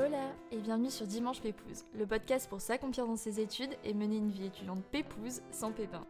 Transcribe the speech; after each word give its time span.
Hola 0.00 0.32
et 0.52 0.58
bienvenue 0.58 0.92
sur 0.92 1.08
Dimanche 1.08 1.40
Pépouze, 1.40 1.84
le 1.92 2.06
podcast 2.06 2.48
pour 2.48 2.60
s'accomplir 2.60 3.04
dans 3.04 3.16
ses 3.16 3.40
études 3.40 3.76
et 3.82 3.94
mener 3.94 4.18
une 4.18 4.30
vie 4.30 4.44
étudiante 4.44 4.84
pépouze 4.84 5.42
sans 5.50 5.72
pépin. 5.72 6.06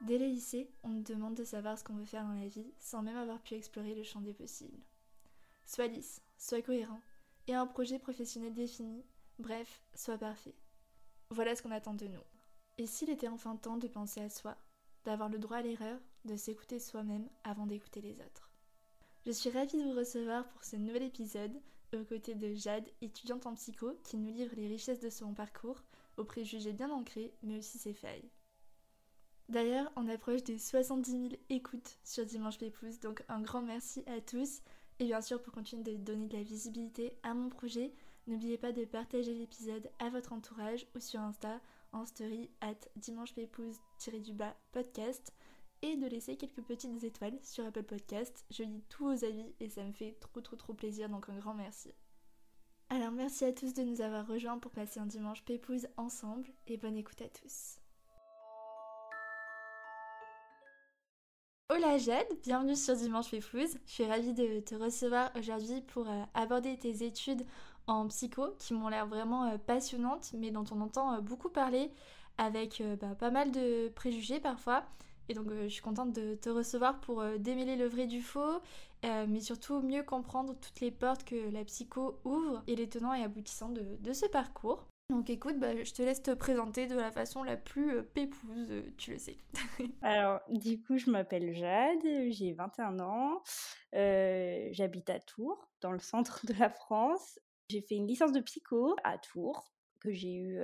Dès 0.00 0.18
le 0.18 0.26
lycée, 0.26 0.68
on 0.82 0.88
nous 0.88 1.02
demande 1.02 1.36
de 1.36 1.44
savoir 1.44 1.78
ce 1.78 1.84
qu'on 1.84 1.94
veut 1.94 2.04
faire 2.04 2.24
dans 2.24 2.40
la 2.40 2.48
vie 2.48 2.72
sans 2.80 3.02
même 3.02 3.16
avoir 3.16 3.40
pu 3.40 3.54
explorer 3.54 3.94
le 3.94 4.02
champ 4.02 4.20
des 4.20 4.34
possibles. 4.34 4.82
Sois 5.64 5.86
lisse, 5.86 6.20
sois 6.36 6.62
cohérent, 6.62 7.00
et 7.46 7.54
un 7.54 7.68
projet 7.68 8.00
professionnel 8.00 8.52
défini, 8.52 9.04
bref, 9.38 9.84
sois 9.94 10.18
parfait. 10.18 10.56
Voilà 11.30 11.54
ce 11.54 11.62
qu'on 11.62 11.70
attend 11.70 11.94
de 11.94 12.08
nous. 12.08 12.24
Et 12.78 12.86
s'il 12.88 13.10
était 13.10 13.28
enfin 13.28 13.54
temps 13.54 13.76
de 13.76 13.86
penser 13.86 14.22
à 14.22 14.28
soi, 14.28 14.56
d'avoir 15.04 15.28
le 15.28 15.38
droit 15.38 15.58
à 15.58 15.62
l'erreur, 15.62 16.00
de 16.26 16.36
s'écouter 16.36 16.78
soi-même 16.78 17.28
avant 17.44 17.66
d'écouter 17.66 18.00
les 18.00 18.14
autres. 18.14 18.50
Je 19.24 19.32
suis 19.32 19.50
ravie 19.50 19.78
de 19.78 19.82
vous 19.82 19.98
recevoir 19.98 20.46
pour 20.48 20.62
ce 20.64 20.76
nouvel 20.76 21.04
épisode 21.04 21.58
aux 21.94 22.04
côtés 22.04 22.34
de 22.34 22.54
Jade, 22.54 22.88
étudiante 23.00 23.46
en 23.46 23.54
psycho, 23.54 23.98
qui 24.04 24.16
nous 24.16 24.32
livre 24.32 24.54
les 24.56 24.68
richesses 24.68 25.00
de 25.00 25.10
son 25.10 25.34
parcours, 25.34 25.82
aux 26.16 26.24
préjugés 26.24 26.72
bien 26.72 26.90
ancrés, 26.90 27.32
mais 27.42 27.58
aussi 27.58 27.78
ses 27.78 27.94
failles. 27.94 28.28
D'ailleurs, 29.48 29.90
on 29.96 30.08
approche 30.08 30.42
des 30.42 30.58
70 30.58 31.10
000 31.10 31.28
écoutes 31.50 31.98
sur 32.02 32.26
Dimanche 32.26 32.58
Pépouze, 32.58 33.00
donc 33.00 33.24
un 33.28 33.40
grand 33.40 33.62
merci 33.62 34.02
à 34.06 34.20
tous. 34.20 34.60
Et 34.98 35.04
bien 35.04 35.20
sûr, 35.20 35.40
pour 35.42 35.52
continuer 35.52 35.82
de 35.82 35.96
donner 35.96 36.26
de 36.26 36.36
la 36.36 36.42
visibilité 36.42 37.16
à 37.22 37.34
mon 37.34 37.48
projet, 37.48 37.92
n'oubliez 38.26 38.58
pas 38.58 38.72
de 38.72 38.84
partager 38.84 39.34
l'épisode 39.34 39.88
à 39.98 40.10
votre 40.10 40.32
entourage 40.32 40.86
ou 40.96 41.00
sur 41.00 41.20
Insta 41.20 41.60
en 41.92 42.06
story 42.06 42.50
at 42.60 42.74
dimanchepépouse-du-bas 42.96 44.56
podcast 44.72 45.32
et 45.82 45.96
de 45.96 46.06
laisser 46.06 46.36
quelques 46.36 46.62
petites 46.62 47.04
étoiles 47.04 47.38
sur 47.42 47.66
Apple 47.66 47.82
Podcast. 47.82 48.44
Je 48.50 48.62
lis 48.62 48.82
tous 48.88 49.04
vos 49.04 49.24
avis 49.24 49.54
et 49.60 49.68
ça 49.68 49.84
me 49.84 49.92
fait 49.92 50.16
trop 50.20 50.40
trop 50.40 50.56
trop 50.56 50.74
plaisir, 50.74 51.08
donc 51.08 51.28
un 51.28 51.38
grand 51.38 51.54
merci. 51.54 51.92
Alors 52.88 53.10
merci 53.10 53.44
à 53.44 53.52
tous 53.52 53.74
de 53.74 53.82
nous 53.82 54.00
avoir 54.00 54.26
rejoints 54.26 54.58
pour 54.58 54.70
passer 54.70 55.00
un 55.00 55.06
dimanche 55.06 55.44
pépouze 55.44 55.88
ensemble 55.96 56.48
et 56.68 56.76
bonne 56.76 56.96
écoute 56.96 57.20
à 57.20 57.28
tous. 57.28 57.78
Hola 61.68 61.98
Jade, 61.98 62.28
bienvenue 62.44 62.76
sur 62.76 62.94
Dimanche 62.94 63.28
Pépouze. 63.28 63.76
Je 63.86 63.90
suis 63.90 64.06
ravie 64.06 64.32
de 64.34 64.60
te 64.60 64.76
recevoir 64.76 65.32
aujourd'hui 65.36 65.80
pour 65.80 66.08
euh, 66.08 66.22
aborder 66.32 66.78
tes 66.78 67.04
études 67.04 67.44
en 67.88 68.06
psycho 68.06 68.54
qui 68.60 68.72
m'ont 68.72 68.88
l'air 68.88 69.08
vraiment 69.08 69.46
euh, 69.46 69.58
passionnantes 69.58 70.30
mais 70.34 70.52
dont 70.52 70.64
on 70.70 70.80
entend 70.80 71.14
euh, 71.14 71.20
beaucoup 71.20 71.48
parler 71.48 71.90
avec 72.38 72.82
bah, 73.00 73.16
pas 73.18 73.32
mal 73.32 73.50
de 73.50 73.88
préjugés 73.88 74.38
parfois. 74.38 74.84
Et 75.28 75.34
donc 75.34 75.48
je 75.50 75.68
suis 75.68 75.82
contente 75.82 76.12
de 76.12 76.34
te 76.34 76.48
recevoir 76.48 77.00
pour 77.00 77.24
démêler 77.38 77.76
le 77.76 77.86
vrai 77.86 78.06
du 78.06 78.22
faux, 78.22 78.60
mais 79.02 79.40
surtout 79.40 79.80
mieux 79.82 80.02
comprendre 80.02 80.54
toutes 80.60 80.80
les 80.80 80.90
portes 80.90 81.24
que 81.24 81.50
la 81.50 81.64
psycho 81.64 82.20
ouvre 82.24 82.62
et 82.66 82.76
les 82.76 82.88
tenants 82.88 83.14
et 83.14 83.22
aboutissants 83.22 83.70
de 83.70 84.12
ce 84.12 84.26
parcours. 84.26 84.86
Donc 85.08 85.30
écoute, 85.30 85.60
bah, 85.60 85.84
je 85.84 85.92
te 85.92 86.02
laisse 86.02 86.20
te 86.20 86.32
présenter 86.32 86.88
de 86.88 86.96
la 86.96 87.12
façon 87.12 87.44
la 87.44 87.56
plus 87.56 87.98
euh, 87.98 88.02
pépouse, 88.02 88.70
euh, 88.70 88.92
tu 88.98 89.12
le 89.12 89.18
sais. 89.18 89.36
Alors, 90.02 90.40
du 90.48 90.82
coup, 90.82 90.98
je 90.98 91.10
m'appelle 91.10 91.54
Jade, 91.54 92.04
j'ai 92.30 92.52
21 92.52 92.98
ans, 92.98 93.40
euh, 93.94 94.68
j'habite 94.72 95.08
à 95.08 95.20
Tours, 95.20 95.70
dans 95.80 95.92
le 95.92 96.00
centre 96.00 96.44
de 96.46 96.54
la 96.58 96.70
France. 96.70 97.38
J'ai 97.70 97.82
fait 97.82 97.94
une 97.94 98.08
licence 98.08 98.32
de 98.32 98.40
psycho 98.40 98.96
à 99.04 99.16
Tours, 99.18 99.64
que 100.00 100.12
j'ai 100.12 100.34
eue 100.34 100.58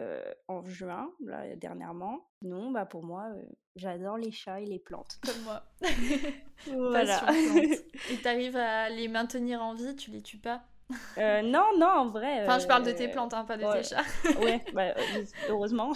en 0.49 0.65
juin, 0.65 1.11
là, 1.25 1.57
dernièrement. 1.57 2.29
Non, 2.43 2.71
bah 2.71 2.87
pour 2.87 3.05
moi, 3.05 3.29
j'adore 3.77 4.19
les 4.19 4.33
chats 4.33 4.61
et 4.61 4.67
les 4.67 4.79
plantes. 4.79 5.19
Comme 5.25 5.43
moi. 5.43 5.65
voilà. 6.67 7.27
Et 8.11 8.17
t'arrives 8.23 8.57
à 8.57 8.89
les 8.91 9.09
maintenir 9.09 9.63
en 9.63 9.75
vie, 9.75 9.95
tu 9.97 10.11
les 10.11 10.23
tues 10.23 10.39
pas? 10.39 10.65
Euh, 11.19 11.43
non, 11.43 11.67
non, 11.79 11.87
en 11.87 12.09
vrai. 12.09 12.43
Enfin, 12.43 12.59
je 12.59 12.67
parle 12.67 12.85
de 12.85 12.93
tes 12.93 13.09
euh, 13.09 13.13
plantes, 13.13 13.35
hein, 13.35 13.45
pas 13.45 13.57
de 13.57 13.65
tes 13.73 13.83
chats. 13.83 14.05
ouais, 14.41 14.65
bah, 14.73 14.95
heureusement. 15.49 15.93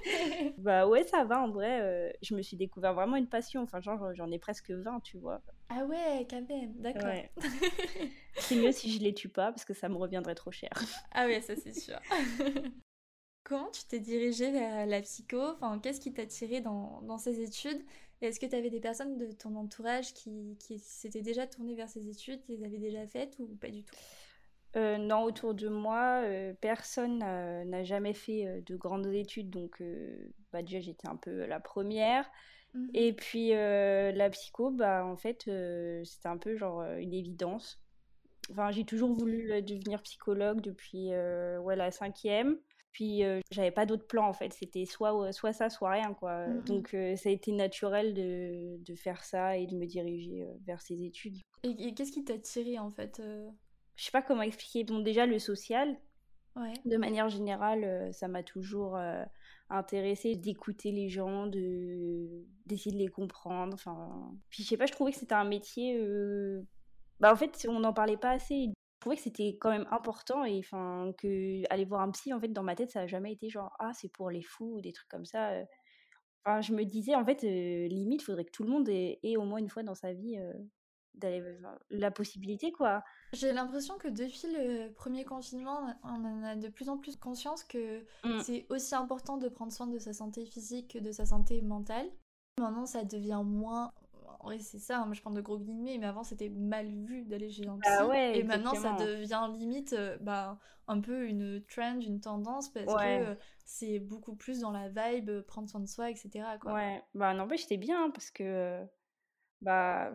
bah 0.58 0.86
ouais, 0.86 1.04
ça 1.04 1.24
va, 1.24 1.40
en 1.40 1.50
vrai. 1.50 1.80
Euh, 1.80 2.10
je 2.22 2.34
me 2.34 2.42
suis 2.42 2.56
découvert 2.56 2.94
vraiment 2.94 3.16
une 3.16 3.28
passion. 3.28 3.62
Enfin, 3.62 3.80
genre, 3.80 4.14
j'en 4.14 4.30
ai 4.30 4.38
presque 4.38 4.70
20, 4.70 5.00
tu 5.00 5.18
vois. 5.18 5.40
Ah 5.68 5.84
ouais, 5.84 6.26
quand 6.28 6.48
même, 6.48 6.72
d'accord. 6.76 7.10
c'est 8.36 8.56
mieux 8.56 8.72
si 8.72 8.90
je 8.92 9.00
les 9.00 9.14
tue 9.14 9.28
pas, 9.28 9.52
parce 9.52 9.64
que 9.64 9.74
ça 9.74 9.88
me 9.88 9.96
reviendrait 9.96 10.34
trop 10.34 10.50
cher. 10.50 10.70
ah 11.12 11.26
ouais, 11.26 11.40
ça 11.40 11.54
c'est 11.56 11.72
sûr. 11.72 11.98
Comment 13.44 13.70
tu 13.70 13.84
t'es 13.84 14.00
dirigée 14.00 14.50
vers 14.50 14.86
la 14.86 15.00
psycho? 15.00 15.40
Enfin, 15.40 15.78
Qu'est-ce 15.78 16.00
qui 16.00 16.12
t'a 16.12 16.26
tiré 16.26 16.60
dans, 16.60 17.02
dans 17.02 17.18
ces 17.18 17.40
études? 17.40 17.82
Est-ce 18.20 18.38
que 18.38 18.46
tu 18.46 18.54
avais 18.54 18.68
des 18.68 18.80
personnes 18.80 19.16
de 19.16 19.32
ton 19.32 19.56
entourage 19.56 20.12
qui, 20.12 20.56
qui 20.60 20.78
s'étaient 20.78 21.22
déjà 21.22 21.46
tournées 21.46 21.74
vers 21.74 21.88
ces 21.88 22.08
études, 22.08 22.42
qui 22.42 22.56
les 22.56 22.64
avaient 22.64 22.78
déjà 22.78 23.06
faites 23.06 23.36
ou 23.38 23.46
pas 23.56 23.70
du 23.70 23.82
tout? 23.82 23.94
Euh, 24.76 24.98
non, 24.98 25.24
autour 25.24 25.54
de 25.54 25.68
moi, 25.68 26.22
euh, 26.24 26.52
personne 26.60 27.18
n'a 27.18 27.82
jamais 27.82 28.14
fait 28.14 28.46
euh, 28.46 28.60
de 28.66 28.76
grandes 28.76 29.06
études, 29.06 29.50
donc 29.50 29.82
bah, 30.52 30.62
déjà 30.62 30.80
j'étais 30.80 31.08
un 31.08 31.16
peu 31.16 31.46
la 31.46 31.60
première. 31.60 32.30
Mmh 32.72 32.88
Et 32.94 33.12
puis 33.12 33.50
la 33.50 34.30
psycho, 34.30 34.70
bah, 34.70 35.04
en 35.04 35.16
fait, 35.16 35.50
c'était 36.04 36.28
un 36.28 36.38
peu 36.38 36.56
genre 36.56 36.82
une 36.82 37.14
évidence. 37.14 37.82
Enfin, 38.50 38.70
j'ai 38.70 38.84
toujours 38.84 39.12
voulu 39.12 39.62
devenir 39.62 40.02
psychologue 40.02 40.60
depuis 40.60 41.08
ouais, 41.08 41.76
la 41.76 41.90
cinquième. 41.90 42.58
Puis 42.92 43.22
j'avais 43.52 43.70
pas 43.70 43.86
d'autre 43.86 44.06
plan 44.08 44.26
en 44.26 44.32
fait, 44.32 44.52
c'était 44.52 44.84
soit, 44.84 45.32
soit 45.32 45.52
ça, 45.52 45.70
soit 45.70 45.90
rien 45.90 46.12
quoi. 46.12 46.48
Mmh 46.48 46.64
donc 46.64 46.88
ça 46.90 47.28
a 47.28 47.32
été 47.32 47.52
naturel 47.52 48.14
de, 48.14 48.78
de, 48.82 48.94
faire 48.96 49.22
ça 49.22 49.56
et 49.56 49.66
de 49.66 49.76
me 49.76 49.86
diriger 49.86 50.44
vers 50.66 50.80
ces 50.80 51.04
études. 51.04 51.36
Et, 51.62 51.94
qu'est-ce 51.94 52.10
qui 52.10 52.24
t'a 52.24 52.38
tiré 52.38 52.80
en 52.80 52.90
fait 52.90 53.20
je 54.00 54.06
sais 54.06 54.12
pas 54.12 54.22
comment 54.22 54.40
expliquer. 54.40 54.82
Bon, 54.84 55.00
déjà, 55.00 55.26
le 55.26 55.38
social, 55.38 55.94
de 56.86 56.96
manière 56.96 57.28
générale, 57.28 57.84
euh, 57.84 58.12
ça 58.12 58.28
m'a 58.28 58.42
toujours 58.42 58.96
euh, 58.96 59.22
intéressé 59.68 60.36
d'écouter 60.36 60.90
les 60.90 61.10
gens, 61.10 61.46
de 61.46 62.46
d'essayer 62.64 62.92
de 62.92 62.98
les 62.98 63.08
comprendre. 63.08 63.74
Enfin, 63.74 64.32
puis 64.48 64.62
je 64.62 64.68
sais 64.70 64.78
pas, 64.78 64.86
je 64.86 64.92
trouvais 64.92 65.12
que 65.12 65.18
c'était 65.18 65.34
un 65.34 65.44
métier. 65.44 65.98
Euh, 65.98 66.62
bah 67.20 67.30
en 67.30 67.36
fait, 67.36 67.66
on 67.68 67.80
n'en 67.80 67.92
parlait 67.92 68.16
pas 68.16 68.30
assez. 68.30 68.68
Je 68.68 69.00
trouvais 69.00 69.16
que 69.16 69.22
c'était 69.22 69.58
quand 69.60 69.70
même 69.70 69.86
important 69.90 70.46
et 70.46 70.58
enfin 70.60 71.12
que 71.18 71.62
aller 71.70 71.84
voir 71.84 72.00
un 72.00 72.10
psy, 72.10 72.32
en 72.32 72.40
fait, 72.40 72.48
dans 72.48 72.62
ma 72.62 72.76
tête, 72.76 72.90
ça 72.90 73.02
a 73.02 73.06
jamais 73.06 73.32
été 73.32 73.50
genre 73.50 73.70
ah 73.80 73.92
c'est 73.92 74.10
pour 74.10 74.30
les 74.30 74.42
fous 74.42 74.76
ou 74.76 74.80
des 74.80 74.92
trucs 74.92 75.08
comme 75.08 75.26
ça. 75.26 75.52
Enfin, 76.46 76.62
je 76.62 76.72
me 76.72 76.84
disais 76.84 77.14
en 77.14 77.24
fait 77.24 77.42
limite, 77.42 78.22
il 78.22 78.24
faudrait 78.24 78.46
que 78.46 78.50
tout 78.50 78.62
le 78.64 78.70
monde 78.70 78.88
ait, 78.88 79.18
ait, 79.22 79.36
au 79.36 79.44
moins 79.44 79.58
une 79.58 79.68
fois 79.68 79.82
dans 79.82 79.94
sa 79.94 80.14
vie 80.14 80.38
la 81.90 82.10
possibilité 82.10 82.72
quoi. 82.72 83.02
J'ai 83.32 83.52
l'impression 83.52 83.98
que 83.98 84.08
depuis 84.08 84.46
le 84.46 84.92
premier 84.92 85.24
confinement, 85.24 85.94
on 86.02 86.24
en 86.24 86.42
a 86.42 86.56
de 86.56 86.68
plus 86.68 86.88
en 86.88 86.98
plus 86.98 87.16
conscience 87.16 87.64
que 87.64 88.00
mmh. 88.24 88.40
c'est 88.42 88.66
aussi 88.70 88.94
important 88.94 89.36
de 89.36 89.48
prendre 89.48 89.72
soin 89.72 89.86
de 89.86 89.98
sa 89.98 90.12
santé 90.12 90.46
physique 90.46 90.92
que 90.92 90.98
de 90.98 91.12
sa 91.12 91.26
santé 91.26 91.60
mentale. 91.62 92.06
Maintenant, 92.58 92.86
ça 92.86 93.04
devient 93.04 93.42
moins. 93.44 93.92
Oui, 94.44 94.60
c'est 94.60 94.78
ça, 94.78 95.00
hein, 95.00 95.04
moi 95.04 95.14
je 95.14 95.20
prends 95.20 95.30
de 95.30 95.40
gros 95.42 95.58
guillemets, 95.58 95.98
mais 95.98 96.06
avant 96.06 96.22
c'était 96.22 96.48
mal 96.48 96.86
vu 96.86 97.24
d'aller 97.24 97.50
chez 97.50 97.66
un 97.66 97.78
psy. 97.78 97.90
Ah 97.98 98.06
ouais, 98.06 98.38
et 98.38 98.42
maintenant 98.42 98.74
ça 98.74 98.94
devient 98.94 99.46
limite 99.52 99.92
euh, 99.92 100.16
bah, 100.20 100.58
un 100.88 101.00
peu 101.00 101.26
une 101.26 101.62
trend, 101.66 102.00
une 102.00 102.20
tendance, 102.20 102.70
parce 102.70 102.86
que 102.86 103.30
euh, 103.30 103.34
c'est 103.66 103.98
beaucoup 103.98 104.34
plus 104.34 104.60
dans 104.60 104.70
la 104.70 104.88
vibe, 104.88 105.42
prendre 105.42 105.68
soin 105.68 105.80
de 105.80 105.86
soi, 105.86 106.10
etc. 106.10 106.30
Quoi. 106.58 106.72
Ouais, 106.72 107.02
bah 107.14 107.34
n'empêche, 107.34 107.62
c'était 107.62 107.76
bien, 107.76 108.06
hein, 108.06 108.10
parce 108.10 108.30
que. 108.30 108.82
Bah 109.60 110.14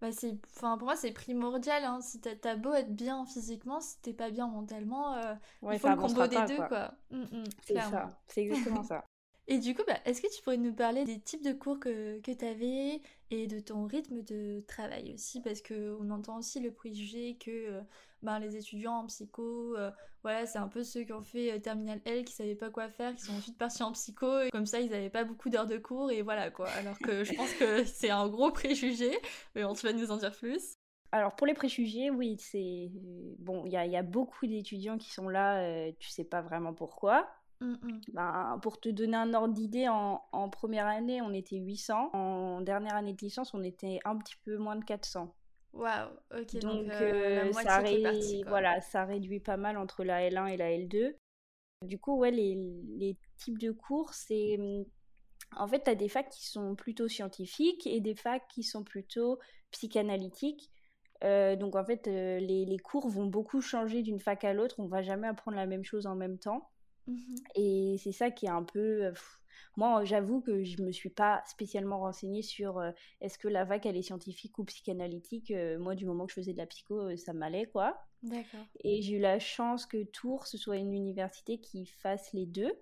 bah 0.00 0.12
c'est, 0.12 0.36
enfin 0.56 0.76
pour 0.76 0.86
moi 0.86 0.96
c'est 0.96 1.12
primordial. 1.12 1.84
Hein. 1.84 2.00
Si 2.00 2.20
t'as, 2.20 2.56
beau 2.56 2.74
être 2.74 2.94
bien 2.94 3.24
physiquement, 3.26 3.80
si 3.80 4.00
t'es 4.00 4.12
pas 4.12 4.30
bien 4.30 4.46
mentalement, 4.46 5.14
euh, 5.14 5.34
il 5.72 5.78
faut 5.78 5.88
le 5.88 5.96
combo 5.96 6.26
des 6.26 6.44
deux 6.46 6.62
quoi. 6.68 6.92
Mmh, 7.10 7.20
mmh, 7.20 7.44
c'est 7.64 7.74
ça, 7.74 8.20
c'est 8.28 8.42
exactement 8.42 8.82
ça. 8.82 9.04
Et 9.48 9.58
du 9.58 9.74
coup, 9.74 9.82
bah, 9.86 9.98
est-ce 10.04 10.20
que 10.20 10.34
tu 10.34 10.42
pourrais 10.42 10.56
nous 10.56 10.72
parler 10.72 11.04
des 11.04 11.20
types 11.20 11.44
de 11.44 11.52
cours 11.52 11.78
que, 11.78 12.18
que 12.20 12.32
tu 12.32 12.44
avais 12.44 13.00
et 13.30 13.46
de 13.46 13.60
ton 13.60 13.86
rythme 13.86 14.22
de 14.22 14.64
travail 14.66 15.12
aussi? 15.14 15.40
Parce 15.40 15.62
qu'on 15.62 16.10
entend 16.10 16.38
aussi 16.38 16.58
le 16.58 16.72
préjugé 16.72 17.36
que 17.36 17.50
euh, 17.50 17.80
ben, 18.26 18.40
les 18.40 18.56
étudiants 18.56 18.98
en 18.98 19.06
psycho, 19.06 19.76
euh, 19.76 19.90
voilà, 20.24 20.46
c'est 20.46 20.58
un 20.58 20.66
peu 20.66 20.82
ceux 20.82 21.04
qui 21.04 21.12
ont 21.12 21.22
fait 21.22 21.52
euh, 21.52 21.60
Terminal 21.60 22.00
L, 22.04 22.24
qui 22.24 22.32
savaient 22.34 22.56
pas 22.56 22.70
quoi 22.70 22.88
faire, 22.88 23.14
qui 23.14 23.22
sont 23.22 23.34
ensuite 23.34 23.56
partis 23.56 23.84
en 23.84 23.92
psycho, 23.92 24.40
et 24.40 24.50
comme 24.50 24.66
ça 24.66 24.80
ils 24.80 24.90
n'avaient 24.90 25.10
pas 25.10 25.22
beaucoup 25.22 25.48
d'heures 25.48 25.68
de 25.68 25.78
cours, 25.78 26.10
et 26.10 26.22
voilà 26.22 26.50
quoi. 26.50 26.68
Alors 26.70 26.98
que 26.98 27.22
je 27.22 27.32
pense 27.34 27.52
que 27.54 27.84
c'est 27.84 28.10
un 28.10 28.28
gros 28.28 28.50
préjugé, 28.50 29.16
mais 29.54 29.64
on 29.64 29.74
tu 29.74 29.86
vas 29.86 29.92
nous 29.92 30.10
en 30.10 30.16
dire 30.16 30.32
plus. 30.32 30.76
Alors 31.12 31.36
pour 31.36 31.46
les 31.46 31.54
préjugés, 31.54 32.10
oui, 32.10 32.36
c'est 32.40 32.90
bon, 33.38 33.64
il 33.64 33.72
y 33.72 33.76
a, 33.76 33.86
y 33.86 33.96
a, 33.96 34.02
beaucoup 34.02 34.48
d'étudiants 34.48 34.98
qui 34.98 35.12
sont 35.12 35.28
là, 35.28 35.92
tu 35.92 36.10
sais 36.10 36.24
pas 36.24 36.42
vraiment 36.42 36.74
pourquoi. 36.74 37.28
Ben, 37.60 38.58
pour 38.60 38.80
te 38.80 38.88
donner 38.88 39.16
un 39.16 39.32
ordre 39.32 39.54
d'idée, 39.54 39.88
en, 39.88 40.20
en, 40.32 40.50
première 40.50 40.86
année, 40.86 41.22
on 41.22 41.32
était 41.32 41.56
800. 41.56 42.10
En 42.12 42.60
dernière 42.60 42.96
année 42.96 43.14
de 43.14 43.20
licence, 43.20 43.54
on 43.54 43.62
était 43.62 44.00
un 44.04 44.18
petit 44.18 44.36
peu 44.44 44.58
moins 44.58 44.76
de 44.76 44.84
400. 44.84 45.32
Waouh, 45.76 46.10
ok. 46.38 46.58
Donc, 46.60 46.90
euh, 46.90 47.52
ça, 47.52 47.82
voilà, 48.46 48.80
ça 48.80 49.04
réduit 49.04 49.40
pas 49.40 49.56
mal 49.56 49.76
entre 49.76 50.04
la 50.04 50.28
L1 50.28 50.46
et 50.48 50.56
la 50.56 50.70
L2. 50.70 51.14
Du 51.82 51.98
coup, 51.98 52.16
ouais, 52.16 52.30
les, 52.30 52.54
les 52.96 53.18
types 53.36 53.58
de 53.58 53.70
cours, 53.70 54.14
c'est 54.14 54.58
en 55.54 55.68
fait, 55.68 55.84
tu 55.84 55.90
as 55.90 55.94
des 55.94 56.08
facs 56.08 56.30
qui 56.30 56.46
sont 56.46 56.74
plutôt 56.74 57.08
scientifiques 57.08 57.86
et 57.86 58.00
des 58.00 58.14
facs 58.14 58.46
qui 58.48 58.62
sont 58.62 58.84
plutôt 58.84 59.38
psychanalytiques. 59.70 60.70
Euh, 61.24 61.56
donc 61.56 61.76
en 61.76 61.84
fait, 61.84 62.08
euh, 62.08 62.38
les, 62.40 62.78
cours 62.78 63.08
vont 63.08 63.26
beaucoup 63.26 63.60
changer 63.60 64.02
d'une 64.02 64.18
fac 64.18 64.44
à 64.44 64.52
l'autre. 64.52 64.76
On 64.78 64.86
va 64.86 65.02
jamais 65.02 65.28
apprendre 65.28 65.56
la 65.56 65.66
même 65.66 65.84
chose 65.84 66.06
en 66.06 66.14
même 66.14 66.38
temps. 66.38 66.70
Mmh 67.06 67.36
et 67.54 67.96
c'est 68.02 68.12
ça 68.12 68.30
qui 68.30 68.46
est 68.46 68.50
un 68.50 68.64
peu... 68.64 69.04
Euh, 69.06 69.12
moi, 69.76 70.04
j'avoue 70.04 70.40
que 70.40 70.64
je 70.64 70.82
me 70.82 70.92
suis 70.92 71.10
pas 71.10 71.42
spécialement 71.46 72.00
renseignée 72.00 72.42
sur 72.42 72.82
est-ce 73.20 73.38
que 73.38 73.48
la 73.48 73.66
fac, 73.66 73.84
elle 73.86 73.96
est 73.96 74.02
scientifique 74.02 74.58
ou 74.58 74.64
psychanalytique. 74.64 75.52
moi, 75.78 75.94
du 75.94 76.06
moment 76.06 76.26
que 76.26 76.32
je 76.32 76.40
faisais 76.40 76.52
de 76.52 76.58
la 76.58 76.66
psycho, 76.66 77.16
ça 77.16 77.32
m'allait, 77.32 77.66
quoi. 77.66 77.98
D'accord. 78.22 78.66
Et 78.82 79.02
j'ai 79.02 79.16
eu 79.16 79.20
la 79.20 79.38
chance 79.38 79.86
que 79.86 80.04
Tours, 80.04 80.46
ce 80.46 80.58
soit 80.58 80.76
une 80.76 80.92
université 80.92 81.58
qui 81.58 81.86
fasse 81.86 82.32
les 82.32 82.46
deux. 82.46 82.72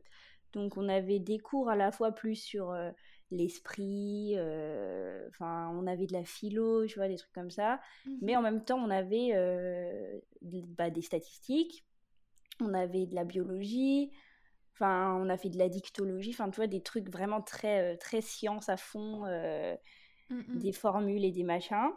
Donc 0.55 0.77
on 0.77 0.89
avait 0.89 1.19
des 1.19 1.39
cours 1.39 1.69
à 1.69 1.77
la 1.77 1.91
fois 1.91 2.13
plus 2.13 2.37
sur 2.37 2.71
euh, 2.71 2.91
l'esprit, 3.31 4.35
euh, 4.37 5.27
enfin 5.29 5.71
on 5.75 5.87
avait 5.87 6.07
de 6.07 6.13
la 6.13 6.25
philo, 6.25 6.87
tu 6.87 6.99
vois, 6.99 7.09
des 7.09 7.17
trucs 7.17 7.33
comme 7.33 7.51
ça. 7.51 7.81
Mmh 8.07 8.13
Mais 8.23 8.37
en 8.37 8.43
même 8.43 8.65
temps 8.65 8.79
on 8.79 8.91
avait 8.91 9.31
euh, 9.35 10.21
bah, 10.43 10.91
des 10.91 11.03
statistiques, 11.03 11.85
on 12.61 12.73
avait 12.73 13.07
de 13.07 13.15
la 13.15 13.25
biologie, 13.25 14.13
enfin 14.75 15.17
on 15.17 15.29
a 15.29 15.37
fait 15.37 15.51
de 15.51 15.59
la 15.59 15.69
dictologie, 15.69 16.31
enfin 16.31 16.51
tu 16.51 16.57
vois, 16.57 16.67
des 16.67 16.83
trucs 16.83 17.11
vraiment 17.11 17.41
très, 17.41 17.97
très 17.99 18.21
science 18.21 18.69
à 18.69 18.77
fond, 18.77 19.25
mmh 20.31 20.59
des 20.59 20.73
formules 20.73 21.25
et 21.25 21.33
des 21.33 21.45
machins. 21.45 21.91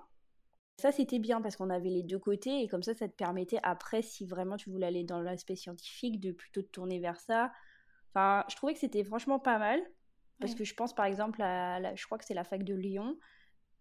Ça, 0.79 0.91
c'était 0.91 1.17
bien 1.17 1.41
parce 1.41 1.55
qu'on 1.55 1.71
avait 1.71 1.89
les 1.89 2.03
deux 2.03 2.19
côtés 2.19 2.61
et 2.61 2.67
comme 2.67 2.83
ça, 2.83 2.93
ça 2.93 3.07
te 3.07 3.15
permettait 3.15 3.59
après, 3.63 4.03
si 4.03 4.25
vraiment 4.25 4.57
tu 4.57 4.69
voulais 4.69 4.85
aller 4.85 5.03
dans 5.03 5.21
l'aspect 5.21 5.55
scientifique, 5.55 6.19
de 6.19 6.31
plutôt 6.31 6.61
te 6.61 6.67
tourner 6.67 6.99
vers 6.99 7.19
ça 7.19 7.51
Enfin, 8.13 8.43
je 8.49 8.55
trouvais 8.55 8.73
que 8.73 8.79
c'était 8.79 9.03
franchement 9.03 9.39
pas 9.39 9.59
mal. 9.59 9.81
Parce 10.39 10.53
que 10.53 10.63
je 10.63 10.75
pense 10.75 10.93
par 10.93 11.05
exemple 11.05 11.41
à, 11.41 11.95
je 11.95 12.05
crois 12.05 12.19
que 12.19 12.25
c'est 12.25 12.35
la 12.35 12.43
fac 12.43 12.63
de 12.63 12.75
Lyon, 12.75 13.17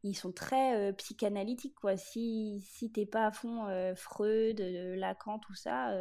ils 0.03 0.15
sont 0.15 0.33
très 0.33 0.77
euh, 0.77 0.93
psychanalytiques 0.93 1.75
quoi. 1.75 1.97
Si 1.97 2.61
si 2.61 2.91
t'es 2.91 3.07
pas 3.07 3.27
à 3.27 3.31
fond 3.31 3.67
euh, 3.67 3.95
Freud, 3.95 4.61
euh, 4.61 4.97
Lacan, 4.97 5.39
tout 5.39 5.55
ça, 5.55 5.93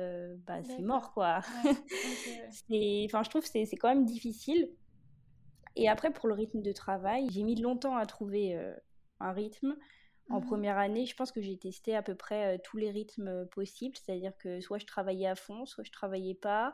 bah 0.45 0.63
c'est 0.63 0.81
mort 0.81 1.13
quoi. 1.13 1.39
enfin 1.63 3.23
je 3.23 3.29
trouve 3.29 3.41
que 3.41 3.47
c'est 3.47 3.77
quand 3.77 3.89
même 3.89 4.05
difficile. 4.05 4.69
Et 5.75 5.89
après 5.89 6.11
pour 6.11 6.27
le 6.27 6.35
rythme 6.35 6.61
de 6.61 6.71
travail, 6.71 7.27
j'ai 7.31 7.43
mis 7.43 7.55
longtemps 7.55 7.97
à 7.97 8.05
trouver 8.05 8.57
un 9.19 9.31
rythme. 9.31 9.75
En 10.31 10.39
mmh 10.39 10.45
première 10.45 10.77
année, 10.79 11.05
je 11.05 11.15
pense 11.15 11.31
que 11.31 11.39
j'ai 11.39 11.55
testé 11.55 11.95
à 11.95 12.01
peu 12.01 12.15
près 12.15 12.57
tous 12.63 12.77
les 12.77 12.89
rythmes 12.89 13.45
possibles, 13.51 13.95
c'est-à-dire 13.95 14.35
que 14.39 14.59
soit 14.59 14.79
je 14.79 14.87
travaillais 14.87 15.27
à 15.27 15.35
fond, 15.35 15.67
soit 15.67 15.83
je 15.83 15.91
travaillais 15.91 16.33
pas. 16.33 16.73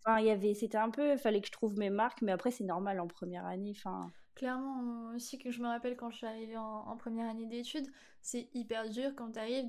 Enfin, 0.00 0.18
il 0.18 0.26
y 0.26 0.30
avait, 0.30 0.54
c'était 0.54 0.78
un 0.78 0.90
peu, 0.90 1.16
fallait 1.16 1.40
que 1.40 1.46
je 1.46 1.52
trouve 1.52 1.78
mes 1.78 1.90
marques, 1.90 2.22
mais 2.22 2.32
après 2.32 2.50
c'est 2.50 2.64
normal 2.64 2.98
en 2.98 3.06
première 3.06 3.46
année. 3.46 3.72
Enfin, 3.76 4.10
Clairement, 4.34 5.12
aussi 5.14 5.38
que 5.38 5.50
je 5.50 5.60
me 5.60 5.66
rappelle 5.66 5.96
quand 5.96 6.10
je 6.10 6.16
suis 6.16 6.26
arrivée 6.26 6.56
en, 6.56 6.96
première 6.96 7.28
année 7.28 7.46
d'études, 7.46 7.86
c'est 8.22 8.48
hyper 8.54 8.88
dur 8.88 9.12
quand 9.14 9.32
tu 9.32 9.38
arrives 9.38 9.66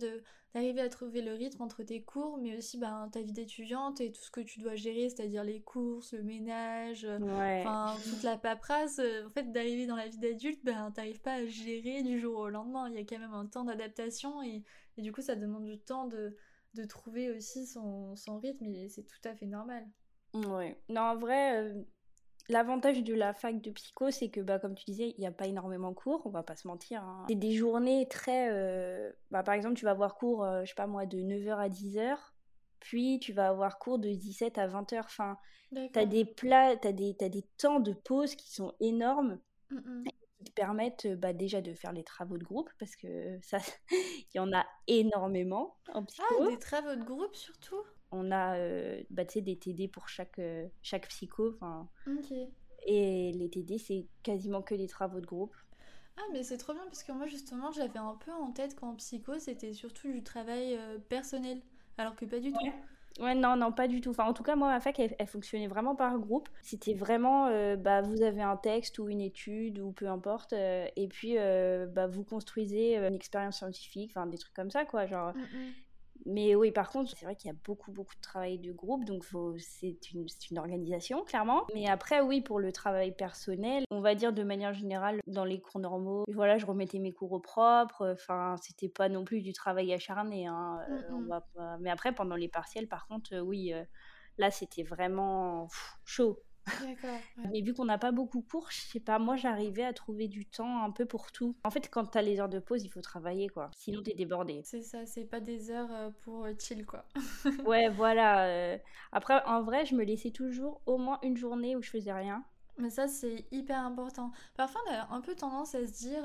d'arriver 0.53 0.79
à 0.79 0.87
trouver 0.87 1.21
le 1.21 1.33
rythme 1.33 1.61
entre 1.61 1.83
tes 1.83 2.01
cours, 2.01 2.37
mais 2.37 2.55
aussi 2.55 2.77
ben, 2.77 3.09
ta 3.11 3.21
vie 3.21 3.33
d'étudiante 3.33 3.99
et 3.99 4.11
tout 4.11 4.21
ce 4.21 4.31
que 4.31 4.39
tu 4.39 4.59
dois 4.59 4.75
gérer, 4.75 5.09
c'est-à-dire 5.09 5.43
les 5.43 5.61
courses, 5.61 6.13
le 6.13 6.23
ménage, 6.23 7.05
enfin 7.05 7.95
toute 8.09 8.23
la 8.23 8.37
paperasse. 8.37 8.99
En 8.99 9.29
fait, 9.31 9.51
d'arriver 9.51 9.85
dans 9.85 9.97
la 9.97 10.07
vie 10.07 10.19
d'adulte, 10.19 10.63
ben, 10.63 10.91
t'arrives 10.91 11.21
pas 11.21 11.33
à 11.33 11.45
gérer 11.45 12.01
du 12.01 12.19
jour 12.19 12.37
au 12.39 12.49
lendemain. 12.49 12.89
Il 12.89 12.95
y 12.95 12.99
a 12.99 13.01
quand 13.01 13.19
même 13.19 13.33
un 13.33 13.47
temps 13.47 13.65
d'adaptation 13.65 14.41
et, 14.43 14.63
du 14.97 15.11
coup, 15.11 15.21
ça 15.21 15.35
demande 15.35 15.65
du 15.65 15.77
temps 15.77 16.07
de, 16.07 16.37
trouver 16.87 17.31
aussi 17.31 17.67
son, 17.67 18.15
rythme 18.41 18.65
et 18.65 18.87
c'est 18.87 19.03
tout 19.03 19.21
à 19.25 19.35
fait 19.35 19.45
normal. 19.45 19.85
Ouais. 20.33 20.79
Non, 20.89 21.01
en 21.01 21.15
vrai, 21.17 21.61
euh, 21.61 21.83
L'avantage 22.49 23.03
de 23.03 23.13
la 23.13 23.33
fac 23.33 23.61
de 23.61 23.71
psycho, 23.71 24.11
c'est 24.11 24.29
que, 24.29 24.41
bah, 24.41 24.59
comme 24.59 24.75
tu 24.75 24.83
disais, 24.85 25.13
il 25.17 25.19
n'y 25.19 25.27
a 25.27 25.31
pas 25.31 25.47
énormément 25.47 25.89
de 25.89 25.95
cours, 25.95 26.21
on 26.25 26.29
va 26.29 26.43
pas 26.43 26.55
se 26.55 26.67
mentir. 26.67 27.01
Hein. 27.03 27.25
C'est 27.29 27.35
des 27.35 27.53
journées 27.53 28.07
très. 28.09 28.49
Euh, 28.51 29.11
bah, 29.31 29.43
par 29.43 29.53
exemple, 29.53 29.75
tu 29.75 29.85
vas 29.85 29.91
avoir 29.91 30.15
cours, 30.15 30.43
euh, 30.43 30.61
je 30.63 30.69
sais 30.69 30.75
pas 30.75 30.87
moi, 30.87 31.05
de 31.05 31.17
9h 31.17 31.55
à 31.55 31.69
10h, 31.69 32.17
puis 32.79 33.19
tu 33.19 33.31
vas 33.31 33.47
avoir 33.47 33.79
cours 33.79 33.97
de 33.97 34.09
17 34.09 34.57
à 34.57 34.67
20h. 34.67 34.99
Enfin, 34.99 35.37
tu 35.71 35.99
as 35.99 36.05
des 36.05 36.25
plats, 36.25 36.75
tu 36.75 36.87
as 36.87 36.91
des, 36.91 37.15
as 37.21 37.29
des 37.29 37.45
temps 37.57 37.79
de 37.79 37.93
pause 37.93 38.35
qui 38.35 38.51
sont 38.51 38.73
énormes. 38.79 39.39
qui 39.69 40.51
te 40.51 40.51
permettent 40.51 41.07
bah, 41.07 41.31
déjà 41.31 41.61
de 41.61 41.73
faire 41.73 41.93
les 41.93 42.03
travaux 42.03 42.37
de 42.37 42.43
groupe 42.43 42.69
parce 42.77 42.97
que 42.97 43.39
ça 43.41 43.59
il 43.91 44.35
y 44.35 44.39
en 44.39 44.51
a 44.51 44.65
énormément 44.87 45.77
en 45.93 46.03
psycho. 46.03 46.25
Ah, 46.41 46.47
des 46.49 46.59
travaux 46.59 46.95
de 46.95 47.03
groupe 47.03 47.33
surtout? 47.33 47.81
On 48.13 48.31
a 48.31 48.55
euh, 48.55 49.01
bah, 49.09 49.23
des 49.23 49.57
TD 49.57 49.87
pour 49.87 50.07
chaque, 50.07 50.39
euh, 50.39 50.67
chaque 50.81 51.07
psycho. 51.07 51.57
Et 52.85 53.31
les 53.33 53.49
TD, 53.49 53.77
c'est 53.77 54.05
quasiment 54.23 54.61
que 54.61 54.75
des 54.75 54.87
travaux 54.87 55.19
de 55.19 55.25
groupe. 55.25 55.55
Ah, 56.17 56.21
mais 56.31 56.43
c'est 56.43 56.57
trop 56.57 56.73
bien 56.73 56.83
parce 56.85 57.03
que 57.03 57.11
moi, 57.11 57.25
justement, 57.25 57.71
j'avais 57.71 57.99
un 57.99 58.15
peu 58.23 58.31
en 58.31 58.51
tête 58.51 58.75
qu'en 58.75 58.95
psycho, 58.95 59.39
c'était 59.39 59.73
surtout 59.73 60.11
du 60.11 60.21
travail 60.21 60.75
euh, 60.75 60.99
personnel, 61.09 61.59
alors 61.97 62.15
que 62.15 62.25
pas 62.25 62.39
du 62.39 62.51
tout. 62.51 62.59
Ouais, 63.19 63.35
non, 63.35 63.55
non, 63.55 63.71
pas 63.71 63.87
du 63.87 64.01
tout. 64.01 64.11
Enfin, 64.11 64.25
en 64.25 64.33
tout 64.33 64.43
cas, 64.43 64.55
moi, 64.55 64.69
ma 64.69 64.79
fac, 64.79 64.99
elle, 64.99 65.27
fonctionnait 65.27 65.67
vraiment 65.67 65.95
par 65.95 66.17
groupe. 66.19 66.49
C'était 66.61 66.93
vraiment, 66.93 67.47
bah, 67.77 68.01
vous 68.01 68.21
avez 68.21 68.41
un 68.41 68.57
texte 68.57 68.99
ou 68.99 69.07
une 69.07 69.21
étude 69.21 69.79
ou 69.79 69.91
peu 69.91 70.07
importe, 70.07 70.53
et 70.53 71.07
puis, 71.09 71.35
bah, 71.35 72.07
vous 72.07 72.23
construisez 72.23 72.97
une 72.97 73.13
expérience 73.15 73.57
scientifique, 73.57 74.11
enfin, 74.15 74.27
des 74.27 74.37
trucs 74.37 74.55
comme 74.55 74.71
ça, 74.71 74.85
quoi. 74.85 75.05
Genre, 75.05 75.33
mm, 75.35 75.39
mm. 75.39 75.73
Mais 76.25 76.55
oui, 76.55 76.71
par 76.71 76.89
contre, 76.89 77.11
c'est 77.15 77.25
vrai 77.25 77.35
qu'il 77.35 77.49
y 77.49 77.53
a 77.53 77.57
beaucoup, 77.65 77.91
beaucoup 77.91 78.15
de 78.15 78.21
travail 78.21 78.57
de 78.57 78.71
groupe, 78.71 79.03
donc 79.05 79.25
c'est 79.57 79.97
une, 80.13 80.25
une, 80.51 80.57
organisation, 80.57 81.23
clairement. 81.23 81.63
Mais 81.73 81.87
après, 81.87 82.21
oui, 82.21 82.41
pour 82.41 82.59
le 82.59 82.71
travail 82.71 83.13
personnel, 83.13 83.83
on 83.91 83.99
va 83.99 84.15
dire 84.15 84.31
de 84.31 84.43
manière 84.43 84.73
générale, 84.73 85.19
dans 85.27 85.45
les 85.45 85.59
cours 85.59 85.79
normaux, 85.79 86.23
voilà, 86.33 86.57
je 86.57 86.65
remettais 86.65 86.99
mes 86.99 87.11
cours 87.11 87.33
au 87.33 87.39
propre, 87.39 88.13
enfin, 88.13 88.55
c'était 88.61 88.89
pas 88.89 89.09
non 89.09 89.25
plus 89.25 89.41
du 89.41 89.53
travail 89.53 89.93
acharné. 89.93 90.47
Hein, 90.47 90.79
euh, 90.89 91.01
on 91.11 91.21
va 91.21 91.41
pas... 91.55 91.77
Mais 91.79 91.89
après, 91.89 92.13
pendant 92.13 92.35
les 92.35 92.47
partiels, 92.47 92.87
par 92.87 93.07
contre, 93.07 93.35
euh, 93.35 93.41
oui, 93.41 93.73
euh, 93.73 93.83
là, 94.37 94.51
c'était 94.51 94.83
vraiment 94.83 95.67
chaud. 96.05 96.41
D'accord. 96.65 97.19
Mais 97.51 97.61
vu 97.61 97.73
qu'on 97.73 97.85
n'a 97.85 97.97
pas 97.97 98.11
beaucoup 98.11 98.41
cours, 98.41 98.69
je 98.71 98.79
sais 98.81 98.99
pas, 98.99 99.19
moi 99.19 99.35
j'arrivais 99.35 99.83
à 99.83 99.93
trouver 99.93 100.27
du 100.27 100.45
temps 100.45 100.83
un 100.83 100.91
peu 100.91 101.05
pour 101.05 101.31
tout. 101.31 101.55
En 101.63 101.69
fait, 101.69 101.89
quand 101.89 102.05
t'as 102.05 102.21
les 102.21 102.39
heures 102.39 102.49
de 102.49 102.59
pause, 102.59 102.83
il 102.83 102.89
faut 102.89 103.01
travailler 103.01 103.49
quoi. 103.49 103.71
Sinon 103.75 104.01
t'es 104.01 104.13
débordé. 104.13 104.61
C'est 104.63 104.81
ça, 104.81 105.05
c'est 105.05 105.25
pas 105.25 105.39
des 105.39 105.71
heures 105.71 105.91
euh, 105.91 106.09
pour 106.21 106.45
euh, 106.45 106.53
chill 106.57 106.85
quoi. 106.85 107.05
ouais, 107.65 107.89
voilà. 107.89 108.45
Euh. 108.45 108.77
Après, 109.11 109.43
en 109.45 109.61
vrai, 109.61 109.85
je 109.85 109.95
me 109.95 110.03
laissais 110.03 110.31
toujours 110.31 110.81
au 110.85 110.97
moins 110.97 111.19
une 111.23 111.37
journée 111.37 111.75
où 111.75 111.81
je 111.81 111.89
faisais 111.89 112.13
rien. 112.13 112.43
Mais 112.77 112.89
ça, 112.89 113.07
c'est 113.07 113.45
hyper 113.51 113.79
important. 113.79 114.31
Parfois, 114.55 114.81
on 114.87 114.93
a 114.93 115.15
un 115.15 115.21
peu 115.21 115.35
tendance 115.35 115.75
à 115.75 115.85
se 115.85 115.91
dire, 115.91 116.23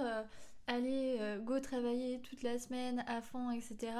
allez, 0.66 1.18
go 1.42 1.61
travailler 1.61 2.23
toute 2.23 2.42
la 2.42 2.59
semaine 2.59 3.04
à 3.07 3.21
fond, 3.21 3.50
etc. 3.50 3.92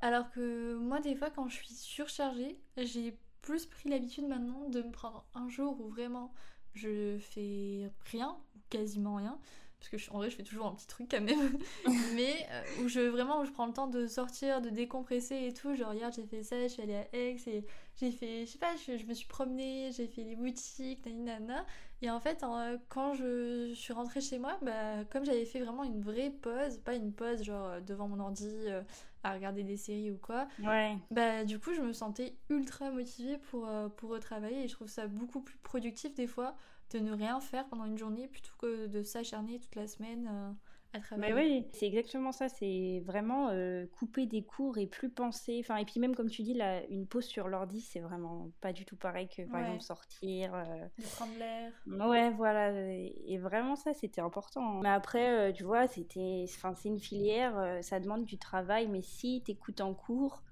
Alors 0.00 0.28
que 0.30 0.74
moi, 0.74 0.98
des 0.98 1.14
fois, 1.14 1.30
quand 1.30 1.48
je 1.48 1.54
suis 1.54 1.72
surchargée, 1.72 2.58
j'ai 2.76 3.16
plus 3.44 3.66
pris 3.66 3.90
l'habitude 3.90 4.26
maintenant 4.26 4.68
de 4.70 4.80
me 4.80 4.90
prendre 4.90 5.26
un 5.34 5.48
jour 5.50 5.78
où 5.78 5.88
vraiment 5.88 6.32
je 6.72 7.18
fais 7.18 7.90
rien, 8.10 8.36
ou 8.56 8.58
quasiment 8.70 9.16
rien, 9.16 9.38
parce 9.78 9.90
que 9.90 10.10
en 10.12 10.16
vrai 10.16 10.30
je 10.30 10.36
fais 10.36 10.42
toujours 10.42 10.66
un 10.66 10.74
petit 10.74 10.86
truc 10.86 11.10
quand 11.10 11.20
même, 11.20 11.58
mais 12.14 12.34
euh, 12.50 12.82
où 12.82 12.88
je 12.88 13.00
vraiment 13.00 13.40
où 13.40 13.44
je 13.44 13.50
prends 13.50 13.66
le 13.66 13.74
temps 13.74 13.86
de 13.86 14.06
sortir, 14.06 14.62
de 14.62 14.70
décompresser 14.70 15.36
et 15.46 15.52
tout. 15.52 15.74
Genre 15.74 15.92
hier 15.92 16.10
j'ai 16.10 16.24
fait 16.24 16.42
ça, 16.42 16.60
je 16.62 16.68
suis 16.68 16.82
allée 16.82 16.94
à 16.94 17.06
Aix 17.12 17.36
et 17.46 17.66
j'ai 17.96 18.10
fait, 18.10 18.46
je 18.46 18.52
sais 18.52 18.58
pas, 18.58 18.74
je, 18.76 19.04
me 19.04 19.12
suis 19.12 19.28
promenée, 19.28 19.90
j'ai 19.92 20.06
fait 20.06 20.24
les 20.24 20.36
boutiques, 20.36 21.04
nanana. 21.04 21.66
Et 22.00 22.10
en 22.10 22.20
fait, 22.20 22.44
quand 22.88 23.14
je, 23.14 23.72
suis 23.74 23.92
rentrée 23.92 24.22
chez 24.22 24.38
moi, 24.38 24.58
bah, 24.62 25.04
comme 25.10 25.24
j'avais 25.24 25.44
fait 25.44 25.60
vraiment 25.60 25.84
une 25.84 26.00
vraie 26.00 26.30
pause, 26.30 26.78
pas 26.78 26.94
une 26.94 27.12
pause 27.12 27.42
genre 27.42 27.80
devant 27.82 28.08
mon 28.08 28.20
ordi 28.20 28.48
euh, 28.66 28.82
à 29.24 29.32
regarder 29.32 29.64
des 29.64 29.76
séries 29.76 30.10
ou 30.10 30.18
quoi, 30.18 30.46
ouais. 30.62 30.96
bah 31.10 31.44
du 31.44 31.58
coup 31.58 31.74
je 31.74 31.80
me 31.80 31.92
sentais 31.92 32.36
ultra 32.50 32.90
motivée 32.90 33.38
pour, 33.50 33.68
pour 33.96 34.10
retravailler 34.10 34.64
et 34.64 34.68
je 34.68 34.74
trouve 34.74 34.88
ça 34.88 35.06
beaucoup 35.06 35.40
plus 35.40 35.58
productif 35.58 36.14
des 36.14 36.26
fois 36.26 36.54
de 36.90 36.98
ne 37.00 37.12
rien 37.12 37.40
faire 37.40 37.66
pendant 37.66 37.84
une 37.84 37.98
journée 37.98 38.28
plutôt 38.28 38.52
que 38.58 38.86
de 38.86 39.02
s'acharner 39.02 39.58
toute 39.58 39.74
la 39.74 39.86
semaine 39.86 40.28
euh, 40.30 40.52
à 40.94 41.00
travailler. 41.00 41.34
Mais 41.34 41.40
oui, 41.40 41.66
c'est 41.72 41.86
exactement 41.86 42.32
ça. 42.32 42.48
C'est 42.48 43.02
vraiment 43.04 43.48
euh, 43.50 43.86
couper 43.98 44.26
des 44.26 44.42
cours 44.42 44.78
et 44.78 44.86
plus 44.86 45.10
penser. 45.10 45.58
Enfin, 45.60 45.76
et 45.76 45.84
puis 45.84 46.00
même 46.00 46.14
comme 46.14 46.30
tu 46.30 46.42
dis, 46.42 46.54
là, 46.54 46.84
une 46.86 47.06
pause 47.06 47.24
sur 47.24 47.48
l'ordi, 47.48 47.80
c'est 47.80 48.00
vraiment 48.00 48.50
pas 48.60 48.72
du 48.72 48.84
tout 48.84 48.96
pareil 48.96 49.28
que 49.28 49.42
par 49.42 49.60
exemple 49.60 49.82
sortir. 49.82 50.54
Euh... 50.54 50.64
De 50.98 51.04
prendre 51.04 51.36
l'air. 51.38 51.72
Ouais, 51.86 52.30
voilà. 52.30 52.72
Et 52.72 53.38
vraiment 53.38 53.76
ça, 53.76 53.92
c'était 53.92 54.20
important. 54.20 54.80
Mais 54.80 54.88
après, 54.88 55.50
euh, 55.50 55.52
tu 55.52 55.64
vois, 55.64 55.86
c'était, 55.86 56.44
enfin, 56.48 56.74
c'est 56.74 56.88
une 56.88 57.00
filière, 57.00 57.78
ça 57.82 58.00
demande 58.00 58.24
du 58.24 58.38
travail. 58.38 58.88
Mais 58.88 59.02
si 59.02 59.42
t'écoutes 59.44 59.80
en 59.80 59.94
cours 59.94 60.42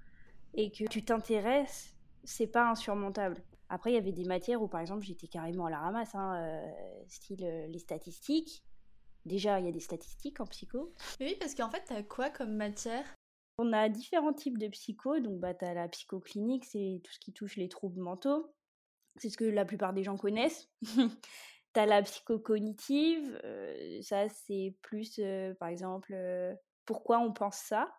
et 0.53 0.71
que 0.71 0.85
tu 0.85 1.03
t'intéresses, 1.03 1.95
c'est 2.23 2.47
pas 2.47 2.69
insurmontable. 2.69 3.41
Après, 3.69 3.91
il 3.91 3.95
y 3.95 3.97
avait 3.97 4.11
des 4.11 4.25
matières 4.25 4.61
où, 4.61 4.67
par 4.67 4.81
exemple, 4.81 5.03
j'étais 5.03 5.27
carrément 5.27 5.65
à 5.65 5.71
la 5.71 5.79
ramasse, 5.79 6.13
hein, 6.13 6.35
euh, 6.35 6.71
style 7.07 7.43
euh, 7.43 7.67
les 7.67 7.79
statistiques. 7.79 8.63
Déjà, 9.25 9.59
il 9.59 9.65
y 9.65 9.69
a 9.69 9.71
des 9.71 9.79
statistiques 9.79 10.39
en 10.39 10.45
psycho. 10.45 10.93
oui, 11.19 11.35
parce 11.39 11.55
qu'en 11.55 11.69
fait, 11.69 11.83
tu 11.85 11.93
as 11.93 12.03
quoi 12.03 12.29
comme 12.29 12.55
matière? 12.55 13.05
On 13.57 13.71
a 13.71 13.87
différents 13.87 14.33
types 14.33 14.57
de 14.57 14.67
psycho. 14.67 15.19
Donc, 15.19 15.39
bah, 15.39 15.53
tu 15.53 15.65
as 15.65 15.73
la 15.73 15.87
psychoclinique, 15.87 16.65
c'est 16.65 17.01
tout 17.03 17.11
ce 17.11 17.19
qui 17.19 17.33
touche 17.33 17.55
les 17.55 17.69
troubles 17.69 18.01
mentaux. 18.01 18.53
C'est 19.17 19.29
ce 19.29 19.37
que 19.37 19.45
la 19.45 19.65
plupart 19.65 19.93
des 19.93 20.03
gens 20.03 20.17
connaissent. 20.17 20.69
T'as 21.73 21.85
la 21.85 22.03
psychocognitive, 22.03 23.39
ça 24.03 24.29
c'est 24.29 24.77
plus, 24.83 25.19
par 25.59 25.69
exemple, 25.69 26.15
pourquoi 26.85 27.17
on 27.17 27.33
pense 27.33 27.55
ça? 27.55 27.91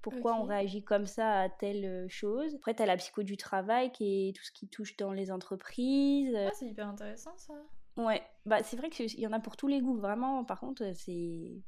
Pourquoi 0.00 0.36
on 0.36 0.44
réagit 0.44 0.82
comme 0.82 1.04
ça 1.04 1.40
à 1.40 1.48
telle 1.50 2.08
chose? 2.08 2.54
Après, 2.54 2.74
tu 2.74 2.82
as 2.82 2.86
la 2.86 2.96
psycho 2.96 3.22
du 3.22 3.36
travail 3.36 3.92
qui 3.92 4.28
est 4.28 4.32
tout 4.32 4.44
ce 4.44 4.52
qui 4.52 4.66
touche 4.68 4.96
dans 4.96 5.12
les 5.12 5.30
entreprises. 5.30 6.34
Ah, 6.34 6.50
c'est 6.58 6.68
hyper 6.68 6.88
intéressant 6.88 7.36
ça. 7.36 7.54
Ouais, 7.96 8.22
bah 8.46 8.62
c'est 8.62 8.76
vrai 8.76 8.90
qu'il 8.90 9.18
y 9.18 9.26
en 9.26 9.32
a 9.32 9.40
pour 9.40 9.56
tous 9.56 9.68
les 9.68 9.80
goûts, 9.80 9.96
vraiment. 9.96 10.44
Par 10.44 10.60
contre, 10.60 10.92
c'est 10.94 11.62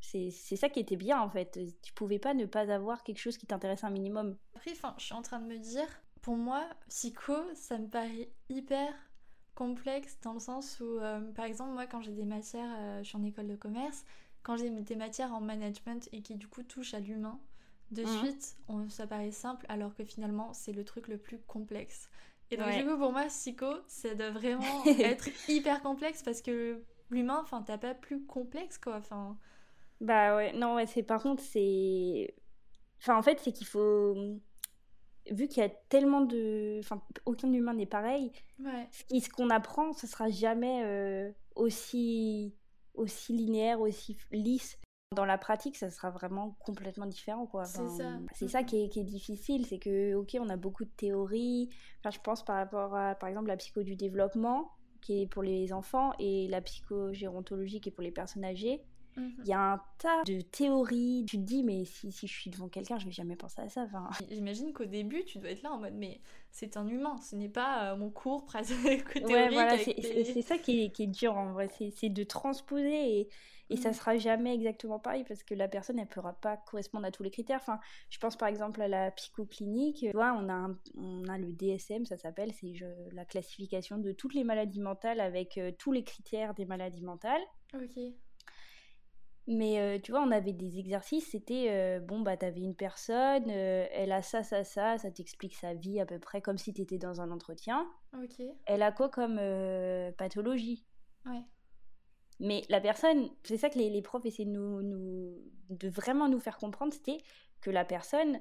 c'est 0.00 0.56
ça 0.56 0.68
qui 0.68 0.80
était 0.80 0.96
bien 0.96 1.20
en 1.20 1.30
fait. 1.30 1.58
Tu 1.82 1.92
pouvais 1.94 2.18
pas 2.18 2.34
ne 2.34 2.44
pas 2.44 2.70
avoir 2.72 3.02
quelque 3.02 3.18
chose 3.18 3.38
qui 3.38 3.46
t'intéresse 3.46 3.84
un 3.84 3.90
minimum. 3.90 4.36
Après, 4.54 4.72
enfin, 4.72 4.94
je 4.98 5.04
suis 5.04 5.14
en 5.14 5.22
train 5.22 5.40
de 5.40 5.46
me 5.46 5.58
dire, 5.58 5.86
pour 6.20 6.36
moi, 6.36 6.62
psycho, 6.88 7.34
ça 7.54 7.78
me 7.78 7.88
paraît 7.88 8.30
hyper 8.48 8.92
complexe 9.54 10.18
dans 10.22 10.34
le 10.34 10.40
sens 10.40 10.80
où, 10.80 10.98
euh, 10.98 11.20
par 11.32 11.46
exemple, 11.46 11.72
moi, 11.72 11.86
quand 11.86 12.02
j'ai 12.02 12.12
des 12.12 12.24
matières, 12.24 12.70
euh, 12.76 13.02
je 13.02 13.08
suis 13.08 13.16
en 13.16 13.24
école 13.24 13.46
de 13.46 13.56
commerce, 13.56 14.04
quand 14.42 14.56
j'ai 14.56 14.68
des 14.70 14.96
matières 14.96 15.32
en 15.32 15.40
management 15.40 16.08
et 16.12 16.22
qui 16.22 16.34
du 16.34 16.48
coup 16.48 16.62
touchent 16.62 16.94
à 16.94 17.00
l'humain, 17.00 17.40
de 17.90 18.02
mhm. 18.02 18.18
suite, 18.18 18.56
on, 18.68 18.88
ça 18.88 19.06
paraît 19.06 19.30
simple 19.30 19.64
alors 19.68 19.94
que 19.94 20.04
finalement, 20.04 20.52
c'est 20.52 20.72
le 20.72 20.84
truc 20.84 21.08
le 21.08 21.18
plus 21.18 21.38
complexe. 21.38 22.08
Et 22.54 22.56
donc, 22.56 22.72
du 22.72 22.84
coup, 22.84 22.98
pour 22.98 23.12
moi, 23.12 23.24
psycho, 23.24 23.66
ça 23.86 24.14
doit 24.14 24.30
vraiment 24.30 24.84
être 24.98 25.28
hyper 25.48 25.82
complexe 25.82 26.22
parce 26.22 26.40
que 26.40 26.82
l'humain, 27.10 27.40
enfin, 27.42 27.62
t'as 27.62 27.78
pas 27.78 27.94
plus 27.94 28.24
complexe, 28.24 28.78
quoi. 28.78 28.96
Enfin. 28.96 29.36
Bah 30.00 30.36
ouais, 30.36 30.52
non, 30.52 30.76
ouais, 30.76 30.86
c'est 30.86 31.02
par 31.02 31.22
contre, 31.22 31.42
c'est. 31.42 32.34
Enfin, 33.00 33.16
en 33.16 33.22
fait, 33.22 33.40
c'est 33.40 33.52
qu'il 33.52 33.66
faut 33.66 34.14
vu 35.30 35.48
qu'il 35.48 35.62
y 35.62 35.66
a 35.66 35.68
tellement 35.68 36.20
de. 36.20 36.78
Enfin, 36.80 37.02
aucun 37.26 37.52
humain 37.52 37.74
n'est 37.74 37.86
pareil. 37.86 38.30
Ce 39.10 39.28
qu'on 39.28 39.50
apprend, 39.50 39.92
ce 39.92 40.06
sera 40.06 40.28
jamais 40.30 40.82
euh, 40.84 41.30
aussi, 41.54 42.54
aussi 42.94 43.32
linéaire, 43.32 43.80
aussi 43.80 44.16
lisse. 44.30 44.78
Dans 45.12 45.24
la 45.24 45.38
pratique, 45.38 45.76
ça 45.76 45.90
sera 45.90 46.10
vraiment 46.10 46.56
complètement 46.60 47.06
différent. 47.06 47.46
quoi. 47.46 47.64
c'est 47.64 47.88
ça. 47.88 48.18
C'est 48.32 48.48
ça 48.48 48.62
qui 48.62 48.84
est, 48.84 48.88
qui 48.88 49.00
est 49.00 49.04
difficile. 49.04 49.66
C'est 49.66 49.78
que, 49.78 50.14
ok, 50.14 50.36
on 50.40 50.48
a 50.48 50.56
beaucoup 50.56 50.84
de 50.84 50.90
théories. 50.90 51.68
Enfin, 52.00 52.10
je 52.10 52.20
pense 52.20 52.44
par 52.44 52.56
rapport 52.56 52.96
à, 52.96 53.14
par 53.14 53.28
exemple, 53.28 53.48
la 53.48 53.56
psycho 53.56 53.82
du 53.82 53.96
développement, 53.96 54.72
qui 55.00 55.22
est 55.22 55.26
pour 55.26 55.42
les 55.42 55.72
enfants, 55.72 56.12
et 56.18 56.48
la 56.48 56.60
psychogérontologie, 56.60 57.80
qui 57.80 57.90
est 57.90 57.92
pour 57.92 58.02
les 58.02 58.10
personnes 58.10 58.44
âgées. 58.44 58.82
Mhm. 59.16 59.34
Il 59.44 59.48
y 59.48 59.52
a 59.52 59.74
un 59.74 59.80
tas 59.98 60.22
de 60.24 60.40
théories. 60.40 61.24
Tu 61.28 61.36
te 61.36 61.42
dis, 61.42 61.62
mais 61.62 61.84
si, 61.84 62.10
si 62.10 62.26
je 62.26 62.32
suis 62.32 62.50
devant 62.50 62.68
quelqu'un, 62.68 62.98
je 62.98 63.06
vais 63.06 63.12
jamais 63.12 63.36
penser 63.36 63.60
à 63.60 63.68
ça. 63.68 63.82
Enfin... 63.82 64.08
J'imagine 64.30 64.72
qu'au 64.72 64.84
début, 64.84 65.24
tu 65.24 65.38
dois 65.38 65.50
être 65.50 65.62
là 65.62 65.72
en 65.72 65.78
mode, 65.78 65.94
mais 65.94 66.20
c'est 66.50 66.76
un 66.76 66.86
humain, 66.86 67.16
ce 67.18 67.36
n'est 67.36 67.48
pas 67.48 67.92
euh, 67.92 67.96
mon 67.96 68.10
cours 68.10 68.44
pratique 68.46 69.14
Ouais, 69.24 69.48
voilà, 69.50 69.78
c'est 69.78 70.42
ça 70.42 70.58
qui 70.58 70.84
est, 70.84 70.90
qui 70.90 71.04
est, 71.04 71.08
dur 71.08 71.36
en 71.36 71.52
vrai. 71.52 71.68
C'est 71.68 72.08
de 72.08 72.24
transposer 72.24 73.20
et, 73.20 73.28
et 73.74 73.76
ça 73.76 73.88
mhm. 73.88 73.94
sera 73.94 74.16
jamais 74.18 74.54
exactement 74.54 75.00
pareil 75.00 75.24
parce 75.24 75.42
que 75.42 75.52
la 75.52 75.66
personne, 75.66 75.98
elle 75.98 76.04
ne 76.04 76.10
pourra 76.10 76.32
pas 76.32 76.56
correspondre 76.56 77.06
à 77.06 77.10
tous 77.10 77.24
les 77.24 77.30
critères. 77.30 77.58
Enfin, 77.60 77.80
je 78.08 78.18
pense 78.18 78.36
par 78.36 78.48
exemple 78.48 78.80
à 78.80 78.86
la 78.86 79.10
psychoclinique. 79.10 79.98
Tu 79.98 80.10
vois, 80.12 80.32
on 80.32 80.48
a, 80.48 80.70
on 80.96 81.24
a 81.24 81.38
le 81.38 81.52
DSM, 81.52 82.06
ça 82.06 82.16
s'appelle, 82.16 82.52
c'est 82.52 82.72
la 83.12 83.24
classification 83.24 83.98
de 83.98 84.12
toutes 84.12 84.34
les 84.34 84.44
maladies 84.44 84.80
mentales 84.80 85.18
avec 85.18 85.58
euh, 85.58 85.72
tous 85.76 85.90
les 85.90 86.04
critères 86.04 86.54
des 86.54 86.66
maladies 86.66 87.02
mentales. 87.02 87.42
Ok. 87.74 87.98
Mais 89.46 90.00
tu 90.00 90.10
vois, 90.10 90.22
on 90.22 90.30
avait 90.30 90.54
des 90.54 90.78
exercices, 90.78 91.32
c'était 91.32 92.00
bon, 92.00 92.20
bah, 92.22 92.34
t'avais 92.34 92.62
une 92.62 92.74
personne, 92.74 93.50
elle 93.50 94.10
a 94.12 94.22
ça, 94.22 94.42
ça, 94.42 94.64
ça, 94.64 94.96
ça 94.96 95.10
t'explique 95.10 95.54
sa 95.54 95.74
vie 95.74 96.00
à 96.00 96.06
peu 96.06 96.18
près 96.18 96.40
comme 96.40 96.56
si 96.56 96.72
t'étais 96.72 96.96
dans 96.96 97.20
un 97.20 97.30
entretien. 97.30 97.86
Ok. 98.14 98.42
Elle 98.64 98.80
a 98.80 98.90
quoi 98.90 99.10
comme 99.10 99.38
pathologie? 100.16 100.86
Ouais. 101.26 101.42
Mais 102.40 102.62
la 102.68 102.80
personne, 102.80 103.30
c'est 103.44 103.56
ça 103.56 103.70
que 103.70 103.78
les, 103.78 103.90
les 103.90 104.02
profs 104.02 104.26
essaient 104.26 104.44
de, 104.44 104.50
nous, 104.50 104.82
nous, 104.82 105.38
de 105.70 105.88
vraiment 105.88 106.28
nous 106.28 106.40
faire 106.40 106.58
comprendre, 106.58 106.92
c'était 106.92 107.18
que 107.60 107.70
la 107.70 107.84
personne, 107.84 108.40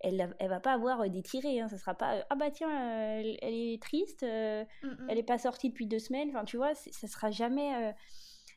elle, 0.00 0.34
elle 0.38 0.48
va 0.48 0.60
pas 0.60 0.72
avoir 0.72 1.08
des 1.08 1.22
tirés, 1.22 1.60
hein, 1.60 1.68
ça 1.68 1.76
sera 1.76 1.94
pas 1.94 2.24
ah 2.30 2.34
bah 2.34 2.50
tiens, 2.50 3.18
elle, 3.18 3.36
est 3.42 3.82
triste, 3.82 4.22
mmh, 4.22 4.86
mmh. 4.86 5.06
elle 5.08 5.18
est 5.18 5.22
pas 5.22 5.38
sortie 5.38 5.70
depuis 5.70 5.86
deux 5.86 5.98
semaines, 5.98 6.30
enfin 6.30 6.44
tu 6.44 6.56
vois, 6.56 6.74
ça 6.74 7.06
sera 7.06 7.30
jamais 7.30 7.94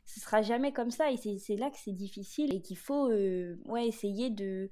ce 0.05 0.19
sera 0.19 0.41
jamais 0.41 0.71
comme 0.71 0.91
ça. 0.91 1.11
Et 1.11 1.17
c'est 1.17 1.55
là 1.55 1.69
que 1.69 1.77
c'est 1.77 1.91
difficile 1.91 2.53
et 2.53 2.61
qu'il 2.61 2.77
faut 2.77 3.09
euh, 3.09 3.57
ouais, 3.65 3.87
essayer 3.87 4.29
de 4.29 4.69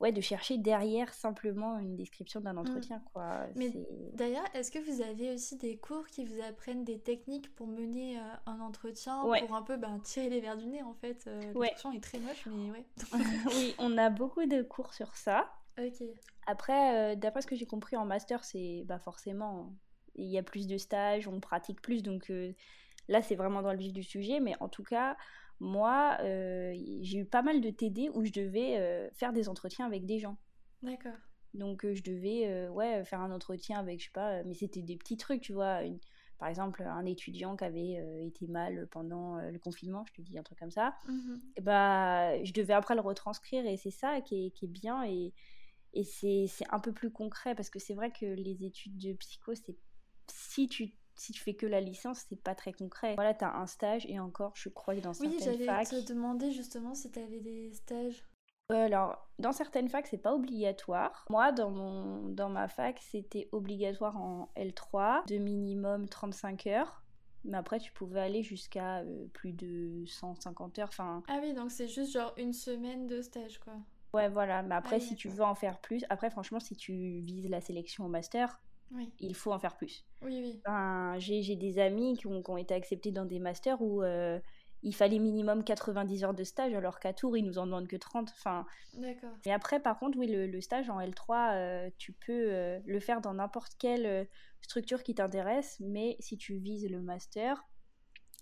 ouais, 0.00 0.12
de 0.12 0.20
chercher 0.20 0.58
derrière 0.58 1.12
simplement 1.12 1.78
une 1.78 1.96
description 1.96 2.40
d'un 2.40 2.54
mmh. 2.54 2.58
entretien. 2.58 3.02
Quoi. 3.12 3.46
Mais 3.56 3.72
d'ailleurs, 4.12 4.44
est-ce 4.54 4.70
que 4.70 4.78
vous 4.78 5.02
avez 5.02 5.32
aussi 5.32 5.56
des 5.56 5.76
cours 5.76 6.06
qui 6.06 6.24
vous 6.24 6.40
apprennent 6.42 6.84
des 6.84 6.98
techniques 6.98 7.54
pour 7.54 7.66
mener 7.66 8.18
euh, 8.18 8.22
un 8.46 8.60
entretien, 8.60 9.22
pour 9.22 9.54
un 9.54 9.62
peu 9.62 9.76
ben, 9.76 9.98
tirer 10.00 10.28
les 10.28 10.40
verres 10.40 10.56
du 10.56 10.66
nez 10.66 10.82
en 10.82 10.94
fait 10.94 11.24
euh, 11.26 11.52
La 11.54 11.68
question 11.68 11.92
est 11.92 12.02
très 12.02 12.18
moche, 12.18 12.46
mais 12.46 12.70
ouais. 12.70 12.84
oui, 13.56 13.74
on 13.78 13.96
a 13.98 14.10
beaucoup 14.10 14.46
de 14.46 14.62
cours 14.62 14.94
sur 14.94 15.16
ça. 15.16 15.52
Ok. 15.78 16.02
Après, 16.46 17.16
d'après 17.16 17.42
ce 17.42 17.46
que 17.46 17.56
j'ai 17.56 17.66
compris 17.66 17.96
en 17.96 18.04
master, 18.04 18.44
c'est 18.44 18.84
bah, 18.86 18.98
forcément, 18.98 19.74
il 20.14 20.26
y 20.26 20.38
a 20.38 20.42
plus 20.42 20.66
de 20.66 20.78
stages, 20.78 21.26
on 21.28 21.40
pratique 21.40 21.82
plus, 21.82 22.02
donc 22.02 22.30
Là, 23.08 23.22
c'est 23.22 23.36
vraiment 23.36 23.62
dans 23.62 23.72
le 23.72 23.78
vif 23.78 23.92
du 23.92 24.02
sujet, 24.02 24.40
mais 24.40 24.54
en 24.60 24.68
tout 24.68 24.82
cas, 24.82 25.16
moi, 25.60 26.18
euh, 26.20 26.74
j'ai 27.00 27.18
eu 27.18 27.24
pas 27.24 27.42
mal 27.42 27.60
de 27.60 27.70
TD 27.70 28.10
où 28.14 28.24
je 28.24 28.32
devais 28.32 28.78
euh, 28.78 29.08
faire 29.12 29.32
des 29.32 29.48
entretiens 29.48 29.86
avec 29.86 30.04
des 30.04 30.18
gens. 30.18 30.36
D'accord. 30.82 31.16
Donc, 31.54 31.84
euh, 31.84 31.94
je 31.94 32.02
devais 32.02 32.68
ouais, 32.68 33.04
faire 33.04 33.20
un 33.20 33.30
entretien 33.30 33.78
avec, 33.78 34.00
je 34.00 34.06
sais 34.06 34.12
pas, 34.12 34.42
mais 34.44 34.54
c'était 34.54 34.82
des 34.82 34.96
petits 34.96 35.16
trucs, 35.16 35.40
tu 35.40 35.54
vois. 35.54 35.80
par 36.38 36.48
exemple, 36.48 36.82
un 36.82 37.06
étudiant 37.06 37.56
qui 37.56 37.64
avait 37.64 38.26
été 38.26 38.46
mal 38.46 38.86
pendant 38.90 39.36
le 39.36 39.58
confinement, 39.58 40.04
je 40.06 40.12
te 40.12 40.20
dis 40.20 40.38
un 40.38 40.42
truc 40.42 40.58
comme 40.58 40.70
ça, 40.70 40.94
et 41.56 41.62
bah, 41.62 42.42
je 42.44 42.52
devais 42.52 42.74
après 42.74 42.94
le 42.94 43.00
retranscrire 43.00 43.64
et 43.66 43.78
c'est 43.78 43.90
ça 43.90 44.20
qui 44.20 44.46
est, 44.46 44.50
qui 44.50 44.66
est 44.66 44.68
bien 44.68 45.02
et, 45.04 45.32
et 45.94 46.04
c'est 46.04 46.46
un 46.68 46.78
peu 46.78 46.92
plus 46.92 47.10
concret 47.10 47.54
parce 47.54 47.70
que 47.70 47.78
c'est 47.78 47.94
vrai 47.94 48.10
que 48.10 48.26
les 48.26 48.64
études 48.64 48.98
de 48.98 49.14
psycho, 49.14 49.54
c'est 49.54 49.78
si 50.30 50.68
tu 50.68 50.92
si 51.16 51.32
tu 51.32 51.42
fais 51.42 51.54
que 51.54 51.66
la 51.66 51.80
licence, 51.80 52.24
c'est 52.28 52.40
pas 52.40 52.54
très 52.54 52.72
concret. 52.72 53.14
Voilà, 53.14 53.34
tu 53.34 53.44
as 53.44 53.54
un 53.56 53.66
stage 53.66 54.06
et 54.06 54.20
encore, 54.20 54.52
je 54.54 54.68
crois 54.68 54.94
que 54.94 55.00
dans 55.00 55.12
certaines 55.12 55.38
facs. 55.40 55.58
Oui, 55.58 55.64
j'allais 55.90 56.04
te 56.04 56.12
demander 56.12 56.52
justement 56.52 56.94
si 56.94 57.10
tu 57.10 57.18
avais 57.18 57.40
des 57.40 57.72
stages. 57.72 58.24
alors, 58.68 59.28
dans 59.38 59.52
certaines 59.52 59.88
facs, 59.88 60.06
c'est 60.06 60.18
pas 60.18 60.34
obligatoire. 60.34 61.24
Moi, 61.30 61.52
dans, 61.52 61.70
mon, 61.70 62.28
dans 62.28 62.48
ma 62.48 62.68
fac, 62.68 62.98
c'était 63.00 63.48
obligatoire 63.52 64.16
en 64.16 64.50
L3, 64.56 65.26
de 65.28 65.38
minimum 65.38 66.08
35 66.08 66.66
heures. 66.66 67.02
Mais 67.44 67.56
après, 67.56 67.78
tu 67.78 67.92
pouvais 67.92 68.20
aller 68.20 68.42
jusqu'à 68.42 69.00
euh, 69.00 69.26
plus 69.32 69.52
de 69.52 70.04
150 70.06 70.80
heures. 70.80 70.88
Enfin... 70.88 71.22
Ah 71.28 71.38
oui, 71.40 71.54
donc 71.54 71.70
c'est 71.70 71.86
juste 71.86 72.12
genre 72.12 72.34
une 72.36 72.52
semaine 72.52 73.06
de 73.06 73.22
stage, 73.22 73.58
quoi. 73.60 73.74
Ouais, 74.12 74.28
voilà. 74.28 74.62
Mais 74.62 74.74
après, 74.74 74.96
ah 74.96 75.00
si 75.00 75.14
tu 75.14 75.28
veux 75.28 75.44
en 75.44 75.54
faire 75.54 75.80
plus, 75.80 76.04
après, 76.10 76.30
franchement, 76.30 76.58
si 76.58 76.74
tu 76.74 77.20
vises 77.20 77.48
la 77.48 77.60
sélection 77.60 78.06
au 78.06 78.08
master, 78.08 78.60
il 79.20 79.34
faut 79.34 79.52
en 79.52 79.58
faire 79.58 79.76
plus. 79.76 80.04
Oui, 80.22 80.60
oui. 80.64 81.18
j'ai 81.18 81.56
des 81.56 81.78
amis 81.78 82.16
qui 82.16 82.26
ont, 82.26 82.56
été 82.56 82.74
acceptés 82.74 83.12
dans 83.12 83.24
des 83.24 83.38
masters 83.38 83.80
où 83.82 84.02
euh, 84.02 84.38
il 84.82 84.94
fallait 84.94 85.18
minimum 85.18 85.64
90 85.64 86.24
heures 86.24 86.34
de 86.34 86.44
stage, 86.44 86.74
alors 86.74 86.98
qu'à 86.98 87.12
Tours, 87.12 87.36
ils 87.36 87.44
nous 87.44 87.58
en 87.58 87.66
demandent 87.66 87.88
que 87.88 87.96
30. 87.96 88.30
Enfin, 88.30 88.66
D'accord. 88.94 89.30
Et 89.44 89.52
après, 89.52 89.80
par 89.80 89.98
contre, 89.98 90.18
oui, 90.18 90.26
le, 90.28 90.60
stage 90.60 90.88
en 90.90 91.00
L3, 91.00 91.54
euh, 91.54 91.90
tu 91.98 92.12
peux 92.12 92.52
euh, 92.52 92.78
le 92.86 93.00
faire 93.00 93.20
dans 93.20 93.34
n'importe 93.34 93.72
quelle 93.78 94.28
structure 94.60 95.02
qui 95.02 95.14
t'intéresse, 95.14 95.76
mais 95.80 96.16
si 96.20 96.36
tu 96.36 96.56
vises 96.56 96.88
le 96.88 97.00
master, 97.00 97.64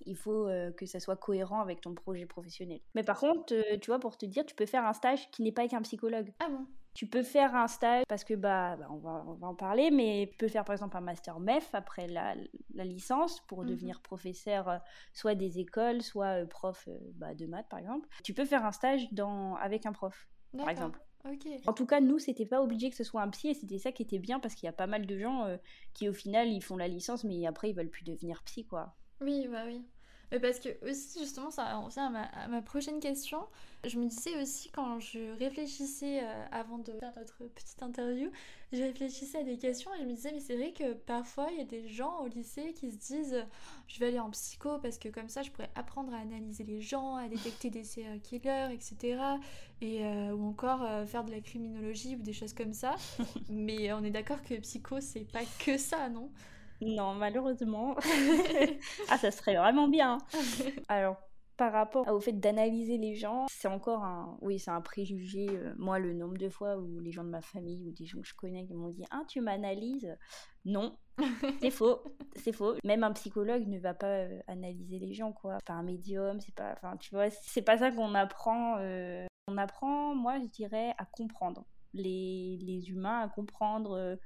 il 0.06 0.16
faut 0.16 0.48
que 0.76 0.86
ça 0.86 0.98
soit 1.00 1.16
cohérent 1.16 1.60
avec 1.60 1.80
ton 1.80 1.94
projet 1.94 2.26
professionnel. 2.26 2.80
Mais 2.94 3.04
par 3.04 3.18
contre, 3.18 3.54
tu 3.78 3.86
vois, 3.86 4.00
pour 4.00 4.18
te 4.18 4.26
dire, 4.26 4.44
tu 4.44 4.54
peux 4.54 4.66
faire 4.66 4.84
un 4.84 4.92
stage 4.92 5.30
qui 5.30 5.42
n'est 5.42 5.52
pas 5.52 5.62
avec 5.62 5.72
un 5.72 5.82
psychologue. 5.82 6.32
Ah 6.40 6.48
bon? 6.50 6.66
Tu 6.94 7.06
peux 7.06 7.24
faire 7.24 7.54
un 7.56 7.66
stage 7.66 8.04
parce 8.08 8.24
que 8.24 8.34
bah, 8.34 8.76
bah 8.76 8.86
on, 8.90 8.98
va, 8.98 9.24
on, 9.26 9.34
va, 9.34 9.48
en 9.48 9.54
parler, 9.54 9.90
mais 9.90 10.28
tu 10.30 10.36
peux 10.38 10.48
faire 10.48 10.64
par 10.64 10.74
exemple 10.74 10.96
un 10.96 11.00
master 11.00 11.40
MEF 11.40 11.74
après 11.74 12.06
la, 12.06 12.34
la 12.74 12.84
licence 12.84 13.40
pour 13.48 13.62
mmh 13.62 13.66
devenir 13.66 14.00
professeur 14.00 14.68
euh, 14.68 14.78
soit 15.12 15.34
des 15.34 15.58
écoles, 15.58 16.02
soit 16.02 16.42
euh, 16.42 16.46
prof 16.46 16.84
euh, 16.88 16.96
bah, 17.14 17.34
de 17.34 17.46
maths 17.46 17.68
par 17.68 17.80
exemple. 17.80 18.08
Tu 18.22 18.32
peux 18.32 18.44
faire 18.44 18.64
un 18.64 18.72
stage 18.72 19.12
dans, 19.12 19.56
avec 19.56 19.86
un 19.86 19.92
prof 19.92 20.28
par 20.56 20.68
exemple. 20.68 21.00
En 21.66 21.72
tout 21.72 21.86
cas, 21.86 22.02
nous, 22.02 22.18
c'était 22.18 22.44
pas 22.44 22.60
obligé 22.60 22.90
que 22.90 22.96
ce 22.96 23.02
soit 23.02 23.22
un 23.22 23.30
psy 23.30 23.48
et 23.48 23.54
c'était 23.54 23.78
ça 23.78 23.92
qui 23.92 24.02
était 24.02 24.18
bien 24.18 24.40
parce 24.40 24.54
qu'il 24.54 24.66
y 24.66 24.68
a 24.68 24.74
pas 24.74 24.86
mal 24.86 25.06
de 25.06 25.18
gens 25.18 25.48
qui 25.94 26.06
au 26.06 26.12
final 26.12 26.48
ils 26.48 26.60
font 26.60 26.76
la 26.76 26.86
licence 26.86 27.24
mais 27.24 27.46
après 27.46 27.70
ils 27.70 27.74
veulent 27.74 27.88
plus 27.88 28.04
devenir 28.04 28.42
psy 28.44 28.66
quoi. 28.66 28.94
Oui, 29.22 29.48
bah 29.50 29.62
oui. 29.64 29.82
Mais 30.32 30.40
parce 30.40 30.58
que 30.60 30.68
aussi 30.88 31.18
justement 31.20 31.50
ça 31.50 31.76
revient 31.76 32.00
à 32.00 32.10
ma, 32.10 32.22
à 32.22 32.48
ma 32.48 32.62
prochaine 32.62 33.00
question. 33.00 33.46
Je 33.86 33.98
me 33.98 34.06
disais 34.06 34.40
aussi 34.40 34.70
quand 34.70 34.98
je 34.98 35.36
réfléchissais 35.38 36.20
euh, 36.22 36.44
avant 36.50 36.78
de 36.78 36.92
faire 36.92 37.12
notre 37.16 37.44
petite 37.48 37.82
interview, 37.82 38.30
je 38.72 38.82
réfléchissais 38.82 39.38
à 39.38 39.42
des 39.42 39.58
questions 39.58 39.90
et 39.94 40.00
je 40.00 40.04
me 40.04 40.14
disais 40.14 40.32
mais 40.32 40.40
c'est 40.40 40.56
vrai 40.56 40.72
que 40.72 40.94
parfois 40.94 41.48
il 41.52 41.58
y 41.58 41.60
a 41.60 41.64
des 41.64 41.86
gens 41.88 42.20
au 42.20 42.28
lycée 42.28 42.72
qui 42.72 42.90
se 42.90 42.96
disent 42.96 43.44
je 43.86 44.00
vais 44.00 44.06
aller 44.06 44.20
en 44.20 44.30
psycho 44.30 44.78
parce 44.78 44.98
que 44.98 45.08
comme 45.08 45.28
ça 45.28 45.42
je 45.42 45.50
pourrais 45.50 45.70
apprendre 45.74 46.14
à 46.14 46.18
analyser 46.18 46.64
les 46.64 46.80
gens, 46.80 47.16
à 47.16 47.28
détecter 47.28 47.68
des 47.70 47.84
serial 47.84 48.20
killers, 48.20 48.68
etc. 48.72 49.20
Et, 49.80 50.04
euh, 50.04 50.32
ou 50.32 50.46
encore 50.46 50.82
euh, 50.82 51.04
faire 51.04 51.24
de 51.24 51.30
la 51.30 51.40
criminologie 51.40 52.16
ou 52.16 52.22
des 52.22 52.32
choses 52.32 52.54
comme 52.54 52.72
ça. 52.72 52.96
mais 53.50 53.92
on 53.92 54.02
est 54.02 54.10
d'accord 54.10 54.42
que 54.42 54.54
psycho 54.54 55.00
c'est 55.00 55.30
pas 55.30 55.44
que 55.58 55.76
ça, 55.76 56.08
non? 56.08 56.30
Non, 56.80 57.14
malheureusement. 57.14 57.96
ah, 59.08 59.18
ça 59.18 59.30
serait 59.30 59.56
vraiment 59.56 59.88
bien. 59.88 60.18
Alors, 60.88 61.16
par 61.56 61.72
rapport 61.72 62.08
au 62.08 62.20
fait 62.20 62.32
d'analyser 62.32 62.98
les 62.98 63.14
gens, 63.14 63.46
c'est 63.48 63.68
encore 63.68 64.04
un, 64.04 64.36
oui, 64.40 64.58
c'est 64.58 64.70
un 64.70 64.80
préjugé. 64.80 65.46
Euh, 65.50 65.72
moi, 65.78 65.98
le 65.98 66.12
nombre 66.12 66.36
de 66.36 66.48
fois 66.48 66.76
où 66.78 66.98
les 66.98 67.12
gens 67.12 67.24
de 67.24 67.30
ma 67.30 67.42
famille 67.42 67.86
ou 67.86 67.92
des 67.92 68.06
gens 68.06 68.20
que 68.20 68.26
je 68.26 68.34
connais 68.34 68.66
qui 68.66 68.74
m'ont 68.74 68.90
dit, 68.90 69.04
ah, 69.10 69.22
tu 69.28 69.40
m'analyses. 69.40 70.16
Non, 70.64 70.98
c'est 71.60 71.70
faux, 71.70 72.02
c'est 72.34 72.52
faux. 72.52 72.74
Même 72.84 73.04
un 73.04 73.12
psychologue 73.12 73.66
ne 73.68 73.78
va 73.78 73.94
pas 73.94 74.24
euh, 74.24 74.40
analyser 74.48 74.98
les 74.98 75.14
gens, 75.14 75.32
quoi. 75.32 75.58
Pas 75.64 75.74
un 75.74 75.84
médium, 75.84 76.40
c'est 76.40 76.54
pas, 76.54 76.72
enfin, 76.72 76.96
tu 76.96 77.14
vois, 77.14 77.30
c'est 77.30 77.62
pas 77.62 77.78
ça 77.78 77.92
qu'on 77.92 78.14
apprend. 78.14 78.76
Euh, 78.78 79.26
on 79.46 79.56
apprend, 79.56 80.14
moi, 80.14 80.40
je 80.40 80.46
dirais, 80.46 80.94
à 80.98 81.04
comprendre 81.04 81.64
les, 81.92 82.58
les 82.62 82.90
humains, 82.90 83.20
à 83.20 83.28
comprendre 83.28 84.18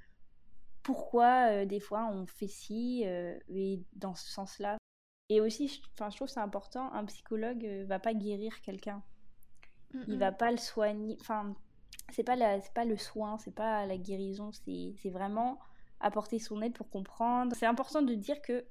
pourquoi 0.89 1.67
des 1.67 1.81
fois 1.81 2.09
on 2.11 2.27
fait 2.27 2.49
ci 2.49 3.05
et 3.05 3.83
dans 3.93 4.15
ce 4.15 4.29
sens-là 4.31 4.79
et 5.29 5.41
aussi, 5.41 5.69
je, 5.69 5.81
je 6.11 6.17
trouve 6.17 6.29
c'est 6.29 6.41
important, 6.41 6.93
un 6.93 7.05
psychologue 7.05 7.65
euh, 7.65 7.85
va 7.87 7.99
pas 7.99 8.15
guérir 8.15 8.61
quelqu'un. 8.63 9.03
Il 10.07 10.19
va 10.19 10.33
pas 10.33 10.51
le 10.51 10.59
soigner. 10.59 11.17
Enfin, 11.21 11.55
c'est 12.11 12.23
pas, 12.23 12.37
la, 12.37 12.59
pas 12.75 12.85
le 12.85 12.99
soin, 12.99 13.39
c'est 13.39 13.55
pas 13.55 13.87
la 13.87 13.97
guérison, 13.97 14.51
c'est 14.53 15.11
vraiment 15.11 15.59
apporter 16.01 16.39
son 16.39 16.61
aide 16.61 16.75
pour 16.75 16.91
comprendre. 16.91 17.57
C'est 17.57 17.67
important 17.67 18.03
de 18.03 18.15
dire 18.15 18.41
que 18.43 18.67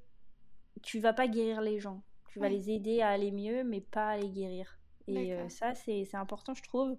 tu 0.82 1.00
vas 1.00 1.12
pas 1.12 1.26
guérir 1.26 1.60
les 1.60 1.80
gens. 1.80 2.02
Tu 2.28 2.38
vas 2.38 2.48
les 2.48 2.70
aider 2.70 3.00
à 3.00 3.08
aller 3.08 3.32
mieux, 3.32 3.64
mais 3.64 3.80
pas 3.80 4.10
à 4.10 4.16
les 4.16 4.30
guérir. 4.30 4.78
Et 5.08 5.34
euh, 5.34 5.48
ça, 5.48 5.74
c'est 5.74 6.14
important, 6.14 6.54
je 6.54 6.62
trouve. 6.62 6.96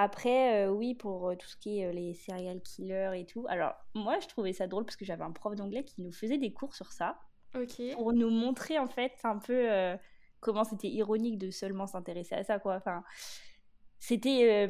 Après, 0.00 0.66
euh, 0.66 0.70
oui, 0.70 0.94
pour 0.94 1.32
tout 1.36 1.48
ce 1.48 1.56
qui 1.56 1.80
est 1.80 1.92
les 1.92 2.14
serial 2.14 2.60
killers 2.62 3.12
et 3.16 3.26
tout. 3.26 3.46
Alors, 3.48 3.74
moi, 3.94 4.18
je 4.20 4.28
trouvais 4.28 4.52
ça 4.52 4.66
drôle 4.66 4.84
parce 4.84 4.96
que 4.96 5.04
j'avais 5.04 5.24
un 5.24 5.32
prof 5.32 5.54
d'anglais 5.56 5.84
qui 5.84 6.02
nous 6.02 6.12
faisait 6.12 6.38
des 6.38 6.52
cours 6.52 6.74
sur 6.74 6.92
ça. 6.92 7.18
Pour 7.94 8.12
nous 8.12 8.30
montrer 8.30 8.78
en 8.78 8.88
fait 8.88 9.12
un 9.24 9.38
peu 9.38 9.72
euh, 9.72 9.96
comment 10.40 10.64
c'était 10.64 10.88
ironique 10.88 11.38
de 11.38 11.50
seulement 11.50 11.86
s'intéresser 11.86 12.34
à 12.34 12.44
ça 12.44 12.58
quoi. 12.58 12.76
Enfin, 12.76 13.02
c'était 13.98 14.66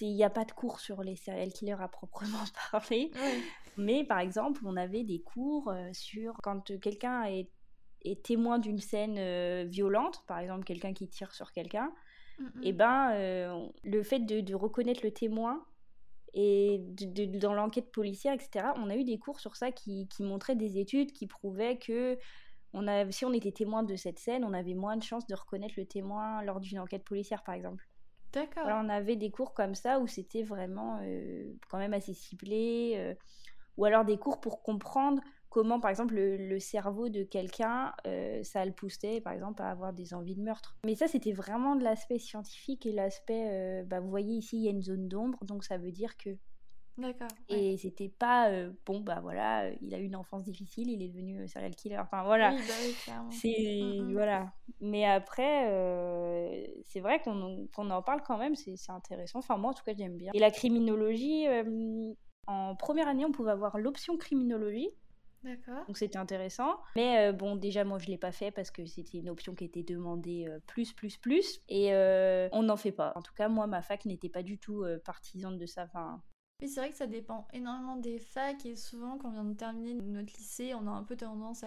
il 0.00 0.14
n'y 0.14 0.24
a 0.24 0.30
pas 0.30 0.44
de 0.44 0.52
cours 0.52 0.80
sur 0.80 1.02
les 1.02 1.16
serial 1.16 1.52
killers 1.52 1.80
à 1.80 1.88
proprement 1.88 2.44
parler 2.72 3.12
mais 3.76 4.04
par 4.04 4.20
exemple 4.20 4.60
on 4.64 4.76
avait 4.76 5.04
des 5.04 5.20
cours 5.20 5.68
euh, 5.68 5.90
sur 5.92 6.34
quand 6.42 6.78
quelqu'un 6.80 7.24
est, 7.24 7.50
est, 8.02 8.24
témoin 8.24 8.58
d'une 8.58 8.78
scène 8.78 9.16
euh, 9.18 9.64
violente 9.66 10.24
par 10.26 10.38
exemple 10.38 10.64
quelqu'un 10.64 10.92
qui 10.92 11.08
tire 11.08 11.32
sur 11.34 11.52
quelqu'un 11.52 11.92
et 12.62 12.72
ben 12.72 13.70
le 13.84 14.02
fait 14.02 14.20
de, 14.20 14.40
de, 14.40 14.54
reconnaître 14.54 15.00
le 15.02 15.10
témoin 15.10 15.64
et 16.34 16.80
dans 17.40 17.54
l'enquête 17.54 17.90
policière, 17.90 18.34
etc., 18.34 18.66
on 18.76 18.90
a 18.90 18.96
eu 18.96 19.04
des 19.04 19.18
cours 19.18 19.40
sur 19.40 19.56
ça 19.56 19.72
qui, 19.72 20.06
qui 20.08 20.22
montraient 20.22 20.54
des 20.54 20.78
études 20.78 21.12
qui 21.12 21.26
prouvaient 21.26 21.78
que 21.78 22.18
on 22.74 22.86
a, 22.88 23.10
si 23.10 23.24
on 23.24 23.32
était 23.32 23.52
témoin 23.52 23.82
de 23.82 23.96
cette 23.96 24.18
scène, 24.18 24.44
on 24.44 24.52
avait 24.52 24.74
moins 24.74 24.98
de 24.98 25.02
chances 25.02 25.26
de 25.26 25.34
reconnaître 25.34 25.74
le 25.78 25.86
témoin 25.86 26.42
lors 26.42 26.60
d'une 26.60 26.78
enquête 26.78 27.04
policière, 27.04 27.42
par 27.42 27.54
exemple. 27.54 27.88
D'accord. 28.32 28.64
on 28.66 28.90
avait 28.90 29.16
des 29.16 29.30
cours 29.30 29.54
comme 29.54 29.74
ça 29.74 29.98
où 29.98 30.06
c'était 30.06 30.42
vraiment 30.42 30.98
euh, 31.02 31.54
quand 31.70 31.78
même 31.78 31.94
assez 31.94 32.12
ciblé. 32.12 32.92
Euh, 32.96 33.14
ou 33.78 33.86
alors 33.86 34.04
des 34.04 34.18
cours 34.18 34.40
pour 34.40 34.62
comprendre 34.62 35.22
comment, 35.56 35.80
par 35.80 35.90
exemple, 35.90 36.16
le, 36.16 36.58
cerveau 36.58 37.08
de 37.08 37.22
quelqu'un, 37.22 37.94
euh, 38.06 38.42
ça 38.42 38.62
le 38.66 38.72
poussait, 38.72 39.22
par 39.22 39.32
exemple, 39.32 39.62
à 39.62 39.70
avoir 39.70 39.94
des 39.94 40.12
envies 40.12 40.34
de 40.34 40.42
meurtre. 40.42 40.76
Mais 40.84 40.94
ça, 40.94 41.08
c'était 41.08 41.32
vraiment 41.32 41.76
de 41.76 41.82
l'aspect 41.82 42.18
scientifique 42.18 42.84
et 42.84 42.92
l'aspect, 42.92 43.48
euh, 43.48 43.82
bah, 43.82 44.00
vous 44.00 44.10
voyez 44.10 44.34
ici, 44.34 44.58
il 44.58 44.64
y 44.64 44.68
a 44.68 44.70
une 44.70 44.82
zone 44.82 45.08
d'ombre, 45.08 45.42
donc 45.46 45.64
ça 45.64 45.78
veut 45.78 45.92
dire 45.92 46.18
que... 46.18 46.28
D'accord. 46.98 47.28
Et 47.48 47.78
c'était 47.78 48.10
pas, 48.10 48.50
euh, 48.50 48.70
bon, 48.84 49.00
bah 49.00 49.20
voilà, 49.22 49.70
il 49.80 49.94
a 49.94 49.98
eu 49.98 50.04
une 50.04 50.16
enfance 50.16 50.42
difficile, 50.44 50.90
il 50.90 51.02
est 51.02 51.08
devenu 51.08 51.48
serial 51.48 51.74
killer, 51.74 51.98
enfin 52.00 52.22
voilà. 52.24 52.52
Oui, 52.52 52.60
bah 53.06 53.14
c'est, 53.30 53.80
mm, 53.80 54.08
mm. 54.08 54.12
voilà. 54.12 54.52
Mais 54.82 55.06
après, 55.06 55.70
c'est 56.84 57.00
vrai 57.00 57.22
qu'on 57.22 57.90
en 57.90 58.02
parle 58.02 58.20
quand 58.26 58.36
même, 58.36 58.54
c'est 58.56 58.76
intéressant. 58.90 59.38
Enfin, 59.38 59.56
moi, 59.56 59.70
en 59.70 59.74
tout 59.74 59.84
cas, 59.84 59.94
j'aime 59.96 60.18
bien. 60.18 60.32
Et 60.34 60.38
la 60.38 60.50
criminologie, 60.50 61.46
en 62.46 62.76
première 62.76 63.08
année, 63.08 63.24
on 63.24 63.32
pouvait 63.32 63.52
avoir 63.52 63.78
l'option 63.78 64.18
criminologie. 64.18 64.90
D'accord. 65.42 65.84
Donc 65.86 65.96
c'était 65.96 66.18
intéressant. 66.18 66.78
Mais 66.96 67.28
euh, 67.28 67.32
bon, 67.32 67.56
déjà, 67.56 67.84
moi, 67.84 67.98
je 67.98 68.06
ne 68.06 68.12
l'ai 68.12 68.18
pas 68.18 68.32
fait 68.32 68.50
parce 68.50 68.70
que 68.70 68.84
c'était 68.86 69.18
une 69.18 69.28
option 69.28 69.54
qui 69.54 69.64
était 69.64 69.82
demandée 69.82 70.46
euh, 70.48 70.58
plus, 70.66 70.92
plus, 70.92 71.16
plus. 71.16 71.60
Et 71.68 71.92
euh, 71.92 72.48
on 72.52 72.62
n'en 72.62 72.76
fait 72.76 72.92
pas. 72.92 73.12
En 73.14 73.22
tout 73.22 73.34
cas, 73.34 73.48
moi, 73.48 73.66
ma 73.66 73.82
fac 73.82 74.04
n'était 74.04 74.28
pas 74.28 74.42
du 74.42 74.58
tout 74.58 74.84
partisane 75.04 75.58
de 75.58 75.66
ça. 75.66 75.84
Enfin, 75.84 76.22
oui, 76.62 76.68
c'est 76.68 76.80
vrai 76.80 76.90
que 76.90 76.96
ça 76.96 77.06
dépend 77.06 77.46
énormément 77.52 77.96
des 77.96 78.18
facs 78.18 78.64
et 78.64 78.76
souvent 78.76 79.18
quand 79.18 79.28
on 79.28 79.32
vient 79.32 79.44
de 79.44 79.52
terminer 79.52 79.92
notre 79.92 80.32
lycée, 80.38 80.72
on 80.74 80.86
a 80.86 80.90
un 80.90 81.02
peu 81.02 81.14
tendance 81.14 81.62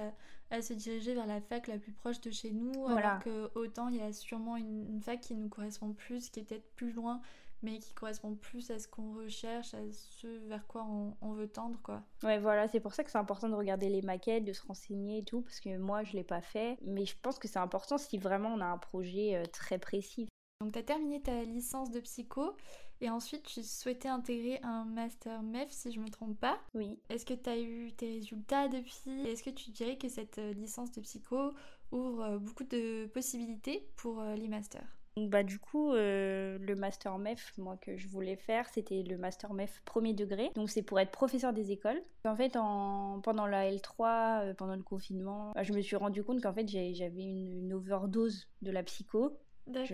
à, 0.49 0.61
se 0.63 0.73
diriger 0.73 1.13
vers 1.13 1.27
la 1.27 1.41
fac 1.41 1.67
la 1.67 1.77
plus 1.77 1.91
proche 1.91 2.19
de 2.21 2.31
chez 2.31 2.49
nous, 2.49 2.87
alors 2.87 3.19
que 3.19 3.51
autant 3.53 3.89
il 3.89 3.97
y 3.97 4.01
a 4.01 4.11
sûrement 4.11 4.57
une, 4.57 4.87
une, 4.89 4.99
fac 4.99 5.19
qui 5.19 5.35
nous 5.35 5.47
correspond 5.47 5.93
plus, 5.93 6.31
qui 6.31 6.39
est 6.39 6.43
peut-être 6.43 6.73
plus 6.73 6.91
loin 6.91 7.21
mais 7.61 7.79
qui 7.79 7.93
correspond 7.93 8.35
plus 8.35 8.71
à 8.71 8.79
ce 8.79 8.87
qu'on 8.87 9.13
recherche, 9.15 9.73
à 9.73 9.79
ce 9.91 10.27
vers 10.47 10.65
quoi 10.67 10.85
on, 11.21 11.33
veut 11.33 11.47
tendre, 11.47 11.79
quoi. 11.83 12.03
Ouais, 12.23 12.39
voilà, 12.39 12.67
c'est 12.67 12.79
pour 12.79 12.93
ça 12.93 13.03
que 13.03 13.11
c'est 13.11 13.17
important 13.17 13.49
de 13.49 13.55
regarder 13.55 13.89
les 13.89 14.01
maquettes, 14.01 14.45
de 14.45 14.53
se 14.53 14.65
renseigner 14.65 15.19
et 15.19 15.23
tout, 15.23 15.41
parce 15.41 15.59
que 15.59 15.77
moi, 15.77 16.03
je 16.03 16.13
l'ai 16.13 16.23
pas 16.23 16.41
fait, 16.41 16.77
mais 16.81 17.05
je 17.05 17.15
pense 17.21 17.39
que 17.39 17.47
c'est 17.47 17.59
important 17.59 17.97
si 17.97 18.17
vraiment 18.17 18.49
on 18.49 18.61
a 18.61 18.65
un 18.65 18.77
projet 18.77 19.35
euh, 19.35 19.45
très 19.45 19.77
précis. 19.77 20.27
Donc, 20.61 20.73
tu 20.73 20.79
as 20.79 20.83
terminé 20.83 21.21
ta 21.21 21.43
licence 21.43 21.91
de 21.91 21.99
psycho, 21.99 22.55
et 23.01 23.09
ensuite, 23.09 23.43
tu 23.43 23.63
souhaitais 23.63 24.09
intégrer 24.09 24.59
un 24.63 24.83
master 24.83 25.41
MEF, 25.41 25.71
si 25.71 25.91
je 25.91 25.99
me 25.99 26.09
trompe 26.09 26.37
pas. 26.39 26.59
Oui. 26.73 26.99
Est-ce 27.09 27.25
que 27.25 27.33
tu 27.33 27.49
as 27.49 27.57
eu 27.57 27.93
tes 27.93 28.09
résultats 28.09 28.67
depuis? 28.67 29.21
Est-ce 29.25 29.43
que 29.43 29.49
tu 29.49 29.71
dirais 29.71 29.97
que 29.97 30.09
cette 30.09 30.37
euh, 30.37 30.53
licence 30.53 30.91
de 30.91 31.01
psycho 31.01 31.53
ouvre 31.91 32.23
euh, 32.23 32.39
beaucoup 32.39 32.65
de 32.65 33.07
possibilités 33.07 33.87
pour 33.95 34.21
les 34.21 34.47
masters? 34.47 34.98
Bah, 35.27 35.43
du 35.43 35.59
coup, 35.59 35.93
euh, 35.93 36.57
le 36.59 36.75
master 36.75 37.17
MEF, 37.17 37.53
moi, 37.57 37.77
que 37.77 37.97
je 37.97 38.07
voulais 38.07 38.35
faire, 38.35 38.67
c'était 38.69 39.03
le 39.03 39.17
master 39.17 39.53
MEF 39.53 39.81
premier 39.85 40.13
degré. 40.13 40.51
Donc, 40.55 40.69
c'est 40.69 40.81
pour 40.81 40.99
être 40.99 41.11
professeur 41.11 41.53
des 41.53 41.71
écoles. 41.71 42.01
En 42.25 42.35
fait, 42.35 42.55
en, 42.55 43.19
pendant 43.21 43.45
la 43.45 43.69
L3, 43.71 44.41
euh, 44.41 44.53
pendant 44.53 44.75
le 44.75 44.83
confinement, 44.83 45.51
bah, 45.55 45.63
je 45.63 45.73
me 45.73 45.81
suis 45.81 45.95
rendu 45.95 46.23
compte 46.23 46.41
qu'en 46.41 46.53
fait, 46.53 46.67
j'avais 46.67 47.23
une, 47.23 47.73
overdose 47.73 48.47
de 48.61 48.71
la 48.71 48.83
psycho. 48.83 49.37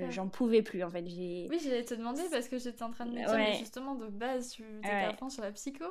J'en 0.10 0.30
pouvais 0.30 0.62
plus 0.62 0.84
en 0.86 0.90
fait. 0.90 1.02
Oui, 1.02 1.60
j'allais 1.62 1.84
te 1.84 1.94
demander 1.94 2.22
parce 2.32 2.48
que 2.48 2.58
j'étais 2.58 2.84
en 2.84 2.92
train 2.92 3.06
de 3.06 3.12
me 3.12 3.18
dire, 3.18 3.58
justement, 3.60 3.96
de 3.96 4.08
base, 4.08 4.52
tu 4.52 4.64
étais 4.80 4.90
à 4.90 5.14
fond 5.14 5.30
sur 5.30 5.44
la 5.44 5.52
psycho 5.52 5.86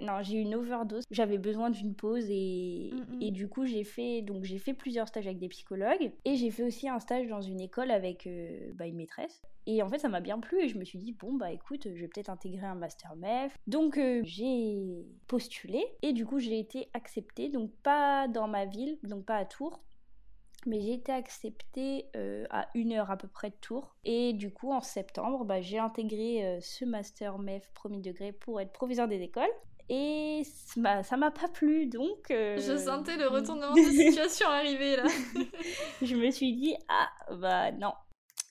non, 0.00 0.22
j'ai 0.22 0.38
eu 0.38 0.40
une 0.40 0.54
overdose. 0.54 1.04
J'avais 1.10 1.38
besoin 1.38 1.70
d'une 1.70 1.94
pause 1.94 2.26
et, 2.28 2.90
mm, 2.92 3.22
et 3.22 3.30
du 3.30 3.48
coup, 3.48 3.66
j'ai 3.66 3.84
fait, 3.84 4.22
donc, 4.22 4.44
j'ai 4.44 4.58
fait 4.58 4.74
plusieurs 4.74 5.08
stages 5.08 5.26
avec 5.26 5.38
des 5.38 5.48
psychologues 5.48 6.12
et 6.24 6.36
j'ai 6.36 6.50
fait 6.50 6.64
aussi 6.64 6.88
un 6.88 7.00
stage 7.00 7.28
dans 7.28 7.40
une 7.40 7.60
école 7.60 7.90
avec 7.90 8.26
euh, 8.26 8.72
bah, 8.74 8.86
une 8.86 8.96
maîtresse. 8.96 9.42
Et 9.66 9.82
en 9.82 9.88
fait, 9.90 9.98
ça 9.98 10.08
m'a 10.08 10.20
bien 10.20 10.38
plu 10.38 10.60
et 10.62 10.68
je 10.68 10.78
me 10.78 10.84
suis 10.84 10.98
dit, 10.98 11.12
bon, 11.12 11.34
bah 11.34 11.52
écoute, 11.52 11.88
je 11.94 12.00
vais 12.00 12.08
peut-être 12.08 12.30
intégrer 12.30 12.66
un 12.66 12.74
master 12.74 13.14
MEF. 13.16 13.56
Donc, 13.66 13.98
euh, 13.98 14.22
j'ai 14.24 15.04
postulé 15.26 15.84
et 16.02 16.12
du 16.12 16.24
coup, 16.24 16.38
j'ai 16.38 16.58
été 16.58 16.88
acceptée, 16.94 17.50
donc 17.50 17.70
pas 17.82 18.28
dans 18.28 18.48
ma 18.48 18.64
ville, 18.64 18.98
donc 19.02 19.26
pas 19.26 19.36
à 19.36 19.44
Tours, 19.44 19.80
mais 20.66 20.80
j'ai 20.80 20.94
été 20.94 21.12
acceptée 21.12 22.06
euh, 22.16 22.44
à 22.50 22.68
une 22.74 22.92
heure 22.92 23.10
à 23.10 23.16
peu 23.16 23.28
près 23.28 23.50
de 23.50 23.56
Tours. 23.60 23.94
Et 24.04 24.32
du 24.32 24.50
coup, 24.52 24.72
en 24.72 24.80
septembre, 24.80 25.44
bah, 25.44 25.60
j'ai 25.60 25.78
intégré 25.78 26.44
euh, 26.44 26.58
ce 26.60 26.84
master 26.84 27.38
MEF 27.38 27.70
premier 27.74 28.00
degré 28.00 28.32
pour 28.32 28.60
être 28.60 28.72
proviseur 28.72 29.08
des 29.08 29.22
écoles. 29.22 29.50
Et 29.90 30.42
ça 30.44 31.16
m'a 31.16 31.30
pas 31.30 31.48
plu, 31.48 31.86
donc... 31.86 32.30
Euh, 32.30 32.58
Je 32.58 32.76
sentais 32.76 33.16
le 33.16 33.26
retournement 33.28 33.74
de 33.74 33.80
situation 33.80 34.48
arriver 34.48 34.96
là. 34.96 35.04
je 36.02 36.14
me 36.14 36.30
suis 36.30 36.54
dit, 36.54 36.74
ah 36.88 37.08
bah 37.34 37.72
non, 37.72 37.94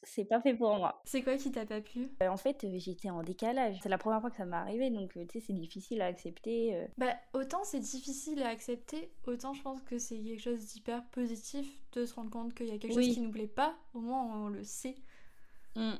c'est 0.08 0.26
pas 0.26 0.42
fait 0.42 0.54
pour 0.54 0.76
moi. 0.76 1.02
C'est 1.06 1.22
quoi 1.22 1.38
qui 1.38 1.52
t'a 1.52 1.66
pas 1.66 1.82
plu? 1.82 2.10
Euh, 2.22 2.28
En 2.28 2.38
fait, 2.38 2.64
euh, 2.64 2.78
j'étais 2.78 3.10
en 3.10 3.24
décalage. 3.24 3.78
C'est 3.82 3.90
la 3.90 3.98
première 3.98 4.22
fois 4.22 4.30
que 4.30 4.38
ça 4.38 4.46
m'est 4.46 4.56
arrivé, 4.56 4.90
donc 4.90 5.16
euh, 5.18 5.26
tu 5.26 5.40
sais, 5.40 5.46
c'est 5.48 5.54
difficile 5.54 6.02
à 6.02 6.06
accepter. 6.06 6.88
Bah, 6.98 7.14
autant 7.34 7.64
c'est 7.64 7.80
difficile 7.80 8.42
à 8.44 8.50
accepter, 8.50 9.12
autant 9.26 9.54
je 9.54 9.62
pense 9.62 9.82
que 9.82 9.98
c'est 9.98 10.20
quelque 10.20 10.42
chose 10.42 10.66
d'hyper 10.66 11.04
positif 11.10 11.68
de 11.94 12.06
se 12.06 12.14
rendre 12.14 12.30
compte 12.30 12.54
qu'il 12.54 12.68
y 12.68 12.72
a 12.72 12.78
quelque 12.78 12.94
chose 12.94 13.14
qui 13.14 13.22
nous 13.22 13.32
plaît 13.32 13.48
pas. 13.48 13.76
Au 13.94 14.00
moins, 14.00 14.46
on 14.46 14.50
le 14.50 14.64
sait. 14.64 14.96
Mmh. 15.76 15.94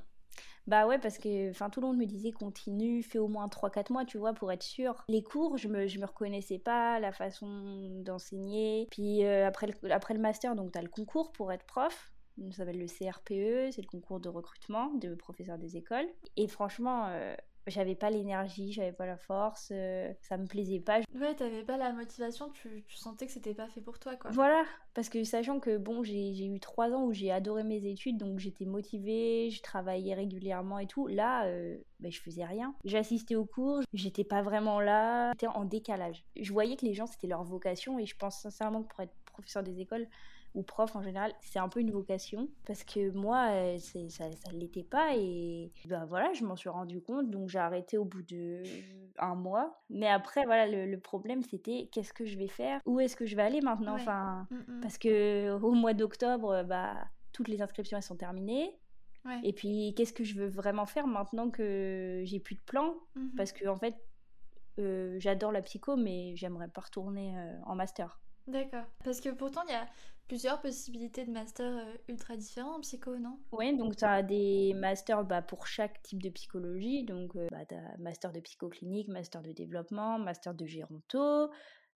Bah 0.66 0.86
ouais, 0.86 1.00
parce 1.00 1.18
que 1.18 1.50
enfin 1.52 1.70
tout 1.70 1.80
le 1.80 1.88
monde 1.88 1.98
me 1.98 2.06
disait 2.06 2.34
continue, 2.34 3.02
fais 3.02 3.20
au 3.20 3.30
moins 3.30 3.48
3-4 3.48 3.94
mois, 3.94 4.04
tu 4.04 4.18
vois, 4.18 4.34
pour 4.34 4.52
être 4.52 4.64
sûr. 4.64 5.06
Les 5.08 5.24
cours, 5.24 5.58
je 5.58 5.70
me, 5.70 5.88
je 5.88 5.98
me 5.98 6.06
reconnaissais 6.06 6.60
pas, 6.60 7.00
la 7.00 7.14
façon 7.14 8.02
d'enseigner. 8.04 8.88
Puis 8.92 9.24
après, 9.26 9.68
le, 9.68 9.92
après 9.92 10.14
le 10.14 10.20
master, 10.20 10.56
donc 10.56 10.74
tu 10.74 10.78
as 10.78 10.82
le 10.82 10.90
concours 10.90 11.32
pour 11.32 11.54
être 11.54 11.66
prof 11.66 12.12
ça 12.52 12.58
s'appelle 12.58 12.80
le 12.80 12.88
CRPE, 12.88 13.74
c'est 13.74 13.82
le 13.82 13.88
concours 13.88 14.20
de 14.20 14.30
recrutement 14.30 14.94
de 14.94 15.16
professeurs 15.16 15.58
des 15.58 15.78
écoles. 15.78 16.08
Et 16.36 16.48
franchement, 16.48 17.08
euh, 17.08 17.36
j'avais 17.68 17.96
pas 17.96 18.10
l'énergie, 18.10 18.72
j'avais 18.72 18.92
pas 18.92 19.06
la 19.06 19.18
force, 19.18 19.70
euh, 19.72 20.12
ça 20.22 20.38
me 20.38 20.46
plaisait 20.46 20.80
pas. 20.80 21.00
Ouais, 21.16 21.36
t'avais 21.36 21.64
pas 21.64 21.78
la 21.78 21.92
motivation, 21.92 22.50
tu, 22.50 22.84
tu 22.88 22.98
sentais 22.98 23.26
que 23.26 23.32
c'était 23.32 23.54
pas 23.54 23.68
fait 23.68 23.82
pour 23.82 24.00
toi, 24.00 24.16
quoi. 24.16 24.32
Voilà, 24.32 24.64
parce 24.94 25.10
que 25.10 25.24
sachant 25.24 25.60
que 25.60 25.78
bon, 25.78 26.04
j'ai 26.04 26.46
eu 26.46 26.60
trois 26.60 26.92
ans 26.92 27.06
où 27.06 27.14
j'ai 27.14 27.32
adoré 27.32 27.64
mes 27.64 27.86
études, 27.86 28.18
donc 28.18 28.40
j'étais 28.40 28.66
motivée, 28.66 29.50
je 29.52 29.62
travaillais 29.62 30.14
régulièrement 30.14 30.80
et 30.80 30.88
tout. 30.88 31.08
Là, 31.08 31.46
euh, 31.46 31.78
ben, 32.00 32.12
je 32.12 32.22
faisais 32.22 32.46
rien. 32.46 32.74
J'assistais 32.86 33.36
aux 33.36 33.46
cours, 33.46 33.82
j'étais 33.94 34.24
pas 34.24 34.42
vraiment 34.42 34.80
là, 34.80 35.32
j'étais 35.34 35.48
en 35.48 35.66
décalage. 35.66 36.24
Je 36.40 36.52
voyais 36.54 36.76
que 36.76 36.86
les 36.86 36.94
gens, 36.94 37.08
c'était 37.08 37.28
leur 37.28 37.44
vocation, 37.44 38.00
et 38.00 38.06
je 38.06 38.16
pense 38.16 38.42
sincèrement 38.42 38.84
que 38.84 38.90
pour 38.90 39.02
être 39.02 39.14
professeur 39.26 39.64
des 39.64 39.80
écoles, 39.80 40.08
ou 40.58 40.64
prof 40.64 40.96
en 40.96 41.02
général, 41.02 41.32
c'est 41.40 41.60
un 41.60 41.70
peu 41.70 41.80
une 41.80 41.92
vocation 41.92 42.50
parce 42.66 42.84
que 42.84 43.12
moi, 43.12 43.50
euh, 43.52 43.78
ça 43.78 44.26
ne 44.52 44.60
l'était 44.60 44.84
pas 44.84 45.16
et 45.16 45.72
ben 45.86 46.06
voilà, 46.06 46.34
je 46.34 46.44
m'en 46.44 46.56
suis 46.56 46.70
rendu 46.70 47.00
compte 47.00 47.30
donc 47.30 47.48
j'ai 47.48 47.60
arrêté 47.60 47.98
au 47.98 48.06
bout 48.06 48.24
de 48.24 48.64
un 49.20 49.36
mois. 49.36 49.80
Mais 49.90 50.08
après, 50.08 50.46
voilà, 50.46 50.68
le, 50.68 50.98
problème 51.00 51.44
c'était 51.44 51.90
qu'est-ce 51.92 52.12
que 52.12 52.26
je 52.26 52.38
vais 52.38 52.48
faire? 52.48 52.82
Où 52.86 53.00
est-ce 53.00 53.16
que 53.16 53.26
je 53.26 53.36
vais 53.36 53.44
aller 53.44 53.62
maintenant? 53.62 53.94
Enfin, 53.94 54.48
mm, 54.50 54.56
mm. 54.56 54.82
parce 54.82 54.98
que 54.98 55.52
au 55.52 55.74
mois 55.74 55.94
d'octobre, 55.94 56.64
bah, 56.64 56.96
toutes 57.34 57.48
les 57.48 57.62
inscriptions 57.62 57.98
elles 57.98 58.04
sont 58.04 58.18
terminées. 58.18 58.76
Et 59.44 59.52
puis, 59.52 59.94
qu'est-ce 59.96 60.14
que 60.14 60.24
je 60.24 60.36
veux 60.36 60.48
vraiment 60.48 60.86
faire 60.86 61.06
maintenant 61.06 61.50
que 61.50 62.22
j'ai 62.24 62.40
plus 62.40 62.56
de 62.56 62.62
plan? 62.62 62.96
Mm-hmm. 63.18 63.36
Parce 63.36 63.52
que, 63.52 63.68
en 63.68 63.76
fait, 63.76 63.96
euh, 64.80 65.18
j'adore 65.20 65.52
la 65.52 65.62
psycho, 65.62 65.98
mais 65.98 66.34
j'aimerais 66.36 66.70
pas 66.70 66.82
retourner 66.82 67.38
euh, 67.38 67.60
en 67.66 67.76
master. 67.76 68.22
D'accord. 68.48 68.86
Parce 69.04 69.20
que 69.20 69.30
pourtant, 69.30 69.62
il 69.68 69.72
y 69.72 69.76
a 69.76 69.86
plusieurs 70.28 70.62
possibilités 70.62 71.26
de 71.26 71.32
master 71.32 71.66
euh, 71.66 71.94
ultra 72.10 72.36
différents 72.36 72.78
en 72.78 72.82
psycho, 72.82 73.18
non? 73.18 73.40
Oui, 73.52 73.76
donc 73.76 73.96
tu 73.96 74.06
as 74.06 74.24
des 74.24 74.74
masters 74.76 75.24
bah, 75.24 75.42
pour 75.42 75.68
chaque 75.68 76.02
type 76.04 76.22
de 76.22 76.30
psychologie. 76.30 77.04
Donc, 77.04 77.36
euh, 77.36 77.48
bah, 77.52 77.66
tu 77.66 77.76
as 77.76 77.98
master 77.98 78.32
de 78.32 78.40
psychoclinique, 78.40 79.08
master 79.08 79.42
de 79.42 79.52
développement, 79.52 80.20
master 80.20 80.54
de 80.54 80.66
géronto, 80.66 81.50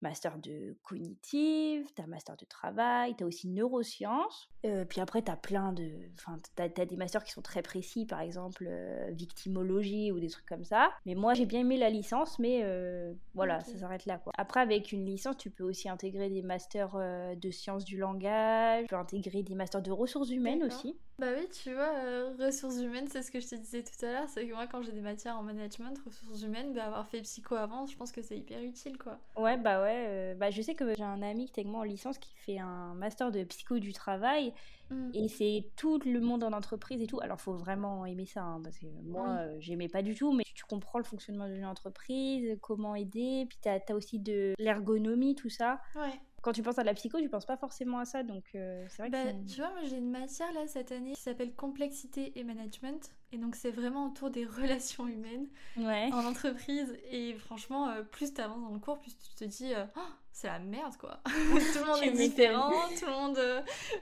master 0.02 0.38
de 0.38 0.78
cognitive, 0.84 1.86
t'as 1.96 2.08
master 2.08 2.38
de 2.38 2.46
travail, 2.46 3.16
t'as 3.18 3.26
aussi 3.26 3.48
neurosciences. 3.48 4.50
Euh, 4.66 4.86
puis 4.86 5.02
après, 5.02 5.22
t'as 5.22 5.36
plein 5.36 5.74
de. 5.74 5.92
Enfin, 6.16 6.38
t'as 6.56 6.66
as 6.66 6.86
des 6.86 6.96
masters 6.96 7.24
qui 7.24 7.32
sont 7.32 7.42
très 7.42 7.62
précis, 7.62 8.06
par 8.06 8.22
exemple 8.22 8.66
euh, 8.68 9.10
victimologie 9.12 10.12
ou 10.12 10.20
des 10.20 10.30
trucs 10.30 10.46
comme 10.46 10.64
ça. 10.64 10.92
Mais 11.06 11.16
moi, 11.16 11.34
j'ai 11.34 11.46
bien 11.46 11.62
aimé 11.62 11.78
la 11.78 11.90
licence, 11.90 12.40
mais 12.40 12.62
euh, 12.64 13.14
voilà, 13.34 13.62
ça 13.62 13.78
s'arrête 13.78 14.06
là. 14.06 14.18
Quoi. 14.18 14.34
Après, 14.38 14.60
avec 14.60 14.92
une 14.92 15.06
licence, 15.06 15.38
tu 15.38 15.50
peux 15.50 15.64
aussi 15.64 15.90
intégrer 15.90 16.30
des 16.30 16.42
masters 16.42 16.96
de 17.36 17.52
sciences 17.52 17.86
du 17.86 17.98
langage, 17.98 18.84
tu 18.84 18.90
peux 18.90 18.96
intégrer 18.96 19.44
des 19.44 19.56
masters 19.56 19.82
de 19.82 19.92
ressources 19.92 20.30
humaines 20.30 20.64
aussi. 20.64 20.98
Bah 21.20 21.28
oui, 21.38 21.50
tu 21.52 21.74
vois, 21.74 21.92
ressources 22.40 22.78
humaines, 22.78 23.08
c'est 23.10 23.22
ce 23.22 23.30
que 23.30 23.42
je 23.42 23.48
te 23.50 23.56
disais 23.56 23.84
tout 23.84 24.06
à 24.06 24.12
l'heure, 24.14 24.30
c'est 24.30 24.48
que 24.48 24.54
moi, 24.54 24.68
quand 24.68 24.82
j'ai 24.82 24.94
des 24.94 25.02
matières 25.02 25.36
en 25.36 25.44
management, 25.44 25.98
ressources 26.06 26.42
humaines, 26.44 26.74
bah, 26.74 26.86
avoir 26.86 27.06
fait 27.10 27.22
psycho 27.22 27.56
avant, 27.56 27.86
je 27.86 27.98
pense 27.98 28.14
que 28.14 28.22
c'est 28.22 28.38
hyper 28.38 28.62
utile, 28.62 28.98
quoi. 28.98 29.20
Ouais, 29.36 29.58
bah 29.58 29.82
ouais 29.82 30.06
euh, 30.08 30.36
bah, 30.36 30.50
je 30.50 30.62
sais 30.62 30.76
que 30.76 30.96
j'ai 30.96 31.04
un 31.04 31.22
ami 31.22 31.52
qui 31.52 31.60
est 31.60 31.68
en 31.68 31.84
licence 31.84 32.18
qui 32.20 32.34
fait 32.36 32.58
un 32.58 32.94
master 32.94 33.34
de 33.34 33.44
psycho 33.44 33.80
du 33.80 33.92
travail 33.92 34.54
mm. 34.92 35.12
et 35.14 35.28
c'est 35.28 35.66
tout 35.76 36.00
le 36.06 36.22
monde 36.22 36.42
en 36.42 36.54
entreprise 36.54 37.02
et 37.02 37.08
tout. 37.08 37.20
Alors, 37.20 37.42
faut 37.42 37.56
vraiment 37.56 38.06
aimer 38.06 38.26
ça 38.26 38.44
hein, 38.44 38.62
parce 38.64 38.78
que 38.78 38.86
moi, 39.04 39.40
euh, 39.40 39.58
j'aimais 39.60 39.90
pas 39.90 40.02
du 40.02 40.16
tout, 40.16 40.32
mais 40.32 40.46
tu 40.56 40.64
comprends 40.64 41.00
le 41.00 41.06
fonctionnement 41.06 41.50
d'une 41.50 41.66
entreprise, 41.66 42.58
comment 42.62 42.96
aider, 42.96 43.46
puis 43.50 43.58
tu 43.62 43.68
as, 43.68 43.94
aussi 43.94 44.20
de 44.20 44.54
l'ergonomie, 44.58 45.36
tout 45.36 45.50
ça. 45.50 45.82
Ouais 45.96 46.18
quand 46.42 46.52
tu 46.52 46.64
penses 46.64 46.80
à 46.80 46.84
la 46.84 46.94
psycho, 46.94 47.20
tu 47.20 47.30
penses 47.30 47.46
pas 47.46 47.58
forcément 47.58 48.00
à 48.00 48.06
ça, 48.06 48.24
donc 48.24 48.44
euh, 48.56 48.86
c'est 48.90 49.02
vrai 49.02 49.10
bah, 49.10 49.34
Tu 49.48 49.58
vois, 49.58 49.72
moi 49.72 49.82
j'ai 49.84 49.98
une 49.98 50.12
matière 50.12 50.52
là 50.54 50.68
cette 50.68 50.92
année 50.92 51.14
qui 51.14 51.22
s'appelle 51.22 51.54
complexité 51.54 52.32
et 52.36 52.44
management, 52.44 53.12
et 53.32 53.38
donc 53.38 53.56
c'est 53.56 53.72
vraiment 53.72 54.08
autour 54.08 54.30
des 54.30 54.46
relations 54.62 55.08
humaines 55.08 55.48
en 55.78 56.26
entreprise, 56.26 56.98
et 57.12 57.34
franchement, 57.36 57.90
euh, 57.90 58.04
plus 58.04 58.34
tu 58.34 58.42
avances 58.42 58.62
dans 58.62 58.74
le 58.74 58.80
cours, 58.80 59.00
plus 59.00 59.16
tu 59.18 59.36
te 59.36 59.46
dis, 59.46 59.74
euh, 59.74 59.86
oh, 59.98 60.12
c'est 60.32 60.48
la 60.48 60.60
merde 60.60 60.96
quoi. 60.98 61.20
tout 61.26 61.80
le 61.80 61.86
monde 61.86 62.04
est 62.04 62.12
différent, 62.12 62.72
tout 62.98 63.06
le 63.06 63.12
monde... 63.12 63.40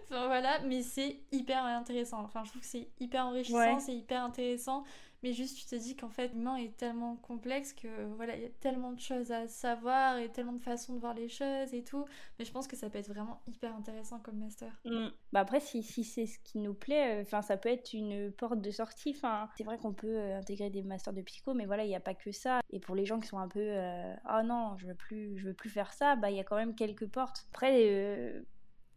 Enfin 0.06 0.28
voilà, 0.28 0.60
mais 0.60 0.82
c'est 0.82 1.17
hyper 1.32 1.63
intéressant, 1.63 2.21
enfin 2.21 2.43
je 2.43 2.50
trouve 2.50 2.62
que 2.62 2.67
c'est 2.67 2.89
hyper 3.00 3.26
enrichissant, 3.26 3.80
c'est 3.80 3.95
hyper 3.95 4.23
intéressant, 4.23 4.84
mais 5.23 5.34
juste 5.34 5.58
tu 5.58 5.65
te 5.65 5.75
dis 5.75 5.95
qu'en 5.95 6.10
fait 6.10 6.34
l'humain 6.34 6.58
est 6.58 6.75
tellement 6.77 7.15
complexe 7.15 7.73
que 7.73 8.06
voilà 8.15 8.36
il 8.36 8.43
y 8.43 8.45
a 8.45 8.49
tellement 8.60 8.91
de 8.91 8.99
choses 8.99 9.32
à 9.32 9.47
savoir 9.47 10.17
et 10.17 10.32
tellement 10.32 10.53
de 10.53 10.62
façons 10.62 10.93
de 10.93 10.99
voir 10.99 11.13
les 11.13 11.30
choses 11.30 11.73
et 11.73 11.84
tout. 11.84 12.06
Mais 12.38 12.45
je 12.45 12.51
pense 12.51 12.67
que 12.67 12.75
ça 12.75 12.89
peut 12.89 12.99
être 12.99 13.08
vraiment 13.08 13.41
hyper 13.47 13.75
intéressant 13.75 14.19
comme 14.19 14.38
master. 14.38 14.71
Mm. 14.86 15.08
bah 15.32 15.39
après 15.39 15.60
si, 15.60 15.82
si 15.84 16.03
c'est 16.03 16.25
ce 16.25 16.39
qui 16.39 16.60
nous 16.60 16.73
plaît 16.73 17.19
euh, 17.19 17.21
enfin 17.23 17.41
ça 17.41 17.58
peut 17.58 17.69
être 17.69 17.93
une 17.93 18.32
porte 18.32 18.62
de 18.62 18.71
sortie 18.71 19.13
enfin 19.15 19.49
c'est 19.58 19.63
vrai 19.63 19.77
qu'on 19.77 19.93
peut 19.93 20.17
euh, 20.17 20.38
intégrer 20.38 20.69
des 20.69 20.84
masters 20.84 21.13
de 21.13 21.21
psycho 21.21 21.53
mais 21.53 21.65
voilà 21.65 21.84
il 21.84 21.89
n'y 21.89 21.95
a 21.95 21.99
pas 21.99 22.13
que 22.13 22.32
ça. 22.32 22.62
Et 22.69 22.80
pour 22.80 22.95
les 22.95 23.06
gens 23.06 23.19
qui 23.19 23.27
sont 23.27 23.39
un 23.39 23.47
peu 23.47 23.60
euh, 23.60 24.13
ah 24.25 24.41
oh 24.41 24.45
non 24.45 24.77
je 24.77 24.88
veux 24.88 24.95
plus 24.95 25.38
je 25.38 25.47
veux 25.47 25.53
plus 25.53 25.69
faire 25.69 25.93
ça 25.93 26.15
bah 26.15 26.30
il 26.30 26.38
y 26.38 26.39
a 26.39 26.43
quand 26.43 26.56
même 26.56 26.75
quelques 26.75 27.08
portes. 27.08 27.47
Après 27.53 28.43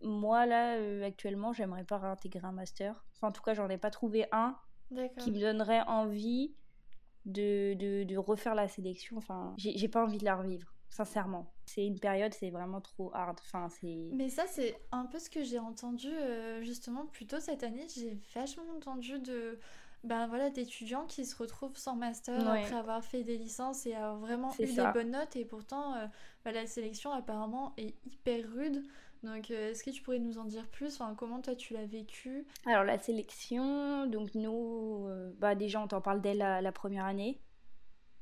moi 0.02 0.46
là 0.46 0.76
actuellement 1.04 1.52
j'aimerais 1.52 1.84
pas 1.84 1.98
réintégrer 1.98 2.46
un 2.46 2.52
master. 2.52 3.04
Enfin 3.14 3.28
en 3.28 3.32
tout 3.32 3.42
cas 3.42 3.54
j'en 3.54 3.68
ai 3.68 3.78
pas 3.78 3.90
trouvé 3.90 4.26
un 4.32 4.56
qui 5.18 5.30
me 5.30 5.40
donnerait 5.40 5.82
envie 5.82 6.54
de, 7.26 7.74
de, 7.74 8.04
de 8.04 8.16
refaire 8.16 8.54
la 8.54 8.68
sélection. 8.68 9.16
Enfin, 9.16 9.54
j'ai 9.58 9.88
pas 9.88 10.04
envie 10.04 10.18
de 10.18 10.24
la 10.24 10.36
revivre, 10.36 10.72
sincèrement. 10.88 11.52
C'est 11.66 11.86
une 11.86 12.00
période, 12.00 12.34
c'est 12.34 12.50
vraiment 12.50 12.80
trop 12.80 13.10
hard. 13.14 13.38
Enfin, 13.40 13.68
c'est... 13.68 14.10
Mais 14.12 14.28
ça, 14.28 14.44
c'est 14.46 14.76
un 14.92 15.06
peu 15.06 15.18
ce 15.18 15.30
que 15.30 15.42
j'ai 15.44 15.58
entendu 15.58 16.08
euh, 16.08 16.62
justement 16.62 17.06
plus 17.06 17.26
tôt 17.26 17.40
cette 17.40 17.62
année. 17.62 17.86
J'ai 17.94 18.18
vachement 18.34 18.64
entendu 18.76 19.18
de 19.18 19.58
ben 20.02 20.26
voilà 20.28 20.48
d'étudiants 20.48 21.04
qui 21.04 21.26
se 21.26 21.36
retrouvent 21.36 21.76
sans 21.76 21.94
master 21.94 22.48
après 22.48 22.74
avoir 22.74 23.04
fait 23.04 23.22
des 23.22 23.36
licences 23.36 23.84
et 23.84 23.94
avoir 23.94 24.16
vraiment 24.16 24.50
eu 24.58 24.64
des 24.64 24.90
bonnes 24.94 25.10
notes 25.10 25.36
et 25.36 25.44
pourtant 25.44 25.94
euh, 25.94 26.06
bah, 26.42 26.52
la 26.52 26.66
sélection 26.66 27.12
apparemment 27.12 27.74
est 27.76 27.94
hyper 28.06 28.50
rude 28.50 28.82
donc, 29.22 29.50
euh, 29.50 29.70
est-ce 29.70 29.84
que 29.84 29.90
tu 29.90 30.02
pourrais 30.02 30.18
nous 30.18 30.38
en 30.38 30.44
dire 30.44 30.66
plus? 30.68 30.94
Enfin, 31.00 31.14
Comment 31.14 31.40
toi 31.40 31.54
tu 31.54 31.74
l'as 31.74 31.86
vécu? 31.86 32.46
Alors, 32.66 32.84
la 32.84 32.98
sélection, 32.98 34.06
donc 34.06 34.34
nous, 34.34 35.06
euh, 35.08 35.32
bah, 35.38 35.54
déjà 35.54 35.80
on 35.80 35.88
t'en 35.88 36.00
parle 36.00 36.20
dès 36.20 36.34
la, 36.34 36.72
première 36.72 37.04
année. 37.04 37.40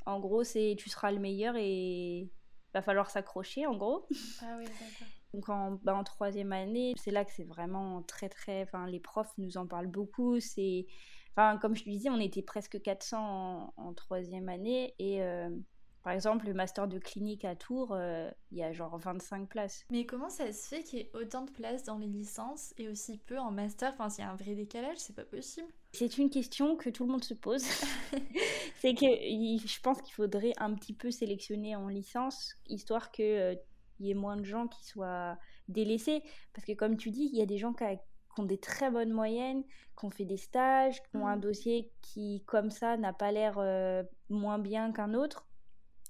En 0.07 0.19
gros, 0.21 0.43
c'est 0.43 0.75
tu 0.79 0.89
seras 0.89 1.13
le 1.13 1.19
meilleur 1.19 1.55
et 1.57 2.29
va 2.75 2.83
falloir 2.83 3.11
s'accrocher 3.11 3.67
en 3.67 3.77
gros. 3.77 4.07
Ah 4.43 4.57
oui, 4.59 4.65
d'accord. 4.65 5.09
Donc 5.35 5.49
en, 5.49 5.73
bah, 5.83 5.95
en 5.95 6.05
troisième 6.05 6.53
année, 6.53 6.95
c'est 6.97 7.11
là 7.11 7.25
que 7.25 7.33
c'est 7.33 7.45
vraiment 7.45 8.03
très 8.03 8.29
très. 8.29 8.63
Enfin, 8.63 8.87
les 8.87 9.01
profs 9.01 9.33
nous 9.39 9.57
en 9.57 9.67
parlent 9.67 9.87
beaucoup. 9.87 10.41
C'est, 10.41 10.87
enfin, 11.37 11.59
comme 11.59 11.77
je 11.77 11.85
te 11.85 11.91
disais, 11.91 12.11
on 12.11 12.19
était 12.19 12.43
presque 12.43 12.81
400 12.81 13.75
en, 13.77 13.95
troisième 13.95 14.49
année 14.49 14.95
et 14.99 15.23
euh, 15.23 15.51
par 16.09 16.15
exemple, 16.15 16.47
le 16.47 16.55
master 16.55 16.89
de 16.89 16.99
clinique 16.99 17.45
à 17.45 17.55
Tours, 17.55 17.93
euh, 17.93 18.31
il 18.51 18.57
y 18.57 18.63
a 18.63 18.73
genre 18.73 18.97
25 18.97 19.47
places. 19.47 19.85
Mais 19.91 20.07
comment 20.07 20.31
ça 20.31 20.51
se 20.55 20.67
fait 20.67 20.83
qu'il 20.83 21.01
y 21.01 21.03
ait 21.03 21.11
autant 21.13 21.43
de 21.43 21.51
places 21.51 21.85
dans 21.85 21.99
les 21.99 22.07
licences 22.07 22.73
et 22.79 22.89
aussi 22.89 23.19
peu 23.19 23.39
en 23.39 23.51
master? 23.51 23.93
Enfin, 23.93 24.09
s'il 24.09 24.25
y 24.25 24.27
a 24.27 24.31
un 24.31 24.37
vrai 24.37 24.55
décalage, 24.55 24.97
c'est 24.97 25.15
pas 25.15 25.27
possible. 25.27 25.69
C'est 25.93 26.17
une 26.17 26.31
question 26.31 26.77
que 26.77 26.89
tout 26.89 27.05
le 27.05 27.13
monde 27.13 27.25
se 27.25 27.35
pose. 27.35 27.63
c'est 28.81 28.95
que 28.95 29.05
je 29.05 29.81
pense 29.83 30.01
qu'il 30.01 30.15
faudrait 30.15 30.55
un 30.57 30.73
petit 30.73 30.95
peu 30.95 31.11
sélectionner 31.11 31.77
en 31.77 31.89
licence, 31.89 32.55
histoire 32.69 33.11
qu'il 33.11 33.27
euh, 33.27 33.55
y 34.01 34.11
ait 34.11 34.15
moins 34.15 34.39
de 34.39 34.45
gens 34.45 34.67
qui 34.67 34.87
soient 34.87 35.37
délaissés. 35.69 36.23
Parce 36.55 36.67
que 36.67 36.73
comme 36.73 36.97
tu 36.97 37.11
dis, 37.11 37.29
il 37.31 37.39
y 37.39 37.43
a 37.43 37.47
des 37.47 37.59
gens 37.59 37.75
qui, 37.75 37.85
ont 38.39 38.45
des 38.45 38.57
très 38.57 38.91
bonnes 38.91 39.13
moyennes, 39.13 39.63
qui 39.99 40.07
ont 40.07 40.11
fait 40.11 40.25
des 40.25 40.39
stages, 40.39 41.03
qui 41.03 41.17
ont 41.19 41.29
un 41.29 41.37
mm. 41.37 41.41
dossier 41.41 41.93
qui, 42.01 42.45
comme 42.47 42.71
ça, 42.71 42.97
n'a 42.97 43.13
pas 43.13 43.31
l'air 43.31 43.59
euh, 43.59 44.03
moins 44.31 44.59
bien 44.59 44.91
qu'un 44.91 45.13
autre 45.13 45.48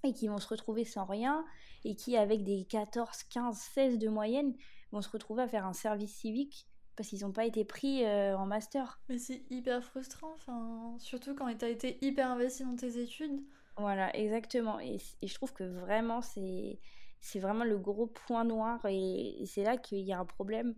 et 0.05 0.13
qui 0.13 0.29
vont 0.29 0.39
se 0.39 0.49
retrouver 0.49 0.85
sans 0.85 1.05
rien 1.05 1.45
et 1.85 1.95
qui, 1.95 2.17
avec 2.17 2.45
des 2.45 2.65
14, 2.65 3.25
15, 3.25 3.57
16 3.57 3.99
de 3.99 4.09
moyenne, 4.09 4.55
vont 4.93 5.03
se 5.03 5.09
retrouver 5.11 5.43
à 5.43 5.49
faire 5.49 5.67
un 5.67 5.73
service 5.73 6.15
civique 6.15 6.67
parce 6.97 7.11
qu'ils 7.11 7.21
n'ont 7.21 7.33
pas 7.33 7.47
été 7.47 7.65
pris 7.65 8.05
euh, 8.05 8.37
en 8.37 8.47
master. 8.47 9.01
Mais 9.09 9.19
c'est 9.19 9.45
hyper 9.51 9.85
frustrant, 9.85 10.33
enfin, 10.35 10.97
surtout 10.99 11.35
quand 11.35 11.53
tu 11.57 11.65
as 11.65 11.69
été 11.69 11.97
hyper 12.05 12.29
investi 12.29 12.65
dans 12.65 12.75
tes 12.75 13.01
études. 13.01 13.41
Voilà, 13.77 14.15
exactement. 14.17 14.81
Et, 14.81 14.99
je 15.23 15.35
trouve 15.35 15.53
que 15.53 15.63
vraiment, 15.63 16.21
c'est, 16.23 16.81
c'est 17.21 17.39
vraiment 17.39 17.63
le 17.63 17.79
gros 17.79 18.09
point 18.09 18.45
noir 18.45 18.85
et 18.87 19.45
c'est 19.47 19.63
là 19.63 19.77
qu'il 19.77 20.01
y 20.01 20.13
a 20.13 20.19
un 20.19 20.25
problème. 20.25 20.75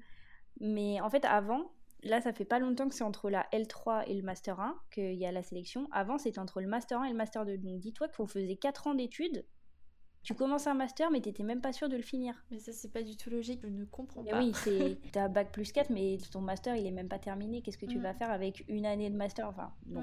Mais 0.61 1.01
en 1.01 1.09
fait, 1.09 1.25
avant, 1.25 1.73
là, 2.03 2.21
ça 2.21 2.33
fait 2.33 2.45
pas 2.45 2.59
longtemps 2.59 2.89
que 2.89 2.95
c'est 2.95 3.05
entre 3.05 3.31
la 3.31 3.47
L3 3.53 4.05
et 4.07 4.15
le 4.15 4.23
Master 4.23 4.61
1 4.61 4.79
qu'il 4.91 5.15
y 5.15 5.27
a 5.27 5.33
la 5.33 5.43
sélection. 5.43 5.89
Avant, 5.93 6.19
c'était 6.19 6.39
entre 6.39 6.61
le 6.61 6.67
Master 6.69 7.01
1 7.01 7.05
et 7.05 7.11
le 7.11 7.17
Master 7.17 7.45
2. 7.45 7.59
Donc, 7.59 7.81
dis-toi 7.81 8.09
qu'on 8.09 8.27
faisait 8.27 8.57
4 8.57 8.89
ans 8.89 8.95
d'études. 8.95 9.45
Tu 10.23 10.35
commences 10.35 10.67
un 10.67 10.75
master, 10.75 11.11
mais 11.11 11.23
t'étais 11.23 11.43
même 11.43 11.63
pas 11.63 11.73
sûr 11.73 11.89
de 11.89 11.97
le 11.97 12.03
finir. 12.03 12.35
Mais 12.51 12.59
ça, 12.59 12.73
c'est 12.73 12.93
pas 12.93 13.03
du 13.03 13.17
tout 13.17 13.31
logique, 13.31 13.61
je 13.63 13.69
ne 13.69 13.87
comprends 13.87 14.23
pas. 14.23 14.39
Oui, 14.39 14.53
c'est 14.55 14.99
t'as 15.13 15.29
bac 15.29 15.51
plus 15.51 15.73
4, 15.73 15.89
mais 15.89 16.19
ton 16.31 16.43
master, 16.43 16.77
il 16.77 16.87
est 16.87 16.91
même 16.91 17.09
pas 17.09 17.19
terminé. 17.19 17.63
Qu'est-ce 17.63 17.79
que 17.79 17.87
tu 17.87 17.99
mm. 17.99 18.03
vas 18.03 18.15
faire 18.15 18.31
avec 18.31 18.65
une 18.69 18.85
année 18.85 19.09
de 19.09 19.17
master? 19.17 19.49
Enfin, 19.49 19.73
non. 19.87 20.03